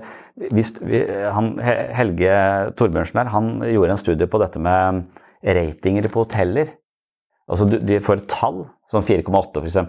hvis 0.49 0.73
vi, 0.81 1.03
han, 1.05 1.53
Helge 1.61 2.35
Torbjørnsen 2.79 3.21
der, 3.21 3.33
han 3.35 3.51
gjorde 3.67 3.97
en 3.97 4.01
studie 4.01 4.29
på 4.31 4.41
dette 4.41 4.63
med 4.63 5.05
ratinger 5.45 6.09
på 6.09 6.25
hoteller. 6.25 6.73
Altså 7.51 7.67
De 7.69 8.01
får 8.05 8.23
et 8.23 8.31
tall, 8.31 8.65
sånn 8.93 9.07
4,8 9.07 9.65
f.eks., 9.65 9.81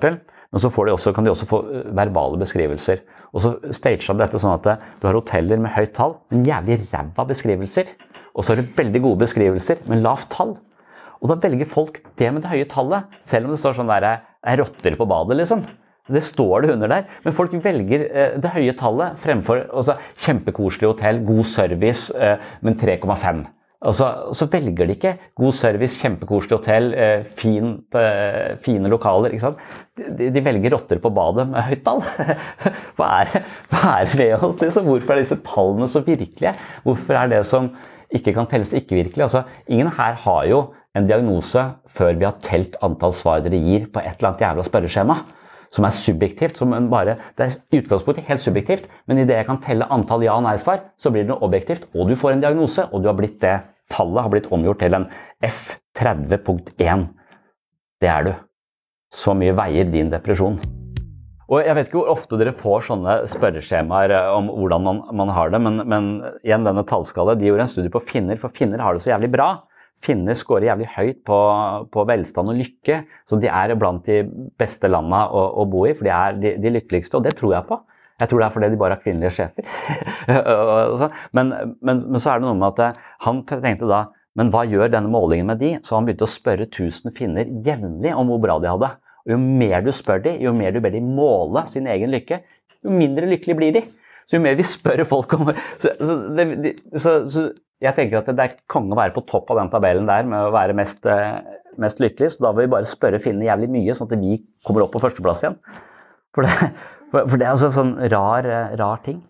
men 0.52 0.60
så 0.60 0.68
de 0.68 0.91
også, 0.91 1.14
kan 1.16 1.24
de 1.24 1.32
også 1.32 1.47
få 1.47 1.62
eh, 1.72 1.91
verbale 1.95 2.39
beskrivelser. 2.41 3.06
Og 3.32 3.43
så 3.43 3.54
stager 3.72 4.12
han 4.12 4.20
dette 4.20 4.39
sånn 4.41 4.58
at 4.58 4.66
eh, 4.68 4.82
du 4.99 5.06
har 5.08 5.16
hoteller 5.16 5.62
med 5.64 5.72
høyt 5.72 5.93
tall, 5.95 6.18
men 6.34 6.43
jævlig 6.43 6.82
ræva 6.91 7.24
beskrivelser. 7.30 7.93
Og 8.36 8.43
så 8.43 8.52
har 8.52 8.60
du 8.60 8.74
veldig 8.76 9.02
gode 9.06 9.22
beskrivelser, 9.24 9.80
men 9.88 10.04
lavt 10.04 10.28
tall. 10.34 10.58
Og 11.22 11.32
da 11.32 11.38
velger 11.39 11.70
folk 11.70 12.02
det 12.20 12.34
med 12.34 12.43
det 12.43 12.52
høye 12.52 12.68
tallet, 12.68 13.16
selv 13.24 13.47
om 13.47 13.56
det 13.56 13.62
står 13.62 13.78
sånn 13.80 13.91
der, 13.91 14.10
er 14.41 14.60
rotter 14.60 14.97
på 14.97 15.08
badet, 15.08 15.38
liksom. 15.39 15.64
Det 16.12 16.24
står 16.26 16.66
det 16.66 16.76
under 16.76 16.91
der. 16.91 17.07
Men 17.26 17.36
folk 17.36 17.55
velger 17.64 18.05
eh, 18.09 18.36
det 18.41 18.53
høye 18.55 18.76
tallet 18.78 19.18
fremfor 19.22 19.66
altså, 19.70 19.97
kjempekoselig 20.26 20.91
hotell, 20.93 21.24
god 21.28 21.47
service, 21.49 22.12
eh, 22.16 22.38
men 22.66 22.78
3,5. 22.80 23.43
Og 23.82 23.95
så, 23.97 24.45
velger 24.53 24.86
de 24.86 24.93
ikke 24.93 25.16
god 25.41 25.55
service, 25.57 25.97
kjempekoselig 26.03 26.59
hotell, 26.59 26.91
eh, 26.93 27.24
fint, 27.26 27.97
fine 28.62 28.91
lokaler. 28.91 29.34
De, 29.34 30.28
de, 30.28 30.43
velger 30.45 30.76
rotter 30.76 31.01
på 31.01 31.09
badet 31.16 31.47
med 31.49 31.66
høyt 31.66 31.82
tall. 31.88 32.03
Hva 32.99 33.07
er, 33.24 33.47
hva 33.72 33.95
er 33.95 34.12
det 34.12 34.20
ved 34.20 34.45
oss? 34.45 34.59
Liksom? 34.62 34.86
Hvorfor 34.86 35.16
er 35.16 35.24
disse 35.24 35.39
tallene 35.47 35.89
så 35.89 36.03
virkelige? 36.05 36.53
Hvorfor 36.86 37.18
er 37.18 37.34
det 37.34 37.41
som 37.49 37.72
ikke 38.14 38.36
kan 38.36 38.49
telles, 38.51 38.76
ikke 38.78 38.99
virkelig? 38.99 39.26
Altså, 39.26 39.47
ingen 39.66 39.89
her 39.97 40.14
har 40.28 40.45
jo 40.51 40.62
en 40.93 41.07
diagnose 41.07 41.64
før 41.89 42.18
vi 42.20 42.28
har 42.28 42.39
telt 42.43 42.76
antall 42.86 43.16
svar 43.18 43.41
dere 43.41 43.59
gir 43.64 43.88
på 43.89 44.03
et 44.03 44.20
eller 44.20 44.34
annet 44.34 44.43
jævla 44.45 44.66
spørreskjema 44.68 45.22
som 45.72 45.88
er 45.88 45.95
subjektivt. 45.95 46.59
Som 46.59 46.76
bare, 46.91 47.17
det 47.38 47.47
er 47.47 47.82
utgangspunktet 47.82 48.28
helt 48.28 48.43
subjektivt, 48.43 48.89
men 49.07 49.22
idet 49.22 49.39
jeg 49.39 49.49
kan 49.49 49.61
telle 49.63 49.88
antall 49.93 50.26
ja- 50.26 50.36
og 50.38 50.45
nei-svar, 50.45 50.84
så 50.99 51.11
blir 51.11 51.26
det 51.26 51.32
noe 51.32 51.43
objektivt, 51.47 51.88
og 51.95 52.09
du 52.09 52.15
får 52.15 52.36
en 52.36 52.43
diagnose, 52.43 52.88
og 52.91 53.01
du 53.01 53.09
har 53.11 53.17
blitt 53.17 53.39
det. 53.43 53.59
Tallet 53.91 54.24
har 54.24 54.32
blitt 54.32 54.51
omgjort 54.51 54.80
til 54.80 54.95
en 54.95 55.07
F30.1. 55.43 57.07
Det 58.01 58.09
er 58.09 58.24
du. 58.24 58.36
Så 59.11 59.34
mye 59.36 59.55
veier 59.55 59.89
din 59.91 60.11
depresjon. 60.11 60.61
Og 61.51 61.59
Jeg 61.59 61.76
vet 61.76 61.89
ikke 61.89 61.99
hvor 61.99 62.13
ofte 62.13 62.38
dere 62.39 62.53
får 62.55 62.86
sånne 62.88 63.15
spørreskjemaer 63.28 64.13
eh, 64.15 64.30
om 64.38 64.47
hvordan 64.53 64.86
man, 64.86 65.01
man 65.19 65.34
har 65.36 65.51
det, 65.51 65.59
men, 65.59 65.82
men 65.84 66.05
igjen 66.47 66.63
denne 66.63 66.86
tallskallet, 66.88 67.41
de 67.41 67.49
gjorde 67.49 67.65
en 67.65 67.72
studie 67.74 67.91
på 67.91 67.99
finner, 68.07 68.39
for 68.39 68.55
finner 68.55 68.80
har 68.80 68.95
det 68.95 69.03
så 69.03 69.11
jævlig 69.11 69.34
bra. 69.34 69.49
Finner 70.01 70.37
scorer 70.37 70.69
jævlig 70.71 70.87
høyt 70.95 71.19
på, 71.27 71.37
på, 71.93 72.05
velstand 72.09 72.53
og 72.53 72.57
lykke. 72.57 73.01
Så 73.29 73.37
de 73.41 73.49
er 73.51 73.75
blant 73.77 74.07
de 74.07 74.23
beste 74.59 74.89
landene 74.89 75.25
å, 75.29 75.43
å 75.61 75.67
bo 75.69 75.85
i, 75.89 75.95
for 75.97 76.07
de 76.07 76.13
er 76.15 76.39
de, 76.41 76.55
de, 76.61 76.73
lykkeligste. 76.77 77.19
Og 77.19 77.27
det 77.27 77.35
tror 77.37 77.57
jeg 77.57 77.67
på. 77.69 77.77
Jeg 78.21 78.29
tror 78.29 78.41
det 78.41 78.47
er 78.47 78.55
fordi 78.55 78.71
de 78.71 78.79
bare 78.81 78.97
har 78.97 79.03
kvinnelige 79.03 79.35
sjefer. 79.35 79.69
men, 81.37 81.53
men, 81.81 82.01
men, 82.01 82.17
så 82.21 82.33
er 82.33 82.41
det 82.41 82.47
noe 82.47 82.57
med 82.57 82.69
at 82.71 82.83
eh, 82.85 83.05
han 83.27 83.45
tenkte 83.49 83.89
da 83.89 84.07
men 84.39 84.51
hva 84.51 84.63
gjør 84.63 84.91
denne 84.93 85.11
målingen 85.11 85.49
med 85.49 85.59
de? 85.59 85.71
Så 85.83 85.97
han 85.97 86.05
begynte 86.07 86.23
å 86.23 86.31
spørre 86.31 86.67
1000 86.69 87.11
finner 87.15 87.49
jevnlig 87.65 88.13
om 88.15 88.29
hvor 88.31 88.39
bra 88.43 88.55
de 88.63 88.69
hadde. 88.71 88.91
Og 89.25 89.33
jo 89.33 89.39
mer 89.41 89.83
du 89.85 89.91
spør 89.93 90.21
de, 90.23 90.37
jo 90.41 90.53
mer 90.55 90.71
du 90.73 90.79
ber 90.83 90.93
de 90.93 91.01
måle 91.03 91.65
sin 91.69 91.89
egen 91.91 92.13
lykke, 92.13 92.39
jo 92.81 92.93
mindre 92.95 93.27
lykkelig 93.29 93.57
blir 93.59 93.75
de. 93.75 93.83
Så 94.29 94.37
jo 94.37 94.45
mer 94.45 94.55
vi 94.55 94.65
spør 94.65 95.03
folk 95.09 95.35
om 95.35 95.51
Så, 95.81 95.91
så, 95.99 96.15
det, 96.37 96.75
så, 96.95 97.17
så 97.27 97.49
jeg 97.82 97.97
tenker 97.97 98.19
at 98.19 98.29
det 98.29 98.45
er 98.45 98.59
konge 98.69 98.93
å 98.93 98.99
være 98.99 99.15
på 99.15 99.23
topp 99.29 99.49
av 99.53 99.63
den 99.63 99.71
tabellen 99.73 100.09
der 100.09 100.27
med 100.29 100.47
å 100.47 100.53
være 100.53 100.75
mest, 100.77 101.05
eh, 101.09 101.41
mest 101.82 102.01
lykkelig. 102.03 102.36
Så 102.36 102.45
da 102.45 102.53
vil 102.53 102.67
vi 102.67 102.75
bare 102.75 102.89
spørre 102.89 103.21
finnene 103.21 103.49
jævlig 103.49 103.71
mye, 103.73 103.95
sånn 103.97 104.09
at 104.11 104.21
vi 104.21 104.38
kommer 104.67 104.86
opp 104.86 104.93
på 104.93 105.01
førsteplass 105.01 105.41
igjen. 105.45 105.57
For 106.36 106.45
det, 106.45 106.71
for 107.11 107.36
det 107.36 107.47
er 107.47 107.51
altså 107.55 107.71
en 107.71 107.77
sånn 107.79 107.93
rar, 108.13 108.45
eh, 108.45 108.77
rar 108.79 109.01
ting. 109.05 109.23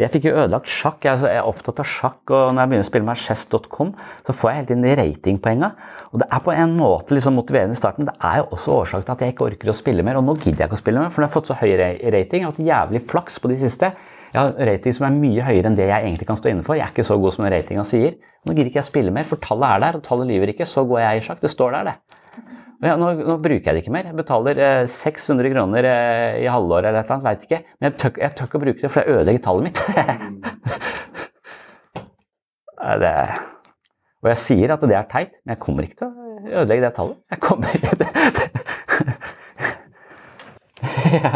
Jeg 0.00 0.14
fikk 0.14 0.30
jo 0.30 0.36
ødelagt 0.38 0.70
sjakk. 0.72 1.04
Jeg 1.04 1.28
er 1.28 1.44
opptatt 1.44 1.82
av 1.82 1.88
sjakk, 1.88 2.22
og 2.32 2.54
når 2.54 2.62
jeg 2.62 2.70
begynner 2.70 2.86
å 2.86 2.88
spille 2.88 3.08
med 3.10 3.20
chess.com, 3.20 3.90
så 4.24 4.32
får 4.32 4.48
jeg 4.48 4.58
helt 4.60 4.70
inn 4.72 4.86
de 4.86 4.94
ratingpoenga. 4.96 5.70
Og 6.14 6.22
det 6.22 6.28
er 6.32 6.44
på 6.46 6.54
en 6.54 6.72
måte 6.78 7.16
liksom 7.16 7.36
motiverende 7.36 7.76
i 7.76 7.80
starten, 7.80 8.08
det 8.08 8.16
er 8.24 8.40
jo 8.40 8.46
også 8.56 8.78
årsaken 8.78 9.04
til 9.04 9.12
at 9.12 9.24
jeg 9.26 9.34
ikke 9.34 9.50
orker 9.50 9.72
å 9.72 9.76
spille 9.76 10.06
mer. 10.06 10.16
Og 10.16 10.24
nå 10.24 10.38
gidder 10.38 10.62
jeg 10.64 10.70
ikke 10.70 10.78
å 10.78 10.80
spille 10.80 11.02
mer, 11.02 11.12
for 11.12 11.20
nå 11.20 11.28
har 11.28 11.30
jeg 11.30 11.36
fått 11.36 11.52
så 11.52 11.58
høy 11.60 11.74
rating. 11.76 12.40
Jeg 12.40 12.48
har 12.48 12.54
hatt 12.54 12.70
jævlig 12.70 13.04
flaks 13.10 13.36
på 13.42 13.52
de 13.52 13.60
siste. 13.60 13.92
Jeg 14.30 14.38
har 14.38 14.52
rating 14.68 14.94
som 14.94 15.08
er 15.08 15.16
mye 15.16 15.42
høyere 15.42 15.66
enn 15.70 15.76
det 15.78 15.86
jeg 15.88 16.04
egentlig 16.06 16.26
kan 16.28 16.36
stå 16.38 16.48
inne 16.52 16.62
for. 16.66 16.74
Jeg 16.78 16.86
er 16.86 16.92
ikke 16.94 17.04
så 17.06 17.16
god 17.18 17.32
som 17.34 17.44
den 17.46 17.54
ratinga 17.54 17.84
sier. 17.86 18.12
Nå 18.46 18.50
gidder 18.54 18.68
ikke 18.70 18.78
jeg 18.78 18.86
spille 18.86 19.10
mer, 19.14 19.26
for 19.26 19.36
tallet 19.42 19.66
er 19.66 19.78
der, 19.82 19.96
og 19.98 20.04
tallet 20.06 20.26
lyver 20.30 20.48
ikke. 20.52 20.66
Så 20.68 20.84
går 20.86 20.98
jeg 21.02 21.18
i 21.18 21.24
sjakk. 21.26 21.40
Det 21.42 21.50
står 21.50 21.70
der, 21.74 21.82
det. 21.90 21.96
Nå, 22.80 22.88
nå, 22.96 23.36
bruker 23.42 23.66
jeg 23.66 23.74
det 23.74 23.82
ikke 23.82 23.92
mer. 23.92 24.06
Jeg 24.08 24.16
betaler 24.16 24.56
eh, 24.64 24.86
600 24.88 25.50
kroner 25.52 25.84
eh, 25.90 26.40
i 26.44 26.46
halvåret 26.48 26.86
eller 26.88 27.00
et 27.02 27.06
eller 27.10 27.18
annet, 27.18 27.26
veit 27.26 27.42
ikke. 27.48 27.60
Men 27.76 27.84
jeg 27.90 27.94
tør, 28.00 28.12
jeg 28.22 28.30
tør 28.38 28.46
ikke 28.48 28.58
å 28.60 28.64
bruke 28.64 28.80
det, 28.80 28.90
for 28.94 29.00
jeg 29.02 29.10
ødelegger 29.18 29.42
tallet 29.44 29.64
mitt. 29.66 29.78
det, 33.02 33.14
og 34.20 34.26
jeg 34.30 34.38
sier 34.46 34.68
at 34.72 34.84
det 34.88 34.96
er 34.96 35.10
teit, 35.10 35.32
men 35.42 35.50
jeg 35.56 35.62
kommer 35.66 35.82
ikke 35.84 35.98
til 36.00 36.08
å 36.08 36.10
ødelegge 36.62 36.84
det 36.86 36.94
tallet. 36.96 37.18
Jeg 37.34 37.40
kommer 37.44 37.68
ikke 37.76 37.92
ja. 41.20 41.30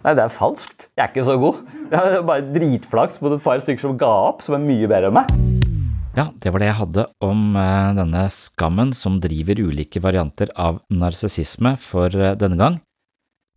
Nei, 0.00 0.16
det 0.16 0.22
er 0.24 0.32
falskt. 0.32 0.79
Jeg 0.98 1.04
er 1.04 1.12
ikke 1.12 1.24
så 1.28 1.38
god. 1.40 1.62
Jeg 1.90 1.98
har 1.98 2.26
bare 2.26 2.50
dritflaks 2.54 3.20
mot 3.22 3.32
et 3.36 3.44
par 3.44 3.62
stykker 3.62 3.86
som 3.86 3.96
ga 4.00 4.10
opp, 4.30 4.42
som 4.44 4.56
er 4.58 4.64
mye 4.64 4.90
bedre 4.90 5.10
enn 5.10 5.18
meg. 5.20 5.30
Ja, 6.18 6.26
det 6.42 6.50
var 6.50 6.60
det 6.60 6.68
jeg 6.72 6.80
hadde 6.80 7.06
om 7.22 7.54
eh, 7.54 7.90
denne 7.94 8.24
skammen 8.34 8.90
som 8.96 9.20
driver 9.22 9.62
ulike 9.62 10.02
varianter 10.02 10.50
av 10.58 10.80
narsissisme 10.90 11.76
for 11.78 12.10
eh, 12.10 12.34
denne 12.38 12.58
gang. 12.58 12.80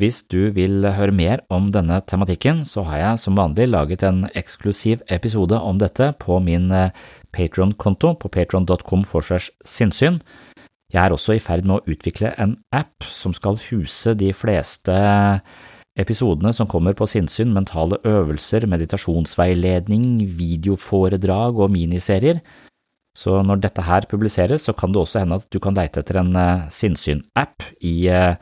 Hvis 0.01 0.23
du 0.29 0.51
vil 0.53 0.85
høre 0.85 1.13
mer 1.13 1.41
om 1.53 1.71
denne 1.73 1.99
tematikken, 2.05 2.63
så 2.65 2.85
har 2.85 3.01
jeg 3.01 3.23
som 3.25 3.37
vanlig 3.37 3.67
laget 3.69 4.05
en 4.05 4.23
eksklusiv 4.37 5.01
episode 5.09 5.57
om 5.57 5.81
dette 5.81 6.11
på 6.21 6.37
min 6.45 6.69
eh, 6.73 6.93
Patron-konto 7.33 8.13
på 8.21 8.31
patron.com 8.37 9.05
forsvars 9.09 9.49
sinnssyn. 9.65 10.21
Jeg 10.93 11.01
er 11.01 11.13
også 11.13 11.33
i 11.33 11.41
ferd 11.41 11.65
med 11.65 11.79
å 11.81 11.93
utvikle 11.93 12.35
en 12.37 12.53
app 12.69 13.05
som 13.09 13.33
skal 13.33 13.57
huse 13.71 14.13
de 14.17 14.29
fleste 14.37 14.93
Episodene 15.93 16.49
som 16.57 16.65
kommer 16.65 16.95
på 16.97 17.05
sinnssyn, 17.05 17.51
mentale 17.53 17.99
øvelser, 18.09 18.65
meditasjonsveiledning, 18.65 20.23
videoforedrag 20.39 21.59
og 21.61 21.69
miniserier. 21.75 22.39
Så 23.13 23.43
når 23.45 23.61
dette 23.61 23.85
her 23.85 24.07
publiseres, 24.09 24.65
så 24.65 24.73
kan 24.73 24.89
det 24.93 25.03
også 25.03 25.21
hende 25.21 25.37
at 25.37 25.45
du 25.53 25.59
kan 25.61 25.77
leite 25.77 26.01
etter 26.01 26.17
en 26.23 26.33
uh, 26.33 26.65
sinnssyn-app 26.73 27.61
i 27.85 28.09
uh, 28.09 28.33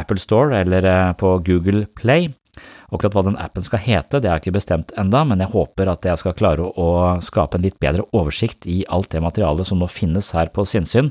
Apple 0.00 0.22
Store 0.22 0.62
eller 0.62 0.88
uh, 0.88 1.12
på 1.12 1.34
Google 1.44 1.84
Play. 1.92 2.30
Akkurat 2.88 3.16
hva 3.16 3.24
den 3.26 3.36
appen 3.36 3.64
skal 3.64 3.82
hete, 3.84 4.20
det 4.22 4.30
er 4.30 4.40
ikke 4.40 4.54
bestemt 4.56 4.94
enda, 4.96 5.20
men 5.28 5.42
jeg 5.44 5.52
håper 5.52 5.90
at 5.92 6.06
jeg 6.08 6.20
skal 6.20 6.36
klare 6.38 6.64
å 6.64 6.88
skape 7.24 7.58
en 7.58 7.66
litt 7.66 7.76
bedre 7.82 8.06
oversikt 8.16 8.64
i 8.70 8.80
alt 8.88 9.10
det 9.12 9.20
materialet 9.24 9.68
som 9.68 9.82
nå 9.82 9.88
finnes 9.92 10.32
her 10.36 10.48
på 10.54 10.64
Sinnsyn, 10.68 11.10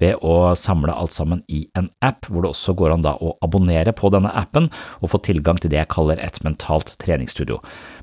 ved 0.00 0.22
å 0.22 0.54
samle 0.56 0.94
alt 0.94 1.12
sammen 1.12 1.42
i 1.52 1.64
en 1.76 1.88
app, 2.04 2.28
hvor 2.30 2.44
det 2.44 2.52
også 2.52 2.74
går 2.78 2.94
an 2.94 3.04
da 3.04 3.16
å 3.18 3.34
abonnere 3.44 3.92
på 3.96 4.10
denne 4.14 4.30
appen 4.30 4.68
og 5.02 5.12
få 5.12 5.20
tilgang 5.26 5.58
til 5.60 5.72
det 5.72 5.80
jeg 5.82 5.92
kaller 5.92 6.22
et 6.22 6.38
mentalt 6.46 6.94
treningsstudio. 7.02 7.58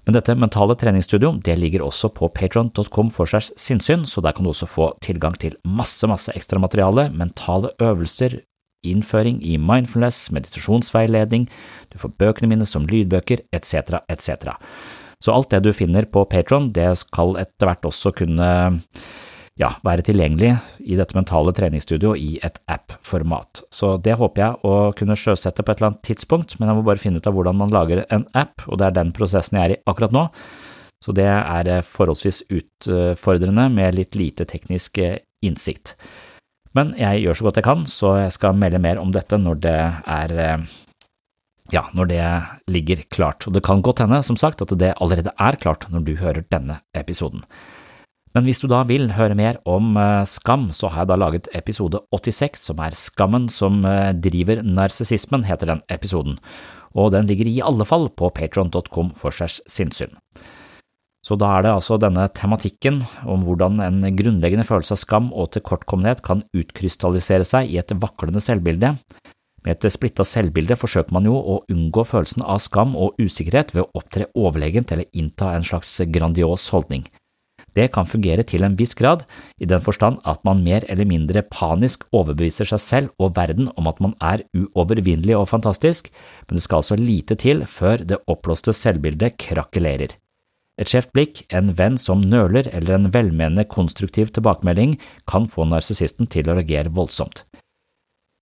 Men 0.06 0.18
dette 0.18 0.36
mentale 0.38 0.76
treningsstudio 0.78 1.34
det 1.46 1.56
ligger 1.60 1.86
også 1.86 2.12
på 2.14 2.30
patron.com 2.36 3.14
for 3.16 3.32
segs 3.32 3.54
sinnssyn, 3.58 4.06
så 4.06 4.22
der 4.22 4.36
kan 4.36 4.46
du 4.46 4.52
også 4.52 4.70
få 4.70 4.92
tilgang 5.06 5.38
til 5.40 5.58
masse, 5.66 6.06
masse 6.12 6.36
ekstramateriale, 6.36 7.10
mentale 7.16 7.74
øvelser, 7.82 8.42
innføring 8.92 9.42
i 9.44 9.58
mindfulness, 9.62 10.30
meditasjonsveiledning, 10.36 11.50
du 11.92 12.00
får 12.02 12.16
bøkene 12.22 12.52
mine 12.54 12.68
som 12.70 12.88
lydbøker, 12.90 13.46
etc., 13.56 14.02
etc. 14.12 14.58
Så 15.24 15.34
alt 15.34 15.54
det 15.54 15.64
du 15.66 15.72
finner 15.74 16.08
på 16.12 16.26
Patron, 16.30 16.72
det 16.76 16.92
skal 17.02 17.38
etter 17.42 17.70
hvert 17.70 17.88
også 17.88 18.12
kunne 18.16 18.50
ja, 19.56 19.70
være 19.88 20.04
tilgjengelig 20.04 20.52
i 20.84 20.98
dette 21.00 21.16
mentale 21.16 21.54
treningsstudioet 21.56 22.20
i 22.20 22.36
et 22.44 22.60
app-format. 22.72 23.64
Så 23.72 23.96
det 24.04 24.18
håper 24.20 24.44
jeg 24.44 24.68
å 24.68 24.76
kunne 24.98 25.16
sjøsette 25.20 25.64
på 25.64 25.72
et 25.72 25.80
eller 25.80 25.94
annet 25.94 26.06
tidspunkt, 26.10 26.58
men 26.60 26.70
jeg 26.70 26.80
må 26.80 26.86
bare 26.88 27.02
finne 27.02 27.24
ut 27.24 27.30
av 27.30 27.38
hvordan 27.38 27.60
man 27.62 27.74
lager 27.74 28.04
en 28.10 28.28
app, 28.36 28.68
og 28.68 28.82
det 28.82 28.90
er 28.90 28.98
den 29.00 29.16
prosessen 29.16 29.60
jeg 29.60 29.70
er 29.70 29.76
i 29.78 29.82
akkurat 29.88 30.16
nå. 30.16 30.28
Så 31.04 31.14
det 31.16 31.28
er 31.28 31.86
forholdsvis 31.86 32.46
utfordrende 32.50 33.68
med 33.72 33.96
litt 33.96 34.16
lite 34.18 34.48
teknisk 34.50 35.00
innsikt. 35.46 35.96
Men 36.76 36.92
jeg 37.00 37.24
gjør 37.24 37.40
så 37.40 37.48
godt 37.48 37.62
jeg 37.62 37.68
kan, 37.70 37.86
så 37.88 38.18
jeg 38.20 38.34
skal 38.36 38.58
melde 38.60 38.82
mer 38.84 39.00
om 39.00 39.14
dette 39.16 39.40
når 39.40 39.62
det 39.64 39.78
er 40.18 40.36
eh, 40.44 40.66
ja, 41.74 41.86
når 41.96 42.12
det 42.12 42.26
ligger 42.72 43.06
klart. 43.10 43.48
Og 43.48 43.56
det 43.56 43.64
kan 43.66 43.84
godt 43.86 44.04
hende, 44.04 44.22
som 44.26 44.38
sagt, 44.38 44.62
at 44.62 44.74
det 44.80 44.94
allerede 45.00 45.34
er 45.40 45.58
klart 45.62 45.88
når 45.92 46.06
du 46.06 46.14
hører 46.20 46.46
denne 46.52 46.82
episoden. 46.98 47.46
Men 48.36 48.44
hvis 48.44 48.60
du 48.60 48.68
da 48.68 48.82
vil 48.84 49.14
høre 49.16 49.38
mer 49.40 49.62
om 49.64 49.96
eh, 49.96 50.26
skam, 50.28 50.68
så 50.76 50.92
har 50.92 51.06
jeg 51.06 51.14
da 51.14 51.20
laget 51.22 51.48
episode 51.56 52.02
86, 52.12 52.68
som 52.68 52.82
er 52.84 52.98
Skammen 53.00 53.48
som 53.48 53.80
eh, 53.88 54.12
driver 54.12 54.60
narsissismen, 54.60 55.48
heter 55.48 55.72
den 55.72 55.84
episoden, 55.88 56.36
og 56.92 57.14
den 57.16 57.32
ligger 57.32 57.48
i 57.48 57.62
alle 57.64 57.88
fall 57.88 58.10
på 58.12 58.34
patron.com 58.36 59.16
for 59.16 59.32
segs 59.32 59.62
sinnssyn. 59.72 60.12
Så 61.26 61.34
da 61.42 61.50
er 61.56 61.66
det 61.66 61.74
altså 61.74 61.98
denne 61.98 62.28
tematikken 62.38 63.00
om 63.26 63.46
hvordan 63.48 63.80
en 63.82 64.04
grunnleggende 64.14 64.66
følelse 64.68 64.94
av 64.94 65.02
skam 65.02 65.32
og 65.34 65.56
tilkortkommenhet 65.56 66.22
kan 66.26 66.44
utkrystallisere 66.54 67.48
seg 67.48 67.72
i 67.74 67.80
et 67.82 67.94
vaklende 67.98 68.44
selvbilde. 68.44 68.94
Med 69.66 69.74
et 69.74 69.90
splitta 69.90 70.22
selvbilde 70.22 70.78
forsøker 70.78 71.16
man 71.16 71.26
jo 71.26 71.34
å 71.36 71.56
unngå 71.74 72.04
følelsen 72.06 72.46
av 72.46 72.60
skam 72.62 72.94
og 72.94 73.18
usikkerhet 73.18 73.74
ved 73.74 73.88
å 73.88 74.02
opptre 74.04 74.28
overlegent 74.38 74.94
eller 74.94 75.10
innta 75.18 75.56
en 75.56 75.66
slags 75.66 75.98
grandios 76.14 76.68
holdning. 76.70 77.08
Det 77.76 77.90
kan 77.92 78.08
fungere 78.08 78.46
til 78.48 78.64
en 78.64 78.76
viss 78.80 78.94
grad, 78.96 79.26
i 79.60 79.68
den 79.68 79.82
forstand 79.84 80.22
at 80.30 80.46
man 80.48 80.62
mer 80.64 80.86
eller 80.88 81.10
mindre 81.10 81.42
panisk 81.50 82.06
overbeviser 82.16 82.70
seg 82.70 82.84
selv 82.84 83.18
og 83.18 83.34
verden 83.36 83.72
om 83.76 83.90
at 83.92 84.00
man 84.04 84.14
er 84.24 84.46
uovervinnelig 84.56 85.36
og 85.42 85.50
fantastisk, 85.52 86.08
men 86.46 86.60
det 86.60 86.64
skal 86.64 86.84
altså 86.84 87.00
lite 87.02 87.36
til 87.42 87.66
før 87.68 88.06
det 88.06 88.22
oppblåste 88.32 88.78
selvbildet 88.78 89.36
krakelerer. 89.42 90.14
Et 90.76 90.92
skjevt 90.92 91.14
blikk, 91.16 91.44
en 91.56 91.72
venn 91.78 91.96
som 92.00 92.24
nøler 92.24 92.68
eller 92.76 92.98
en 92.98 93.12
velmenende 93.14 93.64
konstruktiv 93.72 94.34
tilbakemelding 94.36 94.98
kan 95.30 95.48
få 95.52 95.68
narsissisten 95.72 96.28
til 96.28 96.50
å 96.50 96.58
reagere 96.58 96.92
voldsomt. 96.92 97.46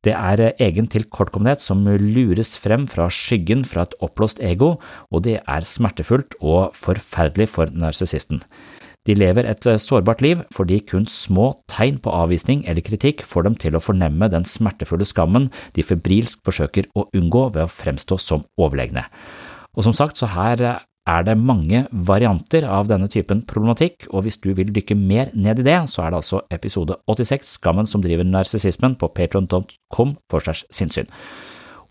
Det 0.04 0.12
er 0.18 0.42
egen 0.60 0.90
tilkortkommenhet 0.92 1.62
som 1.64 1.86
lures 1.88 2.58
frem 2.60 2.90
fra 2.92 3.06
skyggen 3.14 3.62
fra 3.64 3.86
et 3.86 3.94
oppblåst 4.04 4.42
ego, 4.44 4.76
og 5.14 5.24
det 5.24 5.38
er 5.40 5.68
smertefullt 5.68 6.36
og 6.42 6.74
forferdelig 6.76 7.48
for 7.54 7.72
narsissisten. 7.72 8.42
De 9.08 9.16
lever 9.16 9.48
et 9.48 9.66
sårbart 9.84 10.22
liv 10.24 10.42
fordi 10.56 10.80
kun 10.88 11.06
små 11.12 11.50
tegn 11.72 11.98
på 12.04 12.12
avvisning 12.12 12.64
eller 12.68 12.84
kritikk 12.84 13.24
får 13.28 13.48
dem 13.48 13.58
til 13.60 13.76
å 13.76 13.84
fornemme 13.84 14.30
den 14.32 14.48
smertefulle 14.48 15.08
skammen 15.08 15.50
de 15.76 15.84
febrilsk 15.84 16.40
forsøker 16.48 16.88
å 16.96 17.10
unngå 17.12 17.50
ved 17.56 17.66
å 17.66 17.72
fremstå 17.72 18.20
som 18.20 18.46
overlegne. 18.56 19.04
Og 19.76 19.88
som 19.88 19.96
sagt, 19.96 20.20
så 20.20 20.30
her 20.32 20.84
er 21.10 21.26
det 21.28 21.36
mange 21.40 21.84
varianter 21.92 22.66
av 22.68 22.88
denne 22.92 23.10
typen 23.12 23.44
problematikk, 23.48 24.08
og 24.12 24.26
hvis 24.26 24.40
du 24.44 24.54
vil 24.56 24.72
dykke 24.74 24.96
mer 24.98 25.34
ned 25.36 25.60
i 25.60 25.68
det, 25.68 25.80
så 25.92 26.06
er 26.06 26.14
det 26.14 26.22
altså 26.22 26.44
episode 26.54 26.98
86, 27.12 27.58
Skammen 27.58 27.90
som 27.90 28.04
driver 28.04 28.28
narsissismen, 28.28 28.96
på 28.96 29.12
patron.com 29.12 30.16
for 30.32 30.46
segs 30.46 30.64
sinnssyn. 30.72 31.12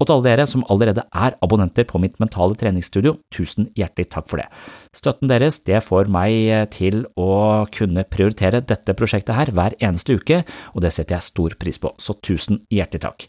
Og 0.00 0.08
til 0.08 0.16
alle 0.16 0.26
dere 0.26 0.46
som 0.50 0.64
allerede 0.72 1.04
er 1.14 1.36
abonnenter 1.44 1.86
på 1.86 2.00
mitt 2.02 2.16
mentale 2.18 2.56
treningsstudio, 2.58 3.14
tusen 3.30 3.68
hjertelig 3.78 4.08
takk 4.10 4.26
for 4.32 4.42
det. 4.42 4.48
Støtten 4.96 5.30
deres 5.30 5.60
det 5.68 5.78
får 5.86 6.10
meg 6.10 6.72
til 6.74 7.04
å 7.14 7.68
kunne 7.70 8.06
prioritere 8.10 8.64
dette 8.66 8.96
prosjektet 8.98 9.36
her 9.38 9.54
hver 9.54 9.78
eneste 9.78 10.18
uke, 10.18 10.42
og 10.74 10.82
det 10.82 10.90
setter 10.96 11.20
jeg 11.20 11.28
stor 11.30 11.58
pris 11.60 11.78
på, 11.78 11.94
så 12.02 12.18
tusen 12.18 12.64
hjertelig 12.72 13.06
takk. 13.06 13.28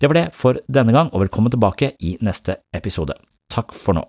Det 0.00 0.08
var 0.08 0.22
det 0.22 0.26
for 0.36 0.64
denne 0.72 0.94
gang, 0.96 1.12
og 1.12 1.26
velkommen 1.26 1.52
tilbake 1.52 1.96
i 2.00 2.16
neste 2.24 2.62
episode. 2.76 3.18
Takk 3.52 3.76
for 3.76 3.98
nå. 3.98 4.08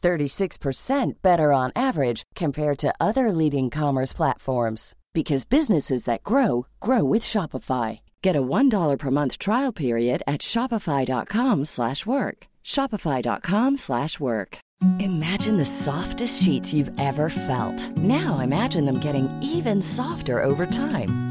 36% 0.00 1.22
better 1.22 1.52
on 1.52 1.70
average 1.76 2.24
compared 2.34 2.78
to 2.78 2.94
other 3.00 3.32
leading 3.32 3.70
commerce 3.70 4.12
platforms 4.12 4.94
because 5.12 5.44
businesses 5.44 6.04
that 6.04 6.22
grow 6.22 6.66
grow 6.80 7.04
with 7.04 7.22
Shopify. 7.22 8.00
Get 8.22 8.36
a 8.36 8.42
$1 8.42 8.98
per 8.98 9.10
month 9.10 9.38
trial 9.38 9.72
period 9.72 10.22
at 10.26 10.40
shopify.com/work. 10.40 12.46
shopify.com/work. 12.64 14.58
Imagine 14.98 15.58
the 15.58 15.64
softest 15.64 16.42
sheets 16.42 16.72
you've 16.72 16.90
ever 16.98 17.28
felt. 17.28 17.90
Now 17.98 18.38
imagine 18.38 18.86
them 18.86 18.98
getting 18.98 19.28
even 19.42 19.82
softer 19.82 20.42
over 20.42 20.66
time. 20.66 21.29